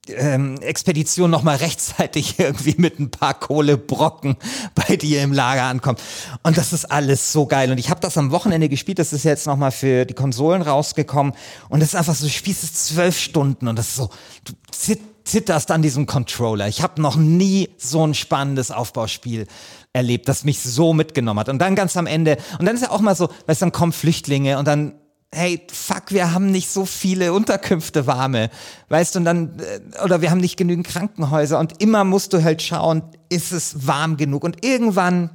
ähm, 0.09 0.57
Expedition 0.61 1.31
nochmal 1.31 1.57
rechtzeitig 1.57 2.39
irgendwie 2.39 2.75
mit 2.79 2.99
ein 2.99 3.11
paar 3.11 3.35
Kohlebrocken 3.35 4.37
bei 4.75 4.97
dir 4.97 5.23
im 5.23 5.33
Lager 5.33 5.65
ankommt. 5.65 6.01
Und 6.43 6.57
das 6.57 6.73
ist 6.73 6.87
alles 6.87 7.33
so 7.33 7.47
geil. 7.47 7.71
Und 7.71 7.79
ich 7.79 7.91
habe 7.91 8.01
das 8.01 8.19
am 8.19 8.31
Wochenende 8.31 8.69
gespielt, 8.69 8.99
das 8.99 9.13
ist 9.13 9.25
jetzt 9.25 9.47
nochmal 9.47 9.73
für 9.73 10.05
die 10.05 10.15
Konsolen 10.15 10.63
rausgekommen. 10.63 11.35
Und 11.69 11.81
das 11.81 11.91
ist 11.91 11.95
einfach 11.95 12.15
so, 12.15 12.27
du 12.27 12.33
spielst 12.33 12.65
es 12.65 12.87
zwölf 12.87 13.19
Stunden 13.19 13.69
und 13.69 13.77
das 13.77 13.89
ist 13.89 13.97
so, 13.97 14.11
du 14.45 14.53
zit 14.71 15.01
zitterst 15.23 15.71
an 15.71 15.83
diesem 15.83 16.07
Controller. 16.07 16.67
Ich 16.67 16.83
habe 16.83 17.01
noch 17.01 17.15
nie 17.15 17.69
so 17.79 18.05
ein 18.05 18.15
spannendes 18.15 18.73
Aufbauspiel 18.73 19.47
erlebt, 19.93 20.29
das 20.29 20.45
mich 20.45 20.61
so 20.61 20.93
mitgenommen 20.93 21.41
hat. 21.41 21.49
Und 21.49 21.59
dann 21.59 21.75
ganz 21.75 21.97
am 21.97 22.07
Ende, 22.07 22.37
und 22.59 22.67
dann 22.67 22.75
ist 22.75 22.83
ja 22.83 22.91
auch 22.91 23.01
mal 23.01 23.15
so, 23.15 23.29
weißt 23.47 23.61
du, 23.61 23.67
dann 23.67 23.73
kommen 23.73 23.93
Flüchtlinge 23.93 24.59
und 24.59 24.69
dann 24.69 24.95
hey, 25.33 25.65
fuck, 25.73 26.11
wir 26.11 26.33
haben 26.33 26.51
nicht 26.51 26.71
so 26.71 26.85
viele 26.85 27.33
Unterkünfte 27.33 28.07
warme, 28.07 28.51
weißt 28.89 29.15
du, 29.15 29.21
und 29.21 29.25
dann, 29.25 29.61
äh, 29.61 30.03
oder 30.03 30.23
wir 30.23 30.31
haben 30.31 30.41
nicht 30.41 30.57
genügend 30.57 30.87
Krankenhäuser 30.87 31.59
und 31.59 31.81
immer 31.81 32.05
musst 32.05 32.33
du 32.33 32.43
halt 32.43 32.63
schauen, 32.63 33.03
ist 33.29 33.53
es 33.53 33.87
warm 33.87 34.17
genug 34.17 34.43
und 34.43 34.65
irgendwann, 34.65 35.31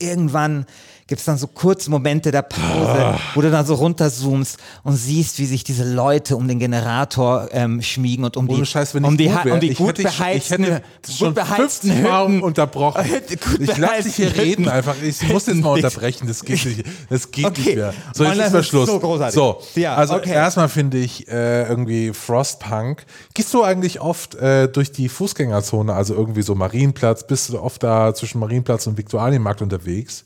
irgendwann 0.00 0.66
gibt's 1.08 1.24
dann 1.24 1.36
so 1.38 1.46
kurze 1.48 1.90
Momente 1.90 2.30
der 2.30 2.42
Pause, 2.42 3.18
wo 3.34 3.40
du 3.40 3.50
dann 3.50 3.66
so 3.66 3.74
runterzoomst 3.74 4.58
und 4.84 4.94
siehst, 4.94 5.38
wie 5.38 5.46
sich 5.46 5.64
diese 5.64 5.82
Leute 5.92 6.36
um 6.36 6.46
den 6.46 6.58
Generator 6.60 7.48
ähm, 7.50 7.82
schmiegen 7.82 8.24
und 8.26 8.36
um 8.36 8.48
Ohne 8.48 8.60
die, 8.60 8.66
Scheiß, 8.66 8.94
um 8.94 9.04
ich 9.12 9.16
die, 9.16 9.24
wär, 9.26 9.54
um 9.54 9.58
die 9.60 9.74
gut 9.74 9.88
hätte, 9.98 10.02
ich, 10.02 10.08
ich 10.08 10.16
beheizten, 10.18 10.64
hätte 10.64 10.82
schon 11.10 11.28
gut 11.28 11.34
beheizten 11.36 11.88
50 11.88 12.02
Mal 12.04 12.26
Hütten. 12.28 12.42
unterbrochen. 12.42 13.04
Ich 13.58 13.76
lasse 13.78 14.02
dich 14.04 14.14
hier 14.16 14.26
beheizten 14.26 14.40
reden 14.42 14.64
Hütten. 14.64 14.68
einfach. 14.68 14.94
Ich 15.02 15.26
muss 15.28 15.46
jetzt 15.46 15.60
mal 15.60 15.70
unterbrechen. 15.74 16.28
Das 16.28 16.44
geht 16.44 16.64
nicht. 16.64 16.84
Das 17.08 17.30
geht 17.30 17.46
Okay. 17.46 17.60
nicht 17.62 17.76
mehr. 17.76 17.94
So, 18.14 18.24
jetzt 18.24 18.38
ist 18.38 18.52
ist 18.54 18.66
Schluss. 18.68 18.86
so 18.88 19.00
großartig. 19.00 19.34
So, 19.34 19.60
Ja, 19.76 19.94
also 19.96 20.14
okay. 20.14 20.30
erstmal 20.32 20.68
finde 20.68 20.98
ich 20.98 21.26
äh, 21.28 21.66
irgendwie 21.66 22.12
Frostpunk. 22.12 23.06
Gehst 23.34 23.52
du 23.54 23.62
eigentlich 23.62 24.00
oft 24.00 24.34
äh, 24.34 24.68
durch 24.68 24.92
die 24.92 25.08
Fußgängerzone, 25.08 25.92
also 25.94 26.14
irgendwie 26.14 26.42
so 26.42 26.54
Marienplatz, 26.54 27.26
bist 27.26 27.48
du 27.48 27.58
oft 27.60 27.82
da 27.82 28.14
zwischen 28.14 28.40
Marienplatz 28.40 28.86
und 28.86 28.98
Viktualienmarkt 28.98 29.62
unterwegs? 29.62 30.24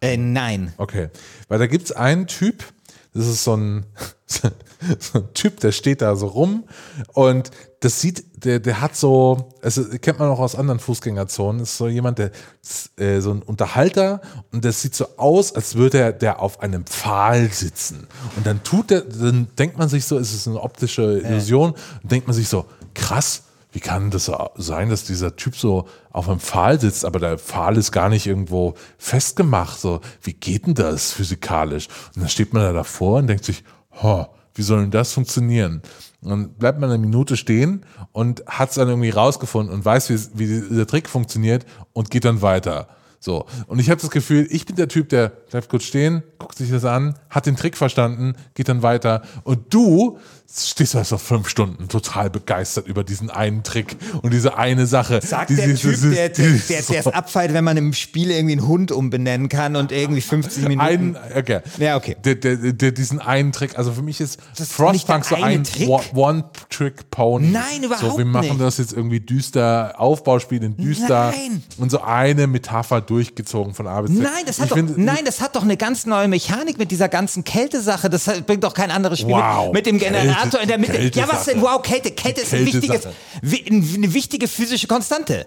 Äh, 0.00 0.16
nein. 0.16 0.72
Okay, 0.76 1.08
weil 1.48 1.58
da 1.58 1.66
gibt's 1.66 1.92
einen 1.92 2.26
Typ, 2.26 2.64
das 3.14 3.26
ist 3.26 3.44
so 3.44 3.56
ein, 3.56 3.86
so 4.26 5.18
ein 5.18 5.34
Typ, 5.34 5.60
der 5.60 5.72
steht 5.72 6.02
da 6.02 6.16
so 6.16 6.26
rum 6.26 6.64
und 7.14 7.50
das 7.80 8.00
sieht, 8.00 8.44
der, 8.44 8.60
der 8.60 8.80
hat 8.80 8.96
so, 8.96 9.54
also 9.62 9.84
kennt 10.00 10.18
man 10.18 10.28
auch 10.28 10.38
aus 10.38 10.54
anderen 10.54 10.80
Fußgängerzonen, 10.80 11.62
ist 11.62 11.78
so 11.78 11.88
jemand, 11.88 12.18
der 12.18 12.30
äh, 12.96 13.20
so 13.20 13.32
ein 13.32 13.42
Unterhalter 13.42 14.20
und 14.52 14.64
das 14.64 14.82
sieht 14.82 14.94
so 14.94 15.06
aus, 15.16 15.54
als 15.54 15.76
würde 15.76 15.98
er 15.98 16.12
der 16.12 16.40
auf 16.40 16.60
einem 16.60 16.84
Pfahl 16.84 17.50
sitzen. 17.50 18.06
Und 18.36 18.46
dann 18.46 18.62
tut 18.64 18.90
er, 18.90 19.02
dann 19.02 19.48
denkt 19.58 19.78
man 19.78 19.88
sich 19.88 20.04
so, 20.04 20.18
es 20.18 20.34
ist 20.34 20.46
eine 20.46 20.60
optische 20.60 21.20
Illusion, 21.20 21.74
und 22.02 22.12
denkt 22.12 22.26
man 22.26 22.34
sich 22.34 22.48
so, 22.48 22.66
krass, 22.94 23.44
wie 23.76 23.80
kann 23.80 24.10
das 24.10 24.32
sein, 24.54 24.88
dass 24.88 25.04
dieser 25.04 25.36
Typ 25.36 25.54
so 25.54 25.86
auf 26.10 26.30
einem 26.30 26.40
Pfahl 26.40 26.80
sitzt, 26.80 27.04
aber 27.04 27.18
der 27.18 27.38
Pfahl 27.38 27.76
ist 27.76 27.92
gar 27.92 28.08
nicht 28.08 28.26
irgendwo 28.26 28.72
festgemacht. 28.96 29.78
So, 29.78 30.00
wie 30.22 30.32
geht 30.32 30.66
denn 30.66 30.72
das 30.72 31.12
physikalisch? 31.12 31.88
Und 32.14 32.22
dann 32.22 32.30
steht 32.30 32.54
man 32.54 32.62
da 32.62 32.72
davor 32.72 33.18
und 33.18 33.26
denkt 33.26 33.44
sich, 33.44 33.64
ho, 34.02 34.28
wie 34.54 34.62
soll 34.62 34.80
denn 34.80 34.92
das 34.92 35.12
funktionieren? 35.12 35.82
Und 36.22 36.30
dann 36.30 36.54
bleibt 36.54 36.80
man 36.80 36.88
eine 36.88 36.98
Minute 36.98 37.36
stehen 37.36 37.84
und 38.12 38.46
hat 38.46 38.70
es 38.70 38.76
dann 38.76 38.88
irgendwie 38.88 39.10
rausgefunden 39.10 39.74
und 39.74 39.84
weiß, 39.84 40.08
wie, 40.08 40.70
wie 40.70 40.74
der 40.74 40.86
Trick 40.86 41.06
funktioniert 41.06 41.66
und 41.92 42.10
geht 42.10 42.24
dann 42.24 42.40
weiter. 42.40 42.88
So. 43.20 43.44
Und 43.66 43.78
ich 43.78 43.90
habe 43.90 44.00
das 44.00 44.10
Gefühl, 44.10 44.46
ich 44.50 44.64
bin 44.64 44.76
der 44.76 44.88
Typ, 44.88 45.10
der 45.10 45.28
bleibt 45.28 45.68
kurz 45.68 45.84
stehen, 45.84 46.22
guckt 46.38 46.56
sich 46.56 46.70
das 46.70 46.86
an, 46.86 47.18
hat 47.28 47.44
den 47.44 47.56
Trick 47.56 47.76
verstanden, 47.76 48.36
geht 48.54 48.70
dann 48.70 48.82
weiter. 48.82 49.20
Und 49.42 49.74
du 49.74 50.18
stehst 50.48 50.94
also 50.96 51.18
fünf 51.18 51.48
Stunden 51.48 51.88
total 51.88 52.30
begeistert 52.30 52.86
über 52.86 53.04
diesen 53.04 53.30
einen 53.30 53.62
Trick 53.62 53.96
und 54.22 54.32
diese 54.32 54.56
eine 54.56 54.86
Sache. 54.86 55.20
Sagt 55.22 55.50
die, 55.50 55.56
der 55.56 55.74
Typ, 55.74 55.94
die- 56.00 56.10
der, 56.10 56.28
der, 56.28 56.50
der, 56.52 56.82
der 56.82 57.00
es 57.00 57.06
abfeilt, 57.08 57.52
wenn 57.52 57.64
man 57.64 57.76
im 57.76 57.92
Spiel 57.92 58.30
irgendwie 58.30 58.52
einen 58.52 58.66
Hund 58.66 58.92
umbenennen 58.92 59.48
kann 59.48 59.76
und 59.76 59.92
irgendwie 59.92 60.20
50 60.20 60.62
Minuten. 60.68 60.80
einen, 60.80 61.16
okay. 61.36 61.60
Ja, 61.78 61.96
okay. 61.96 62.16
Der, 62.24 62.36
der, 62.36 62.56
der, 62.72 62.92
diesen 62.92 63.20
einen 63.20 63.52
Trick, 63.52 63.76
also 63.76 63.92
für 63.92 64.02
mich 64.02 64.20
ist 64.20 64.40
ist 64.52 64.60
nicht 64.60 64.72
Frostpunk 64.72 65.24
so 65.24 65.34
ein 65.36 65.64
Trick. 65.64 65.88
One- 65.88 66.04
One-Trick-Pony. 66.14 67.48
Nein, 67.48 67.62
So, 67.80 67.86
überhaupt 67.86 68.18
wir 68.18 68.24
machen 68.24 68.48
nicht. 68.48 68.60
das 68.60 68.78
jetzt 68.78 68.92
irgendwie 68.92 69.20
düster, 69.20 69.94
Aufbauspiel 69.98 70.62
in 70.62 70.76
düster 70.76 71.30
Nein. 71.32 71.62
und 71.78 71.90
so 71.90 72.00
eine 72.02 72.46
Metapher 72.46 73.00
durchgezogen 73.00 73.74
von 73.74 73.86
A 73.86 74.00
bis 74.02 74.12
Z. 74.12 74.22
Nein, 74.22 74.32
das 74.46 74.58
hat 74.58 74.64
Ich 74.66 74.70
doch, 74.70 74.76
finde- 74.76 75.00
nein, 75.00 75.24
das 75.24 75.40
hat 75.40 75.56
doch 75.56 75.62
eine 75.62 75.76
ganz 75.76 76.06
neue 76.06 76.28
Mechanik 76.28 76.78
mit 76.78 76.90
dieser 76.90 77.08
ganzen 77.08 77.44
Kältesache. 77.44 78.08
Das 78.10 78.24
bringt 78.46 78.64
doch 78.64 78.74
kein 78.74 78.90
anderes 78.90 79.20
Spiel 79.20 79.32
Wow. 79.34 79.66
mit, 79.66 79.74
mit 79.74 79.86
dem 79.86 79.98
Generator 79.98 80.35
Kälte- 80.42 80.58
in 80.58 80.68
der 80.68 80.78
Mitte. 80.78 81.10
Ja, 81.14 81.28
was 81.28 81.44
denn? 81.44 81.60
Wow, 81.60 81.82
Kälte. 81.82 82.10
Kälte 82.12 82.40
ist 82.42 82.52
ein 82.54 82.66
wichtiges, 82.66 83.06
wi- 83.42 83.64
eine 83.68 84.14
wichtige 84.14 84.48
physische 84.48 84.86
Konstante. 84.86 85.46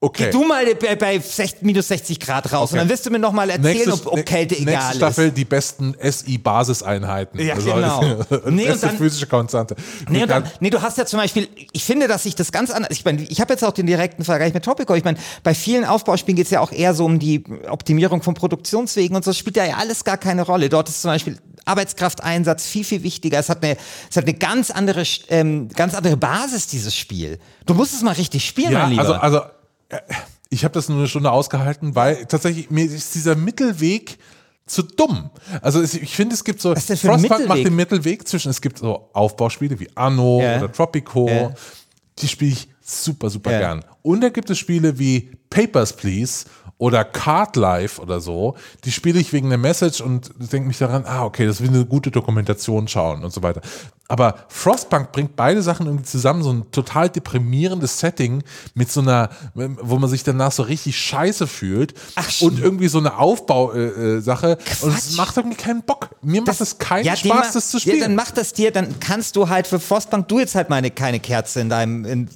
Okay. 0.00 0.26
Geh 0.26 0.30
du 0.30 0.44
mal 0.44 0.64
bei, 0.76 0.94
bei 0.94 1.18
60, 1.18 1.62
minus 1.62 1.88
60 1.88 2.20
Grad 2.20 2.52
raus 2.52 2.70
und 2.70 2.78
Okay. 2.78 2.86
dann 2.86 2.88
wirst 2.88 3.04
du 3.04 3.10
mir 3.10 3.18
noch 3.18 3.32
mal 3.32 3.50
erzählen, 3.50 3.90
ob, 3.90 4.06
ob 4.06 4.24
Kälte 4.24 4.54
nächste 4.54 4.70
egal 4.70 4.94
Staffel 4.94 5.26
ist. 5.28 5.36
die 5.36 5.44
besten 5.44 5.96
SI-Basiseinheiten. 6.00 7.40
Ja, 7.40 7.54
genau. 7.56 8.00
Nee, 8.50 8.70
und 8.70 8.80
dann- 8.82 8.96
physische 8.96 9.26
Konstante. 9.26 9.74
Nee, 10.08 10.18
Du 10.18 10.22
und 10.22 10.30
dann, 10.30 10.44
nee, 10.60 10.70
du 10.70 10.80
hast 10.82 10.98
ja 10.98 11.06
zum 11.06 11.18
Beispiel, 11.18 11.48
ich 11.72 11.82
finde, 11.84 12.06
dass 12.06 12.22
sich 12.22 12.36
das 12.36 12.52
ganz 12.52 12.70
anders, 12.70 12.90
ich 12.92 13.04
meine, 13.04 13.22
ich 13.22 13.40
habe 13.40 13.52
jetzt 13.52 13.64
auch 13.64 13.72
den 13.72 13.86
direkten 13.86 14.24
Vergleich 14.24 14.54
mit 14.54 14.64
Tropico, 14.64 14.94
ich 14.94 15.02
meine, 15.02 15.18
bei 15.42 15.52
vielen 15.54 15.84
Aufbauspielen 15.84 16.36
geht 16.36 16.46
es 16.46 16.50
ja 16.52 16.60
auch 16.60 16.70
eher 16.70 16.94
so 16.94 17.04
um 17.04 17.18
die 17.18 17.42
Optimierung 17.68 18.22
von 18.22 18.34
Produktionswegen 18.34 19.16
und 19.16 19.24
so, 19.24 19.30
das 19.30 19.38
spielt 19.38 19.56
ja 19.56 19.64
alles 19.78 20.04
gar 20.04 20.16
keine 20.18 20.42
Rolle. 20.42 20.68
Dort 20.68 20.88
ist 20.88 21.02
zum 21.02 21.10
Beispiel 21.10 21.38
Arbeitskrafteinsatz 21.64 22.66
viel, 22.66 22.84
viel 22.84 23.02
wichtiger. 23.02 23.38
Es 23.38 23.48
hat 23.48 23.62
eine, 23.64 23.76
es 24.08 24.16
hat 24.16 24.24
eine 24.24 24.34
ganz 24.34 24.70
andere, 24.70 25.02
ähm, 25.28 25.68
ganz 25.74 25.94
andere 25.94 26.16
Basis, 26.16 26.66
dieses 26.68 26.94
Spiel. 26.94 27.38
Du 27.66 27.74
musst 27.74 27.94
es 27.94 28.02
mal 28.02 28.12
richtig 28.14 28.46
spielen, 28.46 28.72
ja, 28.72 28.80
mein 28.80 28.90
Lieber. 28.90 29.02
also, 29.02 29.14
also 29.14 29.40
ich 30.50 30.64
habe 30.64 30.74
das 30.74 30.88
nur 30.88 30.98
eine 30.98 31.08
Stunde 31.08 31.30
ausgehalten, 31.30 31.94
weil 31.94 32.26
tatsächlich 32.26 32.70
mir 32.70 32.84
ist 32.84 33.14
dieser 33.14 33.34
Mittelweg 33.36 34.18
zu 34.66 34.82
dumm. 34.82 35.30
Also 35.62 35.82
ich 35.82 36.14
finde, 36.14 36.34
es 36.34 36.44
gibt 36.44 36.60
so, 36.60 36.74
Frostpunk 36.74 37.48
macht 37.48 37.64
den 37.64 37.74
Mittelweg 37.76 38.28
zwischen, 38.28 38.50
es 38.50 38.60
gibt 38.60 38.78
so 38.78 39.08
Aufbauspiele 39.14 39.78
wie 39.80 39.88
Anno 39.94 40.40
Ja. 40.42 40.58
oder 40.58 40.70
Tropico, 40.72 41.28
Ja. 41.28 41.52
die 42.18 42.28
spiele 42.28 42.52
ich 42.52 42.68
super, 42.82 43.30
super 43.30 43.50
Ja. 43.52 43.58
gern. 43.60 43.84
Und 44.02 44.20
dann 44.20 44.32
gibt 44.32 44.50
es 44.50 44.58
Spiele 44.58 44.98
wie 44.98 45.30
Papers, 45.50 45.94
Please 45.94 46.44
oder 46.78 47.04
Card 47.04 47.56
Life 47.56 48.00
oder 48.00 48.20
so. 48.20 48.54
Die 48.84 48.92
spiele 48.92 49.18
ich 49.18 49.32
wegen 49.32 49.48
der 49.48 49.58
Message 49.58 50.00
und 50.00 50.30
denke 50.38 50.68
mich 50.68 50.78
daran, 50.78 51.04
ah, 51.06 51.24
okay, 51.24 51.44
das 51.44 51.60
will 51.60 51.68
eine 51.68 51.84
gute 51.84 52.10
Dokumentation 52.12 52.86
schauen 52.86 53.24
und 53.24 53.32
so 53.32 53.42
weiter. 53.42 53.60
Aber 54.06 54.36
Frostpunk 54.48 55.12
bringt 55.12 55.36
beide 55.36 55.60
Sachen 55.60 55.86
irgendwie 55.86 56.04
zusammen, 56.04 56.42
so 56.42 56.50
ein 56.52 56.70
total 56.70 57.10
deprimierendes 57.10 57.98
Setting 57.98 58.42
mit 58.74 58.90
so 58.90 59.00
einer, 59.00 59.28
wo 59.54 59.98
man 59.98 60.08
sich 60.08 60.22
danach 60.22 60.52
so 60.52 60.62
richtig 60.62 60.96
scheiße 60.98 61.46
fühlt 61.46 61.94
Ach, 62.14 62.28
und 62.40 62.58
irgendwie 62.60 62.88
so 62.88 62.98
eine 62.98 63.18
Aufbausache 63.18 64.16
äh, 64.16 64.20
Sache. 64.20 64.58
und 64.80 64.96
es 64.96 65.16
macht 65.16 65.36
irgendwie 65.36 65.56
keinen 65.58 65.82
Bock. 65.82 66.10
Mir 66.22 66.42
macht 66.42 66.60
es 66.60 66.78
keinen 66.78 67.04
den 67.04 67.16
Spaß, 67.16 67.52
das 67.52 67.70
zu 67.70 67.76
Ja, 67.78 67.80
spielen. 67.80 68.00
dann 68.00 68.14
mach 68.14 68.30
das 68.30 68.52
dir, 68.52 68.70
dann 68.70 68.98
kannst 69.00 69.36
du 69.36 69.48
halt 69.48 69.66
für 69.66 69.80
Frostbank, 69.80 70.28
du 70.28 70.38
jetzt 70.38 70.54
halt 70.54 70.70
meine 70.70 70.90
keine 70.90 71.20
Kerze 71.20 71.60
in 71.60 71.68
deinem, 71.68 72.04
in, 72.04 72.28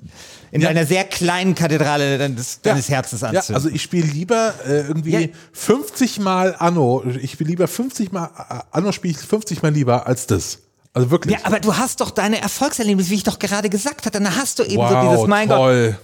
in 0.53 0.61
Ja. 0.61 0.69
deiner 0.69 0.87
sehr 0.87 1.03
kleinen 1.05 1.55
Kathedrale 1.57 2.19
deines, 2.19 2.61
deines 2.61 2.89
Herzens 2.89 3.23
anzünden. 3.25 3.47
Ja, 3.49 3.55
also 3.57 3.69
ich 3.69 3.83
spiele 3.83 4.07
lieber 4.07 4.55
äh, 4.67 4.83
irgendwie 4.87 5.11
Ja. 5.11 5.29
50 5.53 6.21
Mal 6.21 6.55
Anno. 6.59 7.03
Ich 7.21 7.33
spiele 7.33 7.51
lieber 7.51 7.67
50 7.67 8.13
Mal 8.13 8.27
äh, 8.51 8.61
Anno 8.71 8.93
spiele 8.93 9.15
ich 9.15 9.19
50 9.19 9.63
Mal 9.63 9.73
lieber 9.73 10.07
als 10.07 10.27
das. 10.29 10.59
Also 10.95 11.11
wirklich. 11.11 11.35
Ja, 11.39 11.47
aber 11.47 11.59
du 11.59 11.75
hast 11.77 12.01
doch 12.03 12.11
deine 12.11 12.41
Erfolgserlebnisse, 12.43 13.09
wie 13.11 13.15
ich 13.15 13.25
doch 13.25 13.39
gerade 13.39 13.71
gesagt 13.71 14.05
hatte. 14.07 14.21
Dann 14.21 14.37
hast 14.37 14.59
du 14.59 14.63
eben 14.63 14.77
wow, 14.77 14.91
so 15.05 15.11
dieses, 15.11 15.27
mein 15.27 15.49
Gott. 15.49 15.57
toll. 15.57 15.99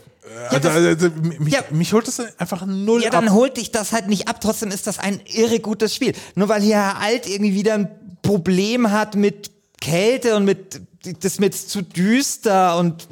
Also, 0.51 0.59
das- 0.69 0.77
also, 0.77 1.11
mich, 1.41 1.53
Ja. 1.53 1.61
mich 1.71 1.93
holt 1.93 2.09
das 2.09 2.21
einfach 2.39 2.65
null 2.67 3.03
Ja, 3.03 3.11
dann 3.11 3.29
ab. 3.29 3.35
holt 3.35 3.57
dich 3.59 3.71
das 3.71 3.93
halt 3.93 4.09
nicht 4.09 4.29
ab. 4.29 4.41
Trotzdem 4.41 4.71
ist 4.71 4.87
das 4.87 4.99
ein 4.99 5.21
irre 5.27 5.61
gutes 5.61 5.95
Spiel. 5.95 6.15
Nur 6.35 6.49
weil 6.49 6.63
hier 6.63 6.77
Herr 6.77 7.01
Alt 7.01 7.27
irgendwie 7.29 7.55
wieder 7.55 7.75
ein 7.75 7.89
Problem 8.23 8.91
hat 8.91 9.15
mit 9.15 9.51
Kälte 9.81 10.37
und 10.37 10.45
mit 10.47 10.81
das 11.05 11.33
ist 11.33 11.41
mir 11.41 11.47
jetzt 11.47 11.71
zu 11.71 11.81
düster 11.83 12.77
und 12.79 13.07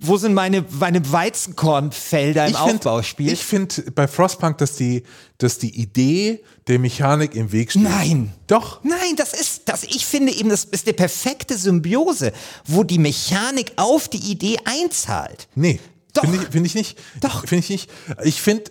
wo 0.00 0.16
sind 0.16 0.34
meine, 0.34 0.64
meine 0.78 1.00
Weizenkornfelder 1.12 2.46
im 2.46 2.52
Ich 2.52 2.58
find- 2.58 2.74
Aufbauspiel? 2.86 3.32
Ich 3.32 3.44
finde 3.44 3.90
bei 3.92 4.06
Frostpunk, 4.08 4.58
dass 4.58 4.76
die, 4.76 5.02
dass 5.38 5.58
die 5.58 5.80
Idee 5.80 6.42
der 6.66 6.78
Mechanik 6.78 7.34
im 7.34 7.50
Weg 7.52 7.70
steht. 7.70 7.82
Nein. 7.82 8.32
Doch. 8.46 8.82
Nein, 8.84 9.16
das 9.16 9.32
ist, 9.34 9.62
das, 9.66 9.84
ich 9.84 10.06
finde 10.06 10.32
eben, 10.32 10.48
das 10.48 10.64
ist 10.64 10.86
die 10.86 10.92
perfekte 10.92 11.56
Symbiose, 11.56 12.32
wo 12.66 12.84
die 12.84 12.98
Mechanik 12.98 13.72
auf 13.76 14.08
die 14.08 14.30
Idee 14.30 14.58
einzahlt. 14.64 15.48
Nee, 15.54 15.80
Doch. 16.14 16.22
finde 16.22 16.38
ich, 16.38 16.48
find 16.50 16.66
ich 16.66 16.74
nicht. 16.74 16.98
Doch. 17.20 17.40
Finde 17.46 17.64
ich 17.64 17.70
nicht. 17.70 17.90
Ich 18.24 18.40
finde, 18.42 18.64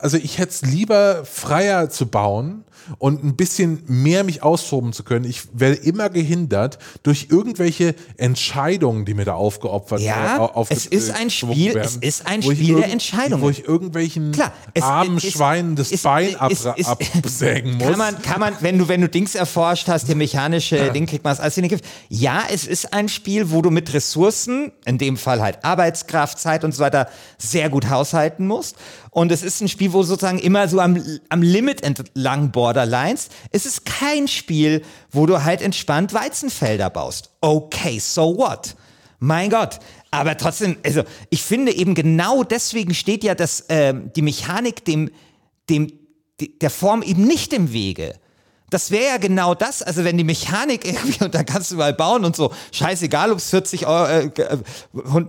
also 0.00 0.16
ich 0.16 0.38
hätte 0.38 0.50
es 0.52 0.62
lieber 0.62 1.24
freier 1.24 1.90
zu 1.90 2.06
bauen 2.06 2.64
und 2.98 3.22
ein 3.22 3.36
bisschen 3.36 3.82
mehr 3.86 4.24
mich 4.24 4.42
austoben 4.42 4.92
zu 4.92 5.04
können. 5.04 5.24
Ich 5.24 5.42
werde 5.52 5.76
immer 5.76 6.08
gehindert 6.10 6.78
durch 7.02 7.26
irgendwelche 7.30 7.94
Entscheidungen, 8.16 9.04
die 9.04 9.14
mir 9.14 9.24
da 9.26 9.34
aufgeopfert 9.34 10.00
Ja, 10.00 10.36
äh, 10.36 10.40
auf, 10.40 10.70
es 10.70 10.86
ist 10.86 11.10
ein 11.10 11.24
geschwungen 11.28 11.54
Spiel- 11.56 11.74
werden, 11.74 11.88
es 11.88 11.96
ist 11.96 12.26
ein 12.26 12.42
Spiel 12.42 12.76
der 12.76 12.90
Entscheidungen. 12.90 13.42
Wo 13.42 13.50
ich 13.50 13.64
irgendwelchen 13.66 14.32
Klar, 14.32 14.52
es 14.74 14.82
armen 14.82 15.18
ist- 15.18 15.30
Schweinen 15.32 15.76
das 15.76 15.92
ist- 15.92 16.02
Bein 16.02 16.34
ist- 16.48 16.66
absägen 16.66 17.74
muss. 17.78 17.86
Kann 17.88 17.98
man, 17.98 18.22
kann 18.22 18.40
man, 18.40 18.54
wenn 18.60 18.78
du, 18.78 18.88
wenn 18.88 19.00
du 19.02 19.08
Dings 19.08 19.34
erforscht 19.34 19.88
hast, 19.88 20.06
hier 20.06 20.16
mechanische 20.16 20.90
Ding 20.92 21.06
kriegt 21.06 21.22
man 21.22 21.36
es 21.36 21.54
den 21.54 21.68
Griff. 21.68 21.80
Ja, 22.08 22.44
es 22.50 22.66
ist 22.66 22.92
ein 22.94 23.08
Spiel, 23.08 23.50
wo 23.50 23.62
du 23.62 23.70
mit 23.70 23.92
Ressourcen, 23.92 24.72
in 24.84 24.98
dem 24.98 25.16
Fall 25.16 25.40
halt 25.42 25.64
Arbeitskraft, 25.64 26.38
Zeit 26.38 26.64
und 26.64 26.74
so 26.74 26.82
weiter, 26.82 27.08
sehr 27.38 27.68
gut 27.68 27.88
haushalten 27.90 28.46
musst. 28.46 28.76
Und 29.10 29.32
es 29.32 29.42
ist 29.42 29.60
ein 29.60 29.68
Spiel, 29.68 29.92
wo 29.92 30.02
sozusagen 30.04 30.38
immer 30.38 30.68
so 30.68 30.78
am, 30.80 31.02
am 31.28 31.42
Limit 31.42 31.82
entlang 31.82 32.52
Borderlines. 32.52 33.28
Es 33.50 33.66
ist 33.66 33.84
kein 33.84 34.28
Spiel, 34.28 34.82
wo 35.10 35.26
du 35.26 35.42
halt 35.42 35.62
entspannt 35.62 36.14
Weizenfelder 36.14 36.90
baust. 36.90 37.30
Okay, 37.40 37.98
so 37.98 38.36
what? 38.38 38.76
Mein 39.18 39.50
Gott. 39.50 39.80
Aber 40.12 40.36
trotzdem, 40.36 40.76
also 40.84 41.02
ich 41.28 41.42
finde 41.42 41.72
eben 41.74 41.94
genau 41.94 42.44
deswegen 42.44 42.94
steht 42.94 43.24
ja 43.24 43.34
das, 43.34 43.64
ähm, 43.68 44.12
die 44.14 44.22
Mechanik 44.22 44.84
dem, 44.84 45.10
dem, 45.68 45.92
de- 46.40 46.56
der 46.58 46.70
Form 46.70 47.02
eben 47.02 47.24
nicht 47.26 47.52
im 47.52 47.72
Wege. 47.72 48.14
Das 48.70 48.90
wäre 48.92 49.06
ja 49.06 49.16
genau 49.18 49.54
das, 49.54 49.82
also 49.82 50.04
wenn 50.04 50.16
die 50.16 50.24
Mechanik 50.24 50.86
irgendwie, 50.86 51.24
und 51.24 51.34
dann 51.34 51.44
kannst 51.44 51.72
du 51.72 51.76
mal 51.76 51.92
bauen 51.92 52.24
und 52.24 52.36
so, 52.36 52.52
scheißegal, 52.72 53.32
ob 53.32 53.38
es 53.38 53.50
40 53.50 53.86
Euro, 53.86 54.06
äh, 54.06 54.26
äh, 54.26 54.58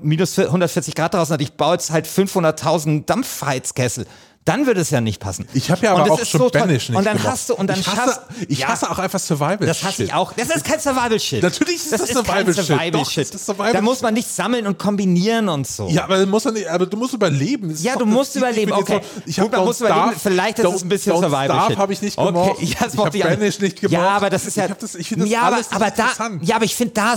minus 0.02 0.38
140 0.38 0.96
Grad 0.96 1.14
draußen 1.16 1.34
hat, 1.34 1.42
ich 1.42 1.54
baue 1.54 1.74
jetzt 1.74 1.92
halt 1.92 2.08
500.000 2.08 3.06
Dampfheizkessel. 3.06 4.06
Dann 4.44 4.66
würde 4.66 4.82
es 4.82 4.90
ja 4.90 5.02
nicht 5.02 5.20
passen. 5.20 5.48
ich 5.54 5.70
habe 5.70 5.86
ja 5.86 5.92
aber 5.94 6.02
das 6.04 6.12
auch 6.12 6.20
ist 6.20 6.30
schon 6.30 6.42
so 6.42 6.50
toll. 6.50 6.62
Banish 6.62 6.90
nicht 6.90 6.98
Und 6.98 7.06
dann 7.06 7.18
gemacht. 7.18 7.32
hast 7.34 7.50
du, 7.50 7.54
und 7.56 7.68
dann 7.68 7.80
ich 7.80 7.86
hasse, 7.88 7.98
schaffst 7.98 8.22
ich 8.48 8.60
ja, 8.60 8.68
hasse 8.70 8.90
auch 8.90 8.98
einfach 8.98 9.20
Survival 9.20 9.58
das 9.68 9.84
hasse 9.84 10.04
ich 10.04 10.10
Shit. 10.10 10.16
auch. 10.16 10.34
Das 10.34 10.50
ist 10.50 10.66
kein 10.66 10.80
Survival-Shit. 10.80 11.44
Natürlich 11.44 11.76
ist 11.76 11.92
das 11.92 12.06
kein 12.08 12.16
Survival-Shit. 12.16 12.66
Survival-Shit. 12.66 12.96
Doch, 13.28 13.32
das 13.32 13.36
ist 13.42 13.46
Survival-Shit. 13.46 13.76
Da 13.76 13.82
muss 13.82 14.02
man 14.02 14.14
nicht 14.16 14.28
sammeln 14.28 14.66
und 14.66 14.80
kombinieren 14.80 15.48
und 15.48 15.68
so. 15.68 15.88
Ja, 15.90 16.06
aber, 16.06 16.26
muss 16.26 16.46
nicht, 16.46 16.68
aber 16.68 16.88
du 16.88 16.98
musst 16.98 17.14
überleben. 17.14 17.70
Das 17.70 17.78
ist 17.80 17.84
Ja, 17.86 17.94
du 17.94 18.00
das- 18.00 18.08
musst 18.08 18.36
überleben, 18.36 18.72
okay. 18.72 19.02
so- 19.16 19.22
ich 19.28 19.38
Gut, 19.38 19.52
man 19.52 19.64
muss 19.66 19.80
Don't 19.80 19.86
überleben, 19.86 20.20
vielleicht 20.20 20.58
ist 20.60 20.74
es 20.74 20.82
ein 20.84 20.90
bisschen 20.90 21.14
Don't 21.14 21.18
Survival 21.22 21.46
Starve 21.46 21.68
Shit. 21.74 21.78
habe 21.78 21.94
ich 21.94 22.02
nicht 22.02 22.18
Okay, 22.18 22.28
gemocht. 22.32 22.62
ja, 22.64 22.76
das 22.82 22.94
ich 22.96 23.00
habe 23.00 23.20
Banish 23.20 23.60
nicht 23.60 23.80
gemocht. 23.82 23.94
Ja, 23.94 24.10
aber 24.10 24.30
das 24.32 24.46
ist 24.48 24.58
ja, 24.58 24.66
Ich, 24.66 24.74
das, 24.74 24.92
finde 24.94 25.26
das 25.26 25.30
ja, 25.32 25.42
alles 25.44 25.72
aber, 25.72 25.92
da, 25.92 26.08
ja, 26.42 26.56
aber 26.56 26.66
ich 26.66 26.76
finde, 26.76 26.94
da 26.96 27.14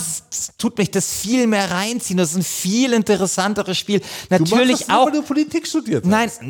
tut 0.59 0.77
mich 0.77 0.91
das 0.91 1.11
viel 1.11 1.47
mehr 1.47 1.71
reinziehen. 1.71 2.19
Das 2.19 2.33
ist 2.33 2.37
ein 2.37 2.43
viel 2.43 2.93
interessanteres 2.93 3.79
Spiel. 3.79 4.01
du 4.01 4.05
machst 4.39 4.53
Natürlich 4.53 4.79
das 4.81 4.89
nur, 4.89 4.99
auch. 5.01 5.07
weil 5.07 5.13
du 5.13 5.23
Politik 5.23 5.67
studiert 5.67 6.05
Nein, 6.05 6.29
hast. 6.29 6.41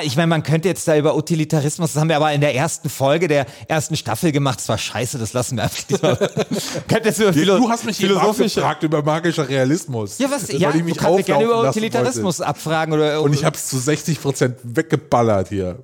Ja, 0.00 0.06
ich 0.06 0.16
meine, 0.16 0.26
man 0.28 0.42
könnte 0.42 0.68
jetzt 0.68 0.86
da 0.88 0.96
über 0.96 1.16
Utilitarismus, 1.16 1.92
das 1.92 2.00
haben 2.00 2.08
wir 2.08 2.16
aber 2.16 2.32
in 2.32 2.40
der 2.40 2.54
ersten 2.54 2.88
Folge 2.88 3.28
der 3.28 3.46
ersten 3.68 3.96
Staffel 3.96 4.32
gemacht. 4.32 4.58
Das 4.58 4.68
war 4.68 4.78
scheiße, 4.78 5.18
das 5.18 5.32
lassen 5.32 5.56
wir 5.56 5.64
einfach 5.64 5.82
diesmal. 5.84 6.16
Könnte 6.88 7.08
jetzt 7.08 7.20
über 7.20 7.32
Philo 7.32 7.58
Du 7.58 7.68
hast 7.68 7.84
mich 7.84 8.00
eben 8.00 8.08
philosophische. 8.14 8.60
abgefragt 8.60 8.82
über 8.82 9.02
magischer 9.02 9.48
Realismus. 9.48 10.18
Ja, 10.18 10.30
was? 10.30 10.48
Ja, 10.52 10.70
ich 10.70 10.76
du 10.76 10.84
mich 10.84 10.96
kannst 10.96 11.16
mich 11.16 11.26
gerne 11.26 11.44
über 11.44 11.68
Utilitarismus 11.68 12.40
abfragen 12.40 12.94
oder 12.94 13.04
wollte. 13.04 13.20
Und 13.22 13.32
ich 13.34 13.44
habe 13.44 13.56
es 13.56 13.66
zu 13.66 13.78
60 13.78 14.20
Prozent 14.20 14.56
weggeballert 14.62 15.48
hier. 15.48 15.78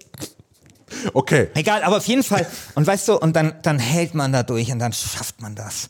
Okay. 1.13 1.49
Egal, 1.55 1.83
aber 1.83 1.97
auf 1.97 2.07
jeden 2.07 2.23
Fall. 2.23 2.47
Und 2.75 2.87
weißt 2.87 3.09
du, 3.09 3.19
und 3.19 3.35
dann, 3.35 3.55
dann 3.63 3.79
hält 3.79 4.15
man 4.15 4.33
da 4.33 4.43
durch 4.43 4.71
und 4.73 4.79
dann 4.79 4.93
schafft 4.93 5.41
man 5.41 5.55
das. 5.55 5.89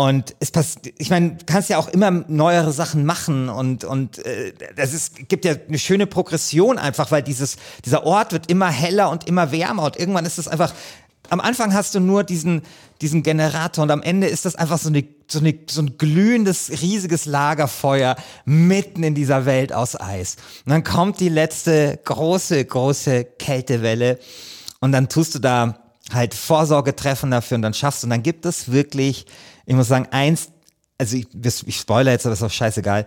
Und 0.00 0.34
es 0.40 0.50
passiert, 0.50 0.94
ich 0.96 1.10
meine, 1.10 1.32
du 1.32 1.44
kannst 1.44 1.68
ja 1.68 1.76
auch 1.76 1.86
immer 1.88 2.10
neuere 2.10 2.72
Sachen 2.72 3.04
machen 3.04 3.50
und, 3.50 3.84
und 3.84 4.24
äh, 4.24 4.54
das 4.74 4.94
ist, 4.94 5.28
gibt 5.28 5.44
ja 5.44 5.52
eine 5.68 5.78
schöne 5.78 6.06
Progression 6.06 6.78
einfach, 6.78 7.10
weil 7.10 7.22
dieses, 7.22 7.58
dieser 7.84 8.06
Ort 8.06 8.32
wird 8.32 8.50
immer 8.50 8.70
heller 8.70 9.10
und 9.10 9.28
immer 9.28 9.52
wärmer 9.52 9.82
und 9.82 9.98
irgendwann 9.98 10.24
ist 10.24 10.38
es 10.38 10.48
einfach, 10.48 10.72
am 11.28 11.38
Anfang 11.38 11.74
hast 11.74 11.94
du 11.94 12.00
nur 12.00 12.24
diesen, 12.24 12.62
diesen 13.02 13.22
Generator 13.22 13.82
und 13.82 13.90
am 13.90 14.00
Ende 14.00 14.26
ist 14.28 14.46
das 14.46 14.56
einfach 14.56 14.78
so, 14.78 14.88
eine, 14.88 15.04
so, 15.28 15.40
eine, 15.40 15.54
so 15.68 15.82
ein 15.82 15.98
glühendes, 15.98 16.80
riesiges 16.80 17.26
Lagerfeuer 17.26 18.16
mitten 18.46 19.02
in 19.02 19.14
dieser 19.14 19.44
Welt 19.44 19.70
aus 19.70 20.00
Eis. 20.00 20.36
Und 20.64 20.72
dann 20.72 20.82
kommt 20.82 21.20
die 21.20 21.28
letzte 21.28 22.00
große, 22.06 22.64
große 22.64 23.24
Kältewelle 23.38 24.18
und 24.80 24.92
dann 24.92 25.10
tust 25.10 25.34
du 25.34 25.40
da 25.40 25.78
halt 26.10 26.32
Vorsorge 26.32 26.96
treffen 26.96 27.30
dafür 27.30 27.56
und 27.56 27.62
dann 27.62 27.74
schaffst 27.74 28.02
du 28.02 28.06
und 28.06 28.10
dann 28.10 28.22
gibt 28.22 28.46
es 28.46 28.72
wirklich, 28.72 29.26
ich 29.66 29.74
muss 29.74 29.88
sagen, 29.88 30.06
eins, 30.10 30.50
also 30.98 31.16
ich, 31.16 31.26
ich 31.66 31.76
spoiler 31.76 32.12
jetzt, 32.12 32.26
aber 32.26 32.32
ist 32.32 32.42
auch 32.42 32.50
scheißegal, 32.50 33.06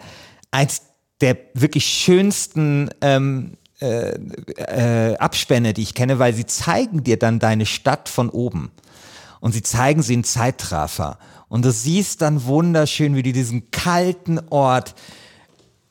eins 0.51 0.81
der 1.21 1.37
wirklich 1.53 1.85
schönsten 1.85 2.89
ähm, 3.01 3.57
äh, 3.79 5.15
Abspänne, 5.15 5.73
die 5.73 5.83
ich 5.83 5.93
kenne, 5.93 6.19
weil 6.19 6.33
sie 6.33 6.45
zeigen 6.45 7.03
dir 7.03 7.17
dann 7.17 7.39
deine 7.39 7.65
Stadt 7.65 8.09
von 8.09 8.29
oben. 8.29 8.71
Und 9.39 9.53
sie 9.53 9.63
zeigen 9.63 10.01
sie 10.01 10.13
in 10.13 10.23
Zeitraffer. 10.23 11.17
Und 11.49 11.65
du 11.65 11.71
siehst 11.71 12.21
dann 12.21 12.45
wunderschön, 12.45 13.15
wie 13.15 13.23
die 13.23 13.33
diesen 13.33 13.71
kalten 13.71 14.39
Ort 14.49 14.95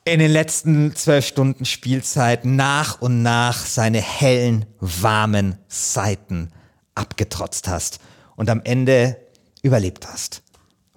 in 0.05 0.19
den 0.19 0.31
letzten 0.31 0.95
zwölf 0.95 1.25
Stunden 1.25 1.65
Spielzeit 1.65 2.45
nach 2.45 3.01
und 3.01 3.21
nach 3.21 3.65
seine 3.65 4.01
hellen, 4.01 4.65
warmen 4.79 5.57
Seiten 5.67 6.51
abgetrotzt 6.93 7.67
hast 7.67 7.99
und 8.35 8.49
am 8.49 8.61
Ende 8.63 9.17
überlebt 9.61 10.07
hast. 10.07 10.42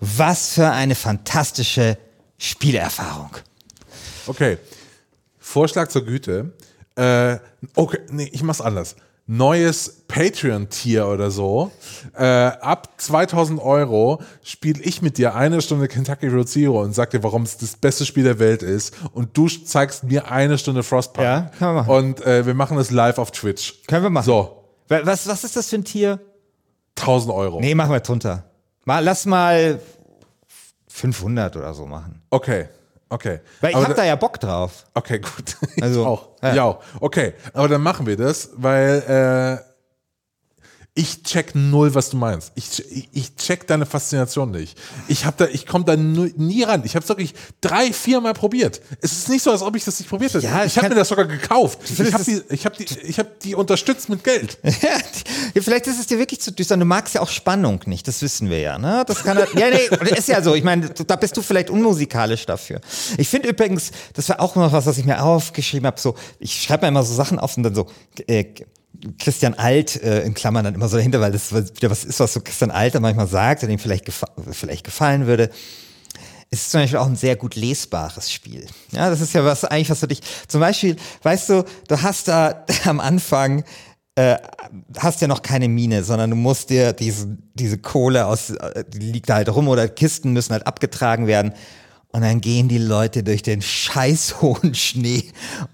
Was 0.01 0.55
für 0.55 0.70
eine 0.70 0.94
fantastische 0.94 1.97
Spielerfahrung. 2.38 3.30
Okay. 4.26 4.59
Vorschlag 5.38 5.88
zur 5.88 6.05
Güte. 6.05 6.53
Äh, 6.97 7.38
okay, 7.74 8.01
nee, 8.11 8.28
ich 8.32 8.42
mach's 8.42 8.61
anders. 8.61 8.97
Neues 9.28 10.05
Patreon-Tier 10.07 11.07
oder 11.09 11.30
so. 11.32 11.72
Äh, 12.16 12.24
ab 12.24 12.90
2000 12.99 13.61
Euro 13.61 14.22
spiele 14.44 14.80
ich 14.82 15.03
mit 15.03 15.18
dir 15.18 15.34
eine 15.34 15.61
Stunde 15.61 15.88
Kentucky 15.88 16.28
Road 16.28 16.49
Zero 16.49 16.80
und 16.80 16.94
sag 16.94 17.11
dir, 17.11 17.22
warum 17.24 17.42
es 17.42 17.57
das 17.57 17.74
beste 17.76 18.07
Spiel 18.07 18.22
der 18.22 18.38
Welt 18.38 18.62
ist. 18.62 18.94
Und 19.12 19.36
du 19.36 19.49
zeigst 19.49 20.05
mir 20.05 20.30
eine 20.30 20.59
Stunde 20.59 20.84
Frostpunk. 20.84 21.24
Ja, 21.24 21.51
können 21.59 21.74
wir 21.74 21.82
machen. 21.82 21.90
Und 21.90 22.20
äh, 22.24 22.47
wir 22.47 22.55
machen 22.55 22.76
das 22.76 22.90
live 22.92 23.18
auf 23.18 23.32
Twitch. 23.32 23.82
Können 23.88 24.05
wir 24.05 24.11
machen. 24.11 24.26
So, 24.26 24.62
Wa- 24.88 25.01
Was, 25.05 25.26
was 25.26 25.42
ist 25.42 25.57
das 25.57 25.68
für 25.70 25.76
ein 25.76 25.84
Tier? 25.84 26.20
1000 26.97 27.32
Euro. 27.34 27.61
Nee, 27.61 27.74
machen 27.74 27.90
wir 27.90 28.01
drunter. 28.01 28.44
Mal, 28.87 29.03
lass 29.03 29.26
mal 29.26 29.80
500 30.87 31.57
oder 31.57 31.74
so 31.74 31.87
machen. 31.87 32.22
Okay, 32.30 32.68
okay. 33.09 33.41
Weil 33.61 33.70
ich 33.70 33.76
Aber 33.76 33.89
hab 33.89 33.97
da 33.97 34.05
ja 34.05 34.14
Bock 34.14 34.39
drauf. 34.39 34.84
Okay, 34.95 35.18
gut. 35.18 35.57
Also, 35.80 36.03
ich 36.03 36.07
auch. 36.07 36.28
ja. 36.41 36.55
Ja. 36.55 36.78
Okay, 37.01 37.34
aber 37.53 37.66
dann 37.66 37.82
machen 37.82 38.07
wir 38.07 38.16
das, 38.16 38.51
weil 38.55 39.61
äh, 39.61 39.75
Ich 40.99 41.22
check 41.24 41.55
null, 41.55 41.94
was 41.94 42.09
du 42.09 42.16
meinst. 42.16 42.53
Ich, 42.55 42.82
ich, 43.12 43.36
check 43.36 43.66
deine 43.66 43.84
Faszination 43.84 44.51
nicht. 44.51 44.78
Ich 45.09 45.26
hab 45.26 45.36
da, 45.36 45.44
ich 45.44 45.66
komme 45.66 45.84
da 45.84 45.94
nie 45.94 46.62
ran. 46.62 46.84
Ich 46.86 46.97
habe 46.97 47.03
es 47.03 47.09
wirklich 47.11 47.34
drei, 47.61 47.92
viermal 47.92 48.32
probiert. 48.32 48.80
Es 49.03 49.12
ist 49.12 49.28
nicht 49.28 49.42
so, 49.42 49.51
als 49.51 49.61
ob 49.61 49.76
ich 49.76 49.84
das 49.84 49.99
nicht 50.01 50.09
probiert 50.09 50.32
hätte. 50.32 50.47
Ja, 50.47 50.64
ich 50.64 50.78
habe 50.78 50.88
mir 50.88 50.94
das 50.94 51.11
sogar 51.11 51.26
gekauft. 51.26 51.80
Ich 51.90 52.14
habe 52.14 52.24
die, 52.24 52.42
ich 52.49 52.64
habe 52.64 52.76
die, 52.78 52.86
ich 53.03 53.18
habe 53.18 53.30
die 53.42 53.55
unterstützt 53.55 54.09
mit 54.09 54.24
Geld. 54.24 54.59
Ja, 55.55 55.62
vielleicht 55.62 55.86
ist 55.86 55.99
es 55.99 56.07
dir 56.07 56.18
wirklich 56.18 56.40
zu 56.40 56.53
düster. 56.53 56.76
Du 56.76 56.84
magst 56.84 57.14
ja 57.14 57.20
auch 57.20 57.30
Spannung 57.30 57.80
nicht, 57.86 58.07
das 58.09 58.20
wissen 58.22 58.51
wir 58.51 58.61
ja. 58.61 58.78
Ne? 58.78 59.05
Das 59.07 59.24
kann 59.24 59.36
halt, 59.38 59.55
ja, 59.55 59.68
nee, 59.70 60.14
ist 60.16 60.28
ja 60.28 60.42
so. 60.42 60.55
Ich 60.55 60.64
meine, 60.64 60.90
da 60.90 61.16
bist 61.16 61.36
du 61.36 61.42
vielleicht 61.42 61.70
unmusikalisch 61.70 62.47
dafür. 62.47 62.80
Ich 63.16 63.28
finde 63.28 63.49
übrigens, 63.49 63.90
das 64.12 64.28
war 64.28 64.40
auch 64.40 64.55
noch 64.57 64.72
was, 64.72 64.86
was 64.86 64.99
ich 64.99 65.05
mir 65.05 65.22
aufgeschrieben 65.22 65.86
habe. 65.86 66.01
So, 66.01 66.14
ich 66.38 66.62
schreibe 66.62 66.84
mir 66.84 66.88
immer 66.88 67.03
so 67.03 67.14
Sachen 67.14 67.38
auf 67.38 67.57
und 67.57 67.62
dann 67.62 67.74
so. 67.74 67.86
Äh, 68.26 68.44
Christian 69.18 69.55
Alt 69.55 70.03
äh, 70.03 70.22
in 70.22 70.34
Klammern 70.34 70.64
dann 70.64 70.74
immer 70.74 70.88
so 70.88 70.97
dahinter, 70.97 71.20
weil 71.20 71.32
das 71.32 71.53
wieder 71.53 71.90
was 71.90 72.05
ist, 72.05 72.20
was 72.20 72.32
so 72.32 72.40
Christian 72.40 72.70
Alt 72.70 72.94
dann 72.94 73.03
manchmal 73.03 73.26
sagt 73.26 73.62
und 73.62 73.70
ihm 73.70 73.78
vielleicht, 73.78 74.05
gefa 74.05 74.26
vielleicht 74.51 74.84
gefallen 74.84 75.26
würde. 75.26 75.51
Es 76.51 76.62
ist 76.62 76.70
zum 76.70 76.80
Beispiel 76.80 76.99
auch 76.99 77.07
ein 77.07 77.16
sehr 77.16 77.36
gut 77.36 77.57
lesbares 77.57 78.32
Spiel. 78.32 78.66
Ja, 78.92 79.11
das 79.11 79.20
ist 79.20 79.34
ja 79.34 79.44
was 79.44 79.64
eigentlich, 79.64 79.90
was 79.90 80.01
für 80.01 80.09
dich. 80.09 80.20
Zum 80.47 80.61
Beispiel, 80.61 80.97
weißt 81.22 81.49
du, 81.49 81.64
du 81.88 82.03
hast 82.03 82.28
da 82.28 82.64
am 82.84 83.01
Anfang 83.01 83.64
äh, 84.16 84.38
hast 84.99 85.20
ja 85.20 85.28
noch 85.28 85.42
keine 85.42 85.68
Mine, 85.68 86.03
sondern 86.03 86.30
du 86.30 86.36
musst 86.36 86.70
dir 86.70 86.92
diese, 86.94 87.36
diese 87.55 87.78
Kohle 87.78 88.26
aus, 88.26 88.51
äh, 88.51 88.84
die 88.88 89.12
liegt 89.12 89.28
da 89.28 89.34
halt 89.34 89.55
rum 89.55 89.68
oder 89.68 89.88
Kisten 89.88 90.32
müssen 90.32 90.53
halt 90.53 90.66
abgetragen 90.66 91.26
werden. 91.26 91.53
Und 92.16 92.22
dann 92.22 92.40
gehen 92.40 92.66
die 92.66 92.78
Leute 92.78 93.22
durch 93.22 93.42
den 93.42 93.60
scheiß 93.60 94.40
hohen 94.40 94.74
Schnee 94.74 95.24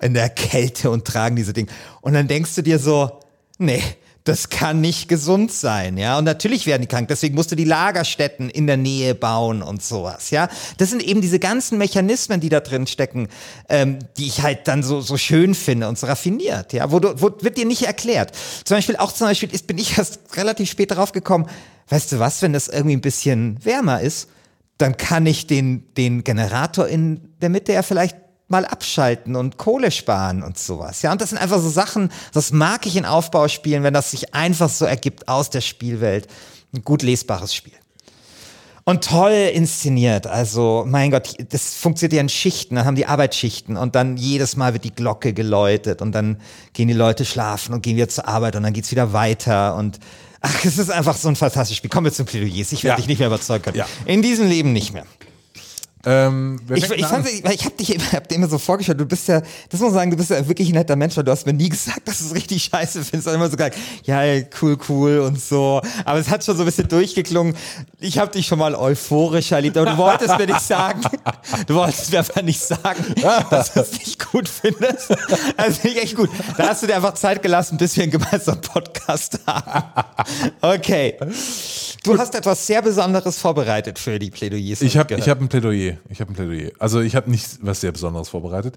in 0.01 0.12
der 0.12 0.28
Kälte 0.28 0.90
und 0.90 1.05
tragen 1.05 1.36
diese 1.36 1.53
Dinge. 1.53 1.68
Und 2.01 2.14
dann 2.14 2.26
denkst 2.26 2.57
du 2.57 2.62
dir 2.62 2.80
so, 2.80 3.20
nee, 3.59 3.80
das 4.24 4.49
kann 4.49 4.80
nicht 4.80 5.07
gesund 5.09 5.53
sein, 5.53 5.97
ja. 5.97 6.18
Und 6.18 6.24
natürlich 6.24 6.66
werden 6.66 6.82
die 6.82 6.88
krank. 6.88 7.07
Deswegen 7.07 7.36
musst 7.36 7.53
du 7.53 7.55
die 7.55 7.62
Lagerstätten 7.62 8.51
in 8.51 8.66
der 8.66 8.76
Nähe 8.76 9.14
bauen 9.14 9.62
und 9.62 9.84
sowas, 9.84 10.30
ja. 10.30 10.49
Das 10.78 10.90
sind 10.90 11.05
eben 11.05 11.20
diese 11.20 11.38
ganzen 11.38 11.78
Mechanismen, 11.78 12.40
die 12.40 12.49
da 12.49 12.59
drin 12.59 12.88
stecken, 12.88 13.28
ähm, 13.68 14.01
die 14.16 14.26
ich 14.26 14.43
halt 14.43 14.66
dann 14.66 14.82
so, 14.82 15.01
so 15.01 15.16
schön 15.16 15.55
finde 15.55 15.86
und 15.86 15.97
so 15.97 16.09
raffiniert, 16.09 16.72
ja. 16.72 16.90
Wo, 16.90 16.99
du, 16.99 17.22
wo 17.22 17.30
wird 17.40 17.57
dir 17.57 17.66
nicht 17.66 17.84
erklärt. 17.84 18.32
Zum 18.64 18.76
Beispiel 18.76 18.97
auch 18.97 19.12
zum 19.12 19.28
Beispiel 19.28 19.55
ist, 19.55 19.68
bin 19.68 19.78
ich 19.78 19.97
erst 19.97 20.18
relativ 20.34 20.68
spät 20.68 20.90
darauf 20.90 21.12
gekommen, 21.12 21.47
weißt 21.88 22.11
du 22.11 22.18
was, 22.18 22.43
wenn 22.43 22.53
das 22.53 22.66
irgendwie 22.66 22.97
ein 22.97 23.01
bisschen 23.01 23.64
wärmer 23.64 24.01
ist, 24.01 24.26
dann 24.83 24.97
kann 24.97 25.26
ich 25.26 25.47
den, 25.47 25.95
den 25.95 26.24
Generator 26.24 26.87
in 26.87 27.37
der 27.41 27.49
Mitte 27.49 27.72
ja 27.72 27.83
vielleicht 27.83 28.16
mal 28.49 28.66
abschalten 28.66 29.35
und 29.35 29.57
Kohle 29.57 29.91
sparen 29.91 30.43
und 30.43 30.59
sowas. 30.59 31.03
Ja, 31.03 31.12
und 31.12 31.20
das 31.20 31.30
sind 31.30 31.39
einfach 31.39 31.61
so 31.61 31.70
Sachen, 31.70 32.11
das 32.35 32.53
mag 32.53 32.85
ich 32.87 32.97
in 32.97 33.07
Aufbauspielen, 33.07 33.83
wenn 33.83 33.95
das 33.95 34.11
sich 34.11 34.35
einfach 34.35 34.68
so 34.68 34.85
ergibt 34.85 35.28
aus 35.28 35.51
der 35.51 35.62
Spielwelt. 35.62 36.26
Ein 36.74 36.83
gut 36.83 37.03
lesbares 37.03 37.55
Spiel. 37.55 37.72
Und 38.85 39.05
toll 39.05 39.51
inszeniert. 39.55 40.26
Also, 40.26 40.85
mein 40.87 41.12
Gott, 41.12 41.35
das 41.51 41.74
funktioniert 41.74 42.14
ja 42.14 42.20
in 42.20 42.28
Schichten. 42.28 42.74
Dann 42.74 42.85
haben 42.85 42.97
die 42.97 43.07
Arbeitsschichten 43.07 43.76
und 43.76 43.95
dann 43.95 44.16
jedes 44.16 44.57
Mal 44.57 44.72
wird 44.72 44.83
die 44.83 44.95
Glocke 44.95 45.33
geläutet 45.33 46.03
und 46.03 46.12
dann 46.12 46.39
gehen 46.72 46.89
die 46.89 46.95
Leute 46.95 47.24
schlafen 47.24 47.74
und 47.74 47.83
gehen 47.83 47.97
wieder 47.97 48.09
zur 48.09 48.26
Arbeit 48.26 48.57
und 48.57 48.64
dann 48.64 48.72
geht's 48.72 48.91
wieder 48.91 49.12
weiter 49.12 49.76
und 49.76 50.01
ach, 50.43 50.64
es 50.64 50.76
ist 50.78 50.90
einfach 50.90 51.16
so 51.16 51.28
ein 51.28 51.36
fantastisches 51.36 51.78
Spiel. 51.78 51.90
Kommen 51.90 52.05
wir 52.07 52.12
zum 52.12 52.26
Plädoyers. 52.26 52.72
Ich 52.72 52.84
werde 52.84 52.95
Ja. 52.95 52.97
dich 52.97 53.07
nicht 53.07 53.18
mehr 53.18 53.28
überzeugen 53.28 53.62
können. 53.64 53.76
Ja. 53.78 53.86
In 54.05 54.20
diesem 54.22 54.49
Leben 54.49 54.72
nicht 54.72 54.93
mehr. 54.93 55.07
Ähm, 56.05 56.61
Ich, 56.74 56.90
ich, 56.90 57.07
fand, 57.07 57.28
ich, 57.28 57.44
ich 57.44 57.64
habe 57.64 57.76
dich 57.76 57.94
immer, 57.94 58.12
hab 58.12 58.28
dir 58.28 58.34
immer 58.34 58.48
so 58.48 58.59
vorgestellt, 58.59 58.98
du 59.00 59.07
bist 59.07 59.28
ja, 59.28 59.40
das 59.40 59.80
muss 59.80 59.90
man 59.90 59.92
sagen, 59.92 60.11
du 60.11 60.16
bist 60.16 60.30
ja 60.30 60.46
wirklich 60.46 60.68
ein 60.70 60.74
netter 60.74 60.96
Mensch, 60.96 61.16
weil 61.16 61.24
du 61.24 61.30
hast 61.30 61.46
mir 61.46 61.53
nie 61.53 61.68
gesagt, 61.68 62.09
dass 62.09 62.18
du 62.18 62.24
es 62.26 62.34
richtig 62.34 62.64
scheiße 62.64 63.05
findest. 63.05 63.26
Du 63.28 63.30
immer 63.30 63.48
so 63.48 63.57
gesagt, 63.57 63.76
ja, 64.05 64.20
cool, 64.61 64.76
cool 64.88 65.18
und 65.20 65.40
so. 65.40 65.80
Aber 66.05 66.18
es 66.18 66.28
hat 66.28 66.44
schon 66.44 66.57
so 66.57 66.62
ein 66.62 66.66
bisschen 66.66 66.88
durchgeklungen. 66.88 67.55
Ich 68.00 68.18
habe 68.18 68.30
dich 68.32 68.46
schon 68.46 68.59
mal 68.59 68.74
euphorisch 68.74 69.53
erlebt, 69.53 69.76
aber 69.76 69.92
du 69.92 69.96
wolltest 69.96 70.36
mir 70.38 70.46
nicht 70.46 70.61
sagen, 70.61 71.03
du 71.66 71.74
wolltest 71.74 72.11
mir 72.11 72.18
einfach 72.18 72.42
nicht 72.42 72.61
sagen, 72.61 73.05
dass 73.50 73.72
du 73.74 73.80
es 73.80 73.92
nicht 73.92 74.30
gut 74.30 74.48
findest. 74.48 75.14
Also 75.57 75.80
nicht 75.84 75.98
echt 76.03 76.16
gut. 76.16 76.30
Da 76.57 76.68
hast 76.68 76.82
du 76.82 76.86
dir 76.86 76.96
einfach 76.96 77.14
Zeit 77.14 77.42
gelassen, 77.42 77.76
bis 77.78 77.96
wir 77.96 78.03
einen 78.03 78.12
gemeinsamen 78.12 78.61
Podcast 78.61 79.38
haben. 79.46 80.05
Okay. 80.61 81.16
Du 82.05 82.18
hast 82.18 82.34
etwas 82.34 82.66
sehr 82.66 82.82
Besonderes 82.82 83.38
vorbereitet 83.38 83.98
für 83.98 84.18
die 84.18 84.30
Plädoyers. 84.30 84.80
Ich 84.82 84.96
habe 84.96 85.16
hab 85.16 85.40
ein 85.40 85.48
Plädoyer. 85.48 85.98
Ich 86.09 86.20
habe 86.20 86.32
ein 86.32 86.34
Plädoyer. 86.34 86.70
Also 86.78 87.00
ich 87.00 87.14
habe 87.14 87.30
nicht 87.30 87.59
was 87.61 87.80
sehr 87.80 87.92
Besonderes 87.92 88.28
vorbereitet, 88.28 88.76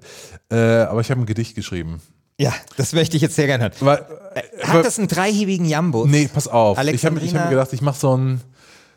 äh, 0.51 0.55
aber 0.55 1.01
ich 1.01 1.09
habe 1.09 1.21
ein 1.21 1.25
Gedicht 1.25 1.55
geschrieben. 1.55 2.01
Ja, 2.37 2.53
das 2.77 2.93
möchte 2.93 3.15
ich 3.15 3.21
jetzt 3.21 3.35
sehr 3.35 3.47
gerne 3.47 3.63
hören. 3.65 3.73
Weil, 3.79 4.05
Hat 4.63 4.85
das 4.85 4.99
einen 4.99 5.07
dreihebigen 5.07 5.65
Jambus? 5.65 6.09
nee, 6.09 6.29
pass 6.31 6.47
auf. 6.47 6.77
Ich 6.77 7.05
habe 7.05 7.19
hab 7.19 7.33
mir 7.33 7.49
gedacht, 7.49 7.73
ich 7.73 7.81
mache 7.81 7.97
so 7.97 8.15
ein, 8.15 8.41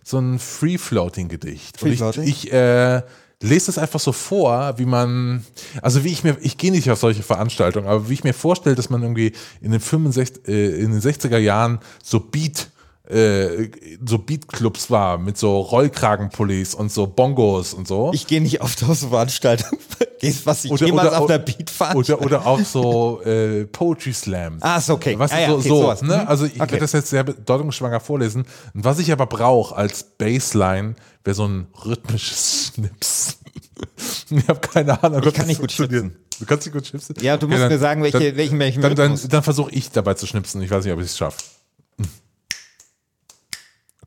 so 0.03 0.19
ein 0.19 0.39
Free-Floating-Gedicht. 0.39 1.81
Und 1.83 1.89
Free-Floating? 1.89 2.25
Ich, 2.25 2.47
ich 2.47 2.53
äh, 2.53 3.03
lese 3.41 3.67
das 3.67 3.79
einfach 3.79 4.01
so 4.01 4.13
vor, 4.13 4.75
wie 4.79 4.87
man, 4.87 5.47
also 5.81 6.03
wie 6.03 6.09
ich 6.09 6.25
mir, 6.25 6.37
ich 6.41 6.59
gehe 6.59 6.73
nicht 6.73 6.91
auf 6.91 6.99
solche 6.99 7.23
Veranstaltungen, 7.23 7.87
aber 7.87 8.09
wie 8.09 8.15
ich 8.15 8.25
mir 8.25 8.35
vorstelle, 8.35 8.75
dass 8.75 8.91
man 8.91 9.03
irgendwie 9.03 9.33
in 9.61 9.71
den 9.71 9.81
65, 9.81 10.49
äh, 10.49 10.81
in 10.81 10.91
den 10.91 11.01
60er 11.01 11.39
Jahren 11.39 11.79
so 12.03 12.19
Beat 12.19 12.71
äh, 13.09 13.71
so 14.07 14.19
Beatclubs 14.19 14.91
war 14.91 15.19
mit 15.19 15.39
so 15.39 15.61
Rollkragenpullis 15.61 16.75
und 16.75 16.93
so 16.93 17.07
Bongos 17.07 17.75
und 17.75 17.89
so. 17.89 18.11
Ich 18.15 18.27
gehe 18.27 18.41
nicht 18.41 18.61
oft 18.61 18.83
auf 18.85 18.97
so 18.99 19.09
Veranstaltungen, 19.09 19.81
Gehst, 20.21 20.47
was 20.47 20.65
ich 20.65 20.73
jemals 20.81 21.13
auf 21.15 21.29
einer 21.31 21.39
Beat 21.39 21.71
fand. 21.71 21.95
Oder, 21.95 22.21
oder 22.21 22.45
auch 22.47 22.59
so 22.61 23.23
äh, 23.23 23.65
Poetry 23.67 24.13
Slams. 24.13 24.63
Ah, 24.63 24.79
ist 24.79 24.91
okay. 24.91 25.17
Was 25.17 25.31
Ah, 25.31 25.41
ja, 25.41 25.49
so, 25.51 25.55
okay, 25.59 25.69
so 25.69 25.83
sowas. 25.83 26.03
ne? 26.03 26.17
Mhm. 26.23 26.29
Also 26.29 26.45
ich 26.47 26.53
Okay. 26.55 26.61
werde 26.73 26.79
das 26.79 26.93
jetzt 26.93 27.11
sehr 27.11 27.23
bedeutungsschwanger 27.23 28.01
vorlesen. 28.01 28.45
Und 28.75 28.85
was 28.85 28.99
ich 28.99 29.13
aber 29.13 29.27
brauche 29.27 29.77
als 29.77 30.03
Baseline, 30.03 30.97
wäre 31.25 31.35
so 31.37 31.47
ein 31.47 31.69
rhythmisches 31.85 32.73
Schnips. 32.75 33.39
ich 34.31 34.49
habe 34.49 34.59
keine 34.61 35.01
Ahnung. 35.03 35.23
Ich 35.25 35.35
kann 35.35 35.47
nicht 35.47 35.61
gut 35.61 35.71
schnipsen. 35.71 36.17
Du 36.41 36.47
kannst 36.47 36.67
nicht 36.67 36.75
gut 36.75 36.87
schnipsen? 36.87 37.15
Ja, 37.21 37.37
du 37.37 37.47
musst 37.49 37.61
mir 37.69 37.79
sagen, 37.79 38.03
welche- 38.03 38.19
dann, 38.19 38.37
welchen- 38.37 38.59
welchen 38.59 38.83
Dann, 38.83 38.95
dann, 38.97 39.19
dann 39.29 39.43
versuche 39.45 39.71
ich 39.71 39.91
dabei 39.93 40.15
zu 40.15 40.27
schnipsen. 40.27 40.61
Ich 40.63 40.71
weiß 40.71 40.85
nicht, 40.85 40.93
ob 40.93 40.99
ich 41.01 41.07
es 41.07 41.17
schaffe. 41.17 41.39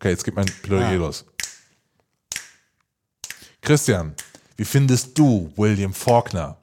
Okay, 0.01 0.09
jetzt 0.09 0.23
geht 0.23 0.35
mein 0.35 0.47
Plädoyer 0.63 0.87
Ah. 0.87 0.93
los. 0.93 1.25
Christian, 3.61 4.15
wie 4.57 4.65
findest 4.65 5.15
du 5.17 5.51
William 5.55 5.93
Faulkner? 5.93 6.57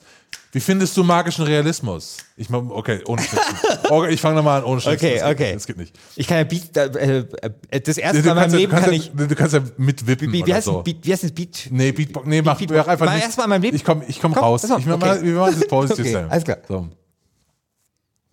Wie 0.50 0.58
findest 0.58 0.96
du 0.96 1.04
magischen 1.04 1.44
Realismus? 1.44 2.16
Ich 2.36 2.50
mach, 2.50 2.62
okay, 2.70 3.00
ohne 3.06 3.22
Schnipsen. 3.22 3.54
Okay, 3.90 4.10
ich 4.12 4.20
fange 4.20 4.34
nochmal 4.36 4.58
an 4.58 4.64
ohne 4.64 4.80
Schnipsen. 4.80 5.06
Okay, 5.08 5.18
das 5.20 5.28
geht, 5.28 5.34
okay. 5.36 5.52
Das 5.54 5.66
geht 5.66 5.76
nicht. 5.76 5.98
Ich 6.16 6.26
kann 6.26 6.38
ja 6.38 6.44
Beat, 6.44 6.76
äh, 6.76 7.18
äh, 7.70 7.80
das 7.80 7.96
erste 7.96 8.22
Du 8.22 8.28
Mal 8.28 8.32
in 8.32 8.36
meinem 8.38 8.52
ja, 8.52 8.58
Leben 8.58 8.72
ja, 8.72 8.90
ich, 8.90 9.12
du 9.12 9.34
kannst 9.36 9.54
ja 9.54 9.60
mitwippen 9.76 10.32
wie, 10.32 10.38
wie, 10.38 10.42
oder 10.42 10.54
heißt 10.56 10.64
so. 10.66 10.82
Beat, 10.82 10.96
wie 11.06 11.12
heißt 11.12 11.22
das 11.22 11.32
Beat? 11.32 11.68
Nee, 11.70 11.92
Beatbox, 11.92 12.26
nee, 12.26 12.42
mach, 12.42 12.58
Beatbox. 12.58 12.78
mach 12.78 12.88
einfach 12.88 13.06
Mal 13.06 13.14
nicht. 13.14 13.24
erst 13.24 13.38
mal 13.38 13.46
mein 13.46 13.60
Beat- 13.60 13.74
Ich 13.74 13.84
komme 13.84 14.04
ich 14.08 14.20
komm 14.20 14.34
Komm, 14.34 14.42
raus. 14.42 14.64
Ich 14.64 14.70
mach 14.70 14.78
okay. 14.78 14.96
mal, 14.98 15.22
wir 15.22 15.34
machen 15.34 15.54
das 15.60 15.68
Positive 15.68 16.08
Okay, 16.08 16.26
alles 16.28 16.44
klar. 16.44 16.58
So. 16.66 16.88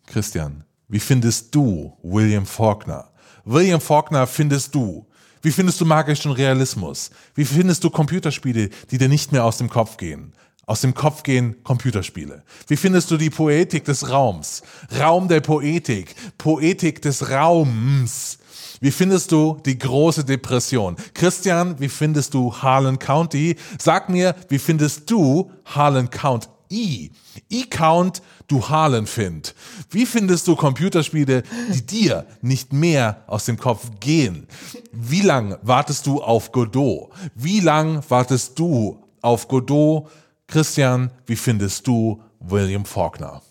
Christian, 0.07 0.63
wie 0.87 0.99
findest 0.99 1.53
du 1.53 1.95
William 2.01 2.45
Faulkner? 2.45 3.11
William 3.45 3.79
Faulkner 3.79 4.25
findest 4.25 4.73
du. 4.73 5.05
Wie 5.43 5.51
findest 5.51 5.79
du 5.79 5.85
magischen 5.85 6.31
Realismus? 6.31 7.11
Wie 7.35 7.45
findest 7.45 7.83
du 7.83 7.91
Computerspiele, 7.91 8.69
die 8.89 8.97
dir 8.97 9.07
nicht 9.07 9.31
mehr 9.31 9.45
aus 9.45 9.59
dem 9.59 9.69
Kopf 9.69 9.97
gehen? 9.97 10.33
Aus 10.65 10.81
dem 10.81 10.95
Kopf 10.95 11.21
gehen 11.21 11.63
Computerspiele. 11.63 12.43
Wie 12.67 12.75
findest 12.75 13.11
du 13.11 13.17
die 13.17 13.29
Poetik 13.29 13.85
des 13.85 14.09
Raums? 14.09 14.63
Raum 14.99 15.27
der 15.27 15.41
Poetik. 15.41 16.15
Poetik 16.39 17.03
des 17.03 17.29
Raums. 17.29 18.39
Wie 18.81 18.89
findest 18.89 19.31
du 19.31 19.61
die 19.63 19.77
große 19.77 20.25
Depression? 20.25 20.95
Christian, 21.13 21.79
wie 21.79 21.89
findest 21.89 22.33
du 22.33 22.51
Harlan 22.51 22.97
County? 22.97 23.57
Sag 23.77 24.09
mir, 24.09 24.35
wie 24.49 24.57
findest 24.59 25.11
du 25.11 25.51
Harlan 25.65 26.09
County? 26.09 26.49
E-Count, 26.69 28.21
du 28.47 28.69
Harlan 28.69 29.07
find. 29.07 29.55
Wie 29.89 30.05
findest 30.05 30.47
du 30.47 30.55
Computerspiele, 30.55 31.43
die 31.73 31.85
dir 31.85 32.25
nicht 32.41 32.73
mehr 32.73 33.23
aus 33.27 33.45
dem 33.45 33.57
Kopf 33.57 33.91
gehen? 33.99 34.47
Wie 34.91 35.21
lang 35.21 35.57
wartest 35.61 36.07
du 36.07 36.21
auf 36.21 36.51
Godot? 36.51 37.09
Wie 37.35 37.59
lang 37.59 38.03
wartest 38.09 38.57
du 38.59 39.03
auf 39.21 39.47
Godot? 39.47 40.09
Christian, 40.47 41.11
wie 41.25 41.35
findest 41.35 41.87
du 41.87 42.21
William 42.39 42.85
Faulkner? 42.85 43.41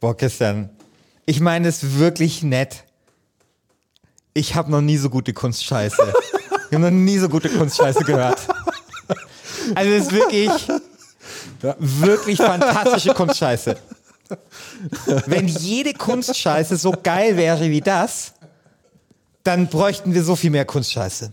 Boah, 0.00 0.16
Christian, 0.16 0.70
ich 1.24 1.40
meine 1.40 1.68
es 1.68 1.98
wirklich 1.98 2.42
nett. 2.42 2.84
Ich 4.32 4.54
habe 4.54 4.70
noch 4.70 4.80
nie 4.82 4.96
so 4.96 5.10
gute 5.10 5.32
Kunstscheiße. 5.32 6.12
ich 6.68 6.74
habe 6.74 6.84
noch 6.84 6.90
nie 6.90 7.18
so 7.18 7.28
gute 7.28 7.48
Kunstscheiße 7.48 8.04
gehört. 8.04 8.46
Also 9.74 9.90
es 9.90 10.04
ist 10.04 10.12
wirklich, 10.12 10.50
wirklich 11.78 12.38
fantastische 12.38 13.14
Kunstscheiße. 13.14 13.76
Wenn 15.26 15.48
jede 15.48 15.92
Kunstscheiße 15.94 16.76
so 16.76 16.92
geil 16.92 17.36
wäre 17.36 17.70
wie 17.70 17.80
das, 17.80 18.32
dann 19.42 19.68
bräuchten 19.68 20.12
wir 20.14 20.24
so 20.24 20.36
viel 20.36 20.50
mehr 20.50 20.64
Kunstscheiße. 20.64 21.32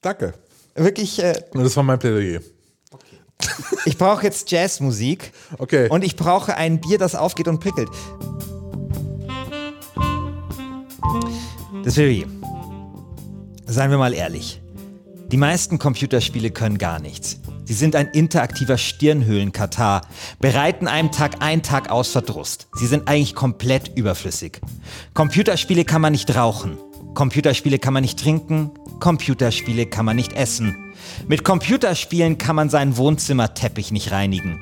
Danke. 0.00 0.34
Wirklich, 0.74 1.22
äh, 1.22 1.34
das 1.52 1.76
war 1.76 1.82
mein 1.82 1.98
Plädoyer. 1.98 2.40
ich 3.84 3.98
brauche 3.98 4.24
jetzt 4.24 4.50
Jazzmusik. 4.50 5.32
Okay. 5.58 5.88
Und 5.88 6.04
ich 6.04 6.16
brauche 6.16 6.56
ein 6.56 6.80
Bier, 6.80 6.98
das 6.98 7.14
aufgeht 7.14 7.48
und 7.48 7.58
prickelt. 7.60 7.88
Das 11.84 11.94
Plädoyer. 11.94 12.28
Seien 13.66 13.90
wir 13.90 13.98
mal 13.98 14.14
ehrlich. 14.14 14.60
Die 15.32 15.36
meisten 15.36 15.78
Computerspiele 15.78 16.50
können 16.50 16.78
gar 16.78 17.00
nichts. 17.00 17.40
Sie 17.66 17.74
sind 17.74 17.96
ein 17.96 18.06
interaktiver 18.12 18.78
Stirnhöhlen-Katar, 18.78 20.02
bereiten 20.38 20.86
einem 20.86 21.10
Tag 21.10 21.42
ein, 21.42 21.64
Tag 21.64 21.90
aus 21.90 22.12
Verdrust. 22.12 22.68
Sie 22.74 22.86
sind 22.86 23.08
eigentlich 23.08 23.34
komplett 23.34 23.90
überflüssig. 23.96 24.60
Computerspiele 25.14 25.84
kann 25.84 26.00
man 26.00 26.12
nicht 26.12 26.36
rauchen. 26.36 26.78
Computerspiele 27.14 27.80
kann 27.80 27.92
man 27.92 28.02
nicht 28.02 28.20
trinken. 28.20 28.70
Computerspiele 29.00 29.86
kann 29.86 30.04
man 30.04 30.14
nicht 30.14 30.34
essen. 30.34 30.76
Mit 31.26 31.42
Computerspielen 31.42 32.38
kann 32.38 32.54
man 32.54 32.70
seinen 32.70 32.96
Wohnzimmerteppich 32.96 33.90
nicht 33.90 34.12
reinigen. 34.12 34.60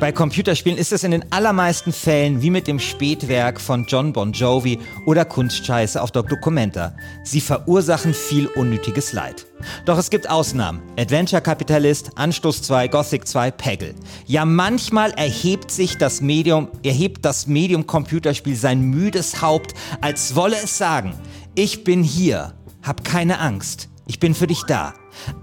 Bei 0.00 0.12
Computerspielen 0.12 0.78
ist 0.78 0.92
es 0.92 1.04
in 1.04 1.12
den 1.12 1.24
allermeisten 1.32 1.92
Fällen 1.92 2.42
wie 2.42 2.50
mit 2.50 2.66
dem 2.66 2.78
Spätwerk 2.78 3.60
von 3.60 3.86
John 3.86 4.12
Bon 4.12 4.32
Jovi 4.32 4.78
oder 5.06 5.24
Kunstscheiße 5.24 6.02
auf 6.02 6.10
der 6.10 6.24
Documenta. 6.24 6.94
Sie 7.22 7.40
verursachen 7.40 8.12
viel 8.12 8.46
unnötiges 8.48 9.12
Leid. 9.12 9.46
Doch 9.84 9.98
es 9.98 10.10
gibt 10.10 10.28
Ausnahmen. 10.28 10.82
Adventure 10.98 11.40
Capitalist, 11.40 12.10
Anstoß 12.16 12.62
2, 12.62 12.88
Gothic 12.88 13.26
2, 13.26 13.50
Peggle. 13.52 13.94
Ja, 14.26 14.44
manchmal 14.44 15.12
erhebt 15.12 15.70
sich 15.70 15.96
das 15.96 16.20
Medium, 16.20 16.68
erhebt 16.82 17.24
das 17.24 17.46
Medium 17.46 17.86
Computerspiel 17.86 18.56
sein 18.56 18.80
müdes 18.80 19.40
Haupt, 19.40 19.74
als 20.00 20.34
wolle 20.34 20.56
es 20.56 20.76
sagen, 20.76 21.14
ich 21.54 21.84
bin 21.84 22.02
hier, 22.02 22.54
hab 22.82 23.04
keine 23.04 23.38
Angst, 23.38 23.88
ich 24.06 24.18
bin 24.18 24.34
für 24.34 24.46
dich 24.46 24.62
da. 24.66 24.94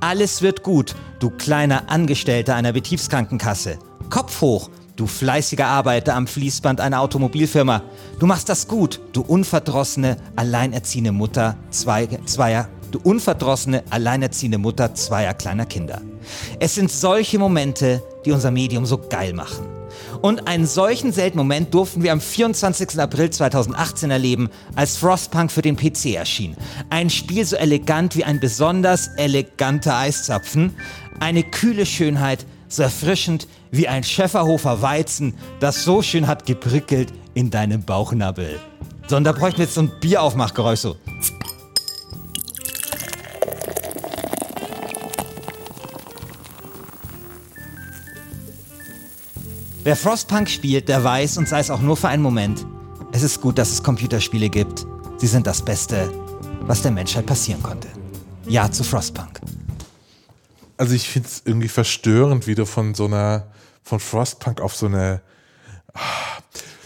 Alles 0.01 0.41
wird 0.41 0.63
gut, 0.63 0.95
du 1.19 1.29
kleiner 1.29 1.89
Angestellter 1.89 2.55
einer 2.55 2.73
Betriebskrankenkasse. 2.73 3.79
Kopf 4.11 4.41
hoch, 4.41 4.69
du 4.97 5.07
fleißiger 5.07 5.67
Arbeiter 5.67 6.15
am 6.15 6.27
Fließband 6.27 6.81
einer 6.81 6.99
Automobilfirma. 6.99 7.81
Du 8.19 8.25
machst 8.25 8.49
das 8.49 8.67
gut, 8.67 8.99
du 9.13 9.21
unverdrossene, 9.21 10.17
alleinerziehende 10.35 11.13
Mutter 11.13 11.55
zwei, 11.69 12.07
zweier, 12.25 12.67
du 12.91 12.99
unverdrossene, 13.01 13.85
alleinerziehende 13.89 14.57
Mutter 14.57 14.93
zweier 14.95 15.33
kleiner 15.33 15.65
Kinder. 15.65 16.01
Es 16.59 16.75
sind 16.75 16.91
solche 16.91 17.39
Momente, 17.39 18.03
die 18.25 18.33
unser 18.33 18.51
Medium 18.51 18.85
so 18.85 18.97
geil 18.97 19.31
machen. 19.31 19.65
Und 20.21 20.45
einen 20.45 20.67
solchen 20.67 21.13
seltenen 21.13 21.45
Moment 21.45 21.73
durften 21.73 22.03
wir 22.03 22.11
am 22.11 22.19
24. 22.19 22.99
April 22.99 23.29
2018 23.29 24.11
erleben, 24.11 24.49
als 24.75 24.97
Frostpunk 24.97 25.53
für 25.53 25.61
den 25.61 25.77
PC 25.77 26.15
erschien. 26.15 26.57
Ein 26.89 27.09
Spiel 27.09 27.45
so 27.45 27.55
elegant 27.55 28.17
wie 28.17 28.25
ein 28.25 28.41
besonders 28.41 29.07
eleganter 29.15 29.95
Eiszapfen, 29.95 30.75
eine 31.21 31.43
kühle 31.43 31.85
Schönheit, 31.85 32.45
so 32.73 32.83
erfrischend 32.83 33.47
wie 33.71 33.87
ein 33.87 34.03
Schäferhofer 34.03 34.81
Weizen, 34.81 35.33
das 35.59 35.83
so 35.83 36.01
schön 36.01 36.27
hat 36.27 36.45
geprickelt 36.45 37.13
in 37.33 37.49
deinem 37.49 37.83
Bauchnabel. 37.83 38.59
So, 39.07 39.17
und 39.17 39.23
da 39.23 39.31
bräuchten 39.31 39.59
wir 39.59 39.65
jetzt 39.65 39.75
so 39.75 39.81
ein 39.81 39.91
Bieraufmachgeräusch 39.99 40.79
so. 40.79 40.95
Wer 49.83 49.95
Frostpunk 49.95 50.47
spielt, 50.47 50.87
der 50.89 51.03
weiß, 51.03 51.37
und 51.37 51.49
sei 51.49 51.59
es 51.59 51.71
auch 51.71 51.81
nur 51.81 51.97
für 51.97 52.07
einen 52.07 52.21
Moment, 52.21 52.65
es 53.11 53.23
ist 53.23 53.41
gut, 53.41 53.57
dass 53.57 53.71
es 53.71 53.81
Computerspiele 53.81 54.47
gibt. 54.47 54.85
Sie 55.17 55.27
sind 55.27 55.47
das 55.47 55.65
Beste, 55.65 56.11
was 56.61 56.83
der 56.83 56.91
Menschheit 56.91 57.25
passieren 57.25 57.63
konnte. 57.63 57.87
Ja 58.47 58.71
zu 58.71 58.83
Frostpunk. 58.83 59.40
Also 60.81 60.95
ich 60.95 61.07
finde 61.09 61.27
es 61.27 61.43
irgendwie 61.45 61.67
verstörend, 61.67 62.47
wie 62.47 62.55
du 62.55 62.65
von 62.65 62.95
so 62.95 63.05
einer, 63.05 63.45
von 63.83 63.99
Frostpunk 63.99 64.61
auf 64.61 64.75
so 64.75 64.87
eine. 64.87 65.21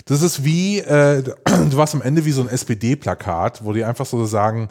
Das 0.03 0.21
ist 0.21 0.43
wie, 0.43 0.79
äh, 0.79 1.23
du 1.45 1.77
warst 1.77 1.95
am 1.95 2.01
Ende 2.01 2.25
wie 2.25 2.33
so 2.33 2.41
ein 2.41 2.49
SPD-Plakat, 2.49 3.63
wo 3.63 3.71
die 3.71 3.85
einfach 3.85 4.05
so 4.05 4.25
sagen, 4.25 4.67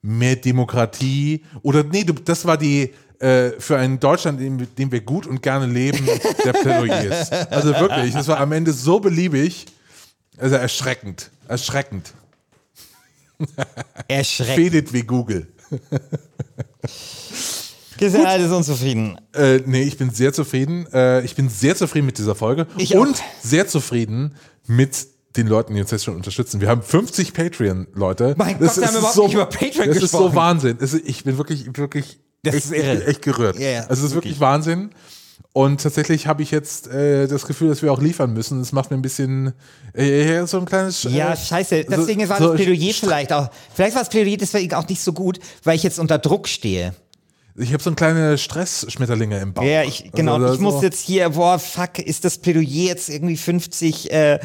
mehr 0.00 0.36
Demokratie 0.36 1.44
oder 1.60 1.84
nee, 1.84 2.04
du, 2.04 2.14
das 2.14 2.46
war 2.46 2.56
die 2.56 2.94
äh, 3.18 3.50
für 3.58 3.76
ein 3.76 4.00
Deutschland, 4.00 4.40
in 4.40 4.66
dem 4.78 4.90
wir 4.90 5.02
gut 5.02 5.26
und 5.26 5.42
gerne 5.42 5.66
leben, 5.66 6.08
der 6.42 6.54
Plädoyers. 6.54 7.30
Also 7.50 7.74
wirklich, 7.74 8.14
das 8.14 8.26
war 8.26 8.40
am 8.40 8.52
Ende 8.52 8.72
so 8.72 9.00
beliebig, 9.00 9.66
also 10.38 10.56
erschreckend, 10.56 11.30
erschreckend. 11.46 12.14
Erschreckend. 14.08 14.54
Fehlt 14.54 14.92
wie 14.94 15.02
Google. 15.02 15.46
Wir 18.02 18.10
sind 18.10 18.26
alle 18.26 18.48
so 18.48 18.56
unzufrieden. 18.56 19.16
Äh, 19.34 19.60
nee, 19.64 19.82
ich 19.82 19.96
bin 19.96 20.10
sehr 20.10 20.32
zufrieden. 20.32 20.86
Äh, 20.92 21.24
ich 21.24 21.34
bin 21.36 21.48
sehr 21.48 21.76
zufrieden 21.76 22.06
mit 22.06 22.18
dieser 22.18 22.34
Folge 22.34 22.66
Ich 22.76 22.96
und 22.96 23.14
auch. 23.16 23.22
sehr 23.42 23.66
zufrieden 23.68 24.34
mit 24.66 25.06
den 25.36 25.46
Leuten, 25.46 25.74
die 25.74 25.80
uns 25.80 25.90
jetzt 25.90 26.04
schon 26.04 26.16
unterstützen. 26.16 26.60
Wir 26.60 26.68
haben 26.68 26.82
50 26.82 27.32
Patreon-Leute. 27.32 28.34
Mein 28.36 28.58
Gott, 28.58 28.76
wir 28.76 28.86
haben 28.86 28.96
überhaupt 28.96 29.16
nicht 29.18 29.34
über 29.34 29.46
Patreon 29.46 29.86
Das 29.88 29.96
ist 29.96 30.02
gesprochen. 30.02 30.30
so 30.30 30.34
Wahnsinn. 30.34 30.76
Ist, 30.78 30.94
ich 30.94 31.24
bin 31.24 31.38
wirklich, 31.38 31.66
wirklich 31.76 32.18
Das 32.42 32.54
echt, 32.54 32.64
ist 32.66 32.72
irre. 32.72 33.06
Echt 33.06 33.22
gerührt. 33.22 33.58
Ja, 33.58 33.68
ja, 33.70 33.80
also 33.82 33.92
es 33.92 33.98
ist 34.10 34.14
wirklich, 34.14 34.32
wirklich. 34.34 34.40
Wahnsinn. 34.40 34.90
Und 35.54 35.82
tatsächlich 35.82 36.26
habe 36.26 36.42
ich 36.42 36.50
jetzt 36.50 36.86
äh, 36.88 37.26
das 37.28 37.46
Gefühl, 37.46 37.68
dass 37.68 37.82
wir 37.82 37.92
auch 37.92 38.00
liefern 38.00 38.32
müssen. 38.32 38.58
Das 38.60 38.72
macht 38.72 38.90
mir 38.90 38.96
ein 38.96 39.02
bisschen 39.02 39.52
äh, 39.92 40.44
so 40.46 40.58
ein 40.58 40.64
kleines. 40.64 41.04
Äh, 41.04 41.10
Ja, 41.10 41.36
scheiße. 41.36 41.84
Deswegen 41.90 42.22
so- 42.22 42.28
war 42.30 42.38
so 42.38 42.48
das 42.48 42.56
Plädoyer 42.56 42.90
St- 42.90 43.00
vielleicht 43.00 43.32
auch. 43.32 43.50
Vielleicht 43.74 43.94
war 43.94 44.02
das 44.02 44.08
Plädoyer 44.08 44.36
deswegen 44.38 44.74
auch 44.74 44.88
nicht 44.88 45.02
so 45.02 45.12
gut, 45.12 45.38
weil 45.62 45.76
ich 45.76 45.82
jetzt 45.82 45.98
unter 45.98 46.18
Druck 46.18 46.48
stehe. 46.48 46.94
Ich 47.54 47.72
habe 47.72 47.82
so 47.82 47.90
ein 47.90 47.96
kleine 47.96 48.38
Stressschmetterlinge 48.38 49.38
im 49.40 49.52
Bauch. 49.52 49.62
Ja, 49.62 49.82
ich, 49.82 50.10
genau. 50.12 50.34
Also, 50.34 50.54
ich 50.54 50.60
muss 50.60 50.74
so- 50.76 50.82
jetzt 50.82 51.00
hier, 51.00 51.30
boah, 51.30 51.58
fuck, 51.58 51.98
ist 51.98 52.24
das 52.24 52.38
Plädoyer 52.38 52.64
jetzt 52.86 53.08
irgendwie 53.10 53.36
50 53.36 54.10
äh, 54.10 54.34
äh, 54.34 54.38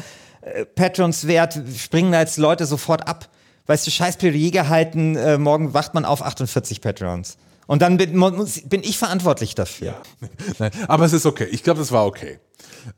Patrons 0.74 1.26
wert? 1.26 1.58
Springen 1.76 2.12
da 2.12 2.20
jetzt 2.20 2.36
Leute 2.36 2.66
sofort 2.66 3.08
ab? 3.08 3.28
Weißt 3.66 3.86
du, 3.86 3.90
scheiß 3.90 4.16
Plädoyer 4.18 4.50
gehalten, 4.50 5.16
äh, 5.16 5.38
morgen 5.38 5.74
wacht 5.74 5.94
man 5.94 6.04
auf 6.04 6.22
48 6.22 6.80
Patrons. 6.80 7.36
Und 7.66 7.82
dann 7.82 7.98
bin, 7.98 8.16
muss, 8.16 8.62
bin 8.64 8.82
ich 8.82 8.98
verantwortlich 8.98 9.54
dafür. 9.54 9.94
Nein, 10.58 10.70
aber 10.86 11.04
es 11.04 11.12
ist 11.12 11.26
okay. 11.26 11.46
Ich 11.50 11.62
glaube, 11.62 11.80
das 11.80 11.92
war 11.92 12.06
okay. 12.06 12.38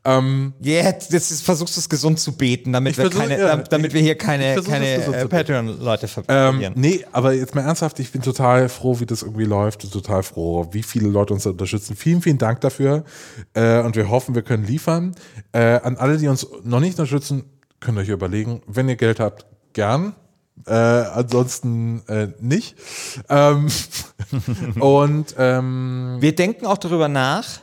Ähm, 0.03 0.53
jetzt 0.61 1.13
ist, 1.13 1.43
versuchst 1.43 1.75
du 1.75 1.79
es 1.79 1.89
gesund 1.89 2.19
zu 2.19 2.33
beten, 2.35 2.73
damit, 2.73 2.97
wir, 2.97 3.05
versuch- 3.05 3.19
keine, 3.19 3.39
ja, 3.39 3.55
damit, 3.57 3.87
ich- 3.87 3.93
wir 3.93 4.01
hier 4.01 4.15
keine, 4.17 4.61
keine 4.61 4.93
äh. 4.95 5.27
Patreon-Leute 5.27 6.07
ähm, 6.27 6.53
verlieren. 6.53 6.73
nee, 6.75 7.05
aber 7.11 7.33
jetzt 7.33 7.53
mal 7.55 7.61
ernsthaft, 7.61 7.99
ich 7.99 8.11
bin 8.11 8.21
total 8.21 8.69
froh, 8.69 8.99
wie 8.99 9.05
das 9.05 9.21
irgendwie 9.23 9.45
läuft. 9.45 9.91
Total 9.91 10.23
froh, 10.23 10.67
wie 10.71 10.83
viele 10.83 11.07
Leute 11.09 11.33
uns 11.33 11.45
unterstützen. 11.45 11.95
Vielen, 11.95 12.21
vielen 12.21 12.37
Dank 12.37 12.61
dafür. 12.61 13.03
Äh, 13.53 13.81
und 13.81 13.95
wir 13.95 14.09
hoffen, 14.09 14.35
wir 14.35 14.41
können 14.41 14.65
liefern. 14.65 15.15
Äh, 15.51 15.59
an 15.81 15.97
alle, 15.97 16.17
die 16.17 16.27
uns 16.27 16.47
noch 16.63 16.79
nicht 16.79 16.91
unterstützen, 16.99 17.43
könnt 17.79 17.97
ihr 17.97 18.01
euch 18.01 18.09
überlegen, 18.09 18.61
wenn 18.67 18.87
ihr 18.89 18.95
Geld 18.95 19.19
habt, 19.19 19.45
gern. 19.73 20.13
Äh, 20.67 20.73
ansonsten 20.73 22.03
äh, 22.07 22.27
nicht. 22.39 22.75
Ähm, 23.29 23.67
und 24.79 25.33
ähm, 25.37 26.17
Wir 26.19 26.35
denken 26.35 26.65
auch 26.67 26.77
darüber 26.77 27.07
nach, 27.07 27.61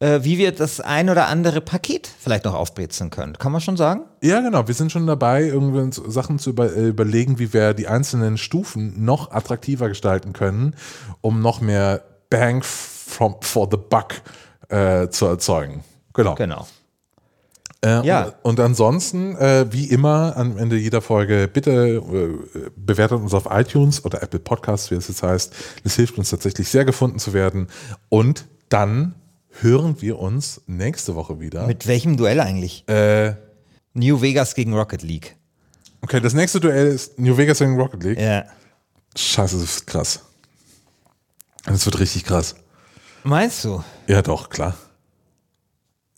äh, 0.00 0.20
wie 0.22 0.38
wir 0.38 0.52
das 0.52 0.80
ein 0.80 1.08
oder 1.08 1.26
andere 1.28 1.60
Paket 1.60 2.08
vielleicht 2.18 2.44
noch 2.44 2.54
aufbrezeln 2.54 3.10
können. 3.10 3.38
Kann 3.38 3.52
man 3.52 3.60
schon 3.60 3.76
sagen? 3.76 4.02
Ja, 4.22 4.40
genau. 4.40 4.66
Wir 4.68 4.74
sind 4.74 4.92
schon 4.92 5.06
dabei, 5.06 5.44
irgendwie 5.44 5.80
uns 5.80 5.96
Sachen 6.06 6.38
zu 6.38 6.50
über, 6.50 6.74
äh, 6.74 6.88
überlegen, 6.88 7.38
wie 7.38 7.52
wir 7.52 7.72
die 7.74 7.88
einzelnen 7.88 8.36
Stufen 8.38 9.04
noch 9.04 9.30
attraktiver 9.30 9.88
gestalten 9.88 10.32
können, 10.32 10.74
um 11.22 11.40
noch 11.40 11.60
mehr 11.60 12.02
Bang 12.28 12.62
from, 12.62 13.36
for 13.40 13.68
the 13.70 13.78
Buck 13.78 14.14
äh, 14.68 15.08
zu 15.08 15.26
erzeugen. 15.26 15.82
Genau. 16.12 16.34
Genau. 16.34 16.66
Äh, 17.84 18.06
Ja. 18.06 18.24
und, 18.24 18.34
und 18.42 18.60
ansonsten, 18.60 19.36
äh, 19.36 19.66
wie 19.70 19.86
immer, 19.86 20.34
am 20.36 20.58
Ende 20.58 20.76
jeder 20.76 21.00
Folge, 21.02 21.48
bitte 21.50 22.02
äh, 22.54 22.70
bewertet 22.74 23.20
uns 23.20 23.32
auf 23.34 23.46
iTunes 23.50 24.04
oder 24.04 24.22
Apple 24.22 24.40
Podcasts, 24.40 24.90
wie 24.90 24.94
es 24.96 25.08
jetzt 25.08 25.22
heißt. 25.22 25.54
Das 25.84 25.94
hilft 25.94 26.18
uns 26.18 26.30
tatsächlich 26.30 26.68
sehr 26.68 26.84
gefunden 26.84 27.18
zu 27.18 27.32
werden. 27.32 27.68
Und 28.08 28.46
dann 28.70 29.14
hören 29.60 30.00
wir 30.00 30.18
uns 30.18 30.60
nächste 30.66 31.14
Woche 31.14 31.40
wieder. 31.40 31.66
Mit 31.66 31.86
welchem 31.86 32.16
Duell 32.16 32.40
eigentlich? 32.40 32.86
äh, 32.88 33.34
New 33.94 34.20
Vegas 34.20 34.54
gegen 34.54 34.74
Rocket 34.74 35.02
League. 35.02 35.36
okay, 36.02 36.20
das 36.20 36.34
nächste 36.34 36.60
Duell 36.60 36.86
ist 36.88 37.18
New 37.18 37.36
Vegas 37.36 37.58
gegen 37.60 37.76
Rocket 37.80 38.02
League. 38.02 38.20
Ja. 38.20 38.44
Scheiße, 39.16 39.56
das 39.58 39.76
ist 39.76 39.86
krass. 39.86 40.20
Das 41.64 41.84
wird 41.86 41.98
richtig 41.98 42.24
krass. 42.24 42.54
Meinst 43.24 43.64
du? 43.64 43.82
Ja, 44.06 44.22
doch, 44.22 44.50
klar. 44.50 44.76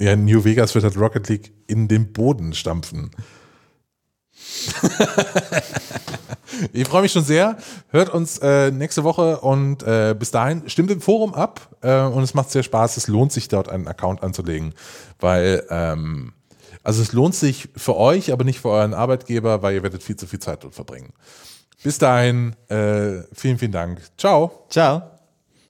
Ja, 0.00 0.14
New 0.16 0.44
Vegas 0.44 0.74
wird 0.74 0.84
halt 0.84 0.96
Rocket 0.96 1.28
League 1.28 1.52
in 1.68 1.88
den 1.88 2.12
Boden 2.12 2.52
stampfen. 2.54 3.10
Ich 6.72 6.88
freue 6.88 7.02
mich 7.02 7.12
schon 7.12 7.24
sehr. 7.24 7.56
Hört 7.90 8.10
uns 8.10 8.38
äh, 8.38 8.70
nächste 8.70 9.04
Woche 9.04 9.40
und 9.40 9.82
äh, 9.82 10.14
bis 10.18 10.30
dahin 10.30 10.68
stimmt 10.68 10.90
im 10.90 11.00
Forum 11.00 11.34
ab 11.34 11.68
äh, 11.82 12.02
und 12.02 12.22
es 12.22 12.34
macht 12.34 12.50
sehr 12.50 12.62
Spaß. 12.62 12.96
Es 12.96 13.08
lohnt 13.08 13.32
sich 13.32 13.48
dort 13.48 13.68
einen 13.68 13.86
Account 13.86 14.22
anzulegen, 14.22 14.74
weil 15.20 15.64
ähm, 15.70 16.32
also 16.82 17.02
es 17.02 17.12
lohnt 17.12 17.34
sich 17.34 17.68
für 17.76 17.96
euch, 17.96 18.32
aber 18.32 18.44
nicht 18.44 18.60
für 18.60 18.70
euren 18.70 18.94
Arbeitgeber, 18.94 19.62
weil 19.62 19.74
ihr 19.74 19.82
werdet 19.82 20.02
viel 20.02 20.16
zu 20.16 20.26
viel 20.26 20.38
Zeit 20.38 20.64
dort 20.64 20.74
verbringen. 20.74 21.12
Bis 21.82 21.98
dahin, 21.98 22.56
äh, 22.68 23.22
vielen, 23.32 23.58
vielen 23.58 23.72
Dank. 23.72 24.00
Ciao. 24.16 24.66
Ciao. 24.68 25.17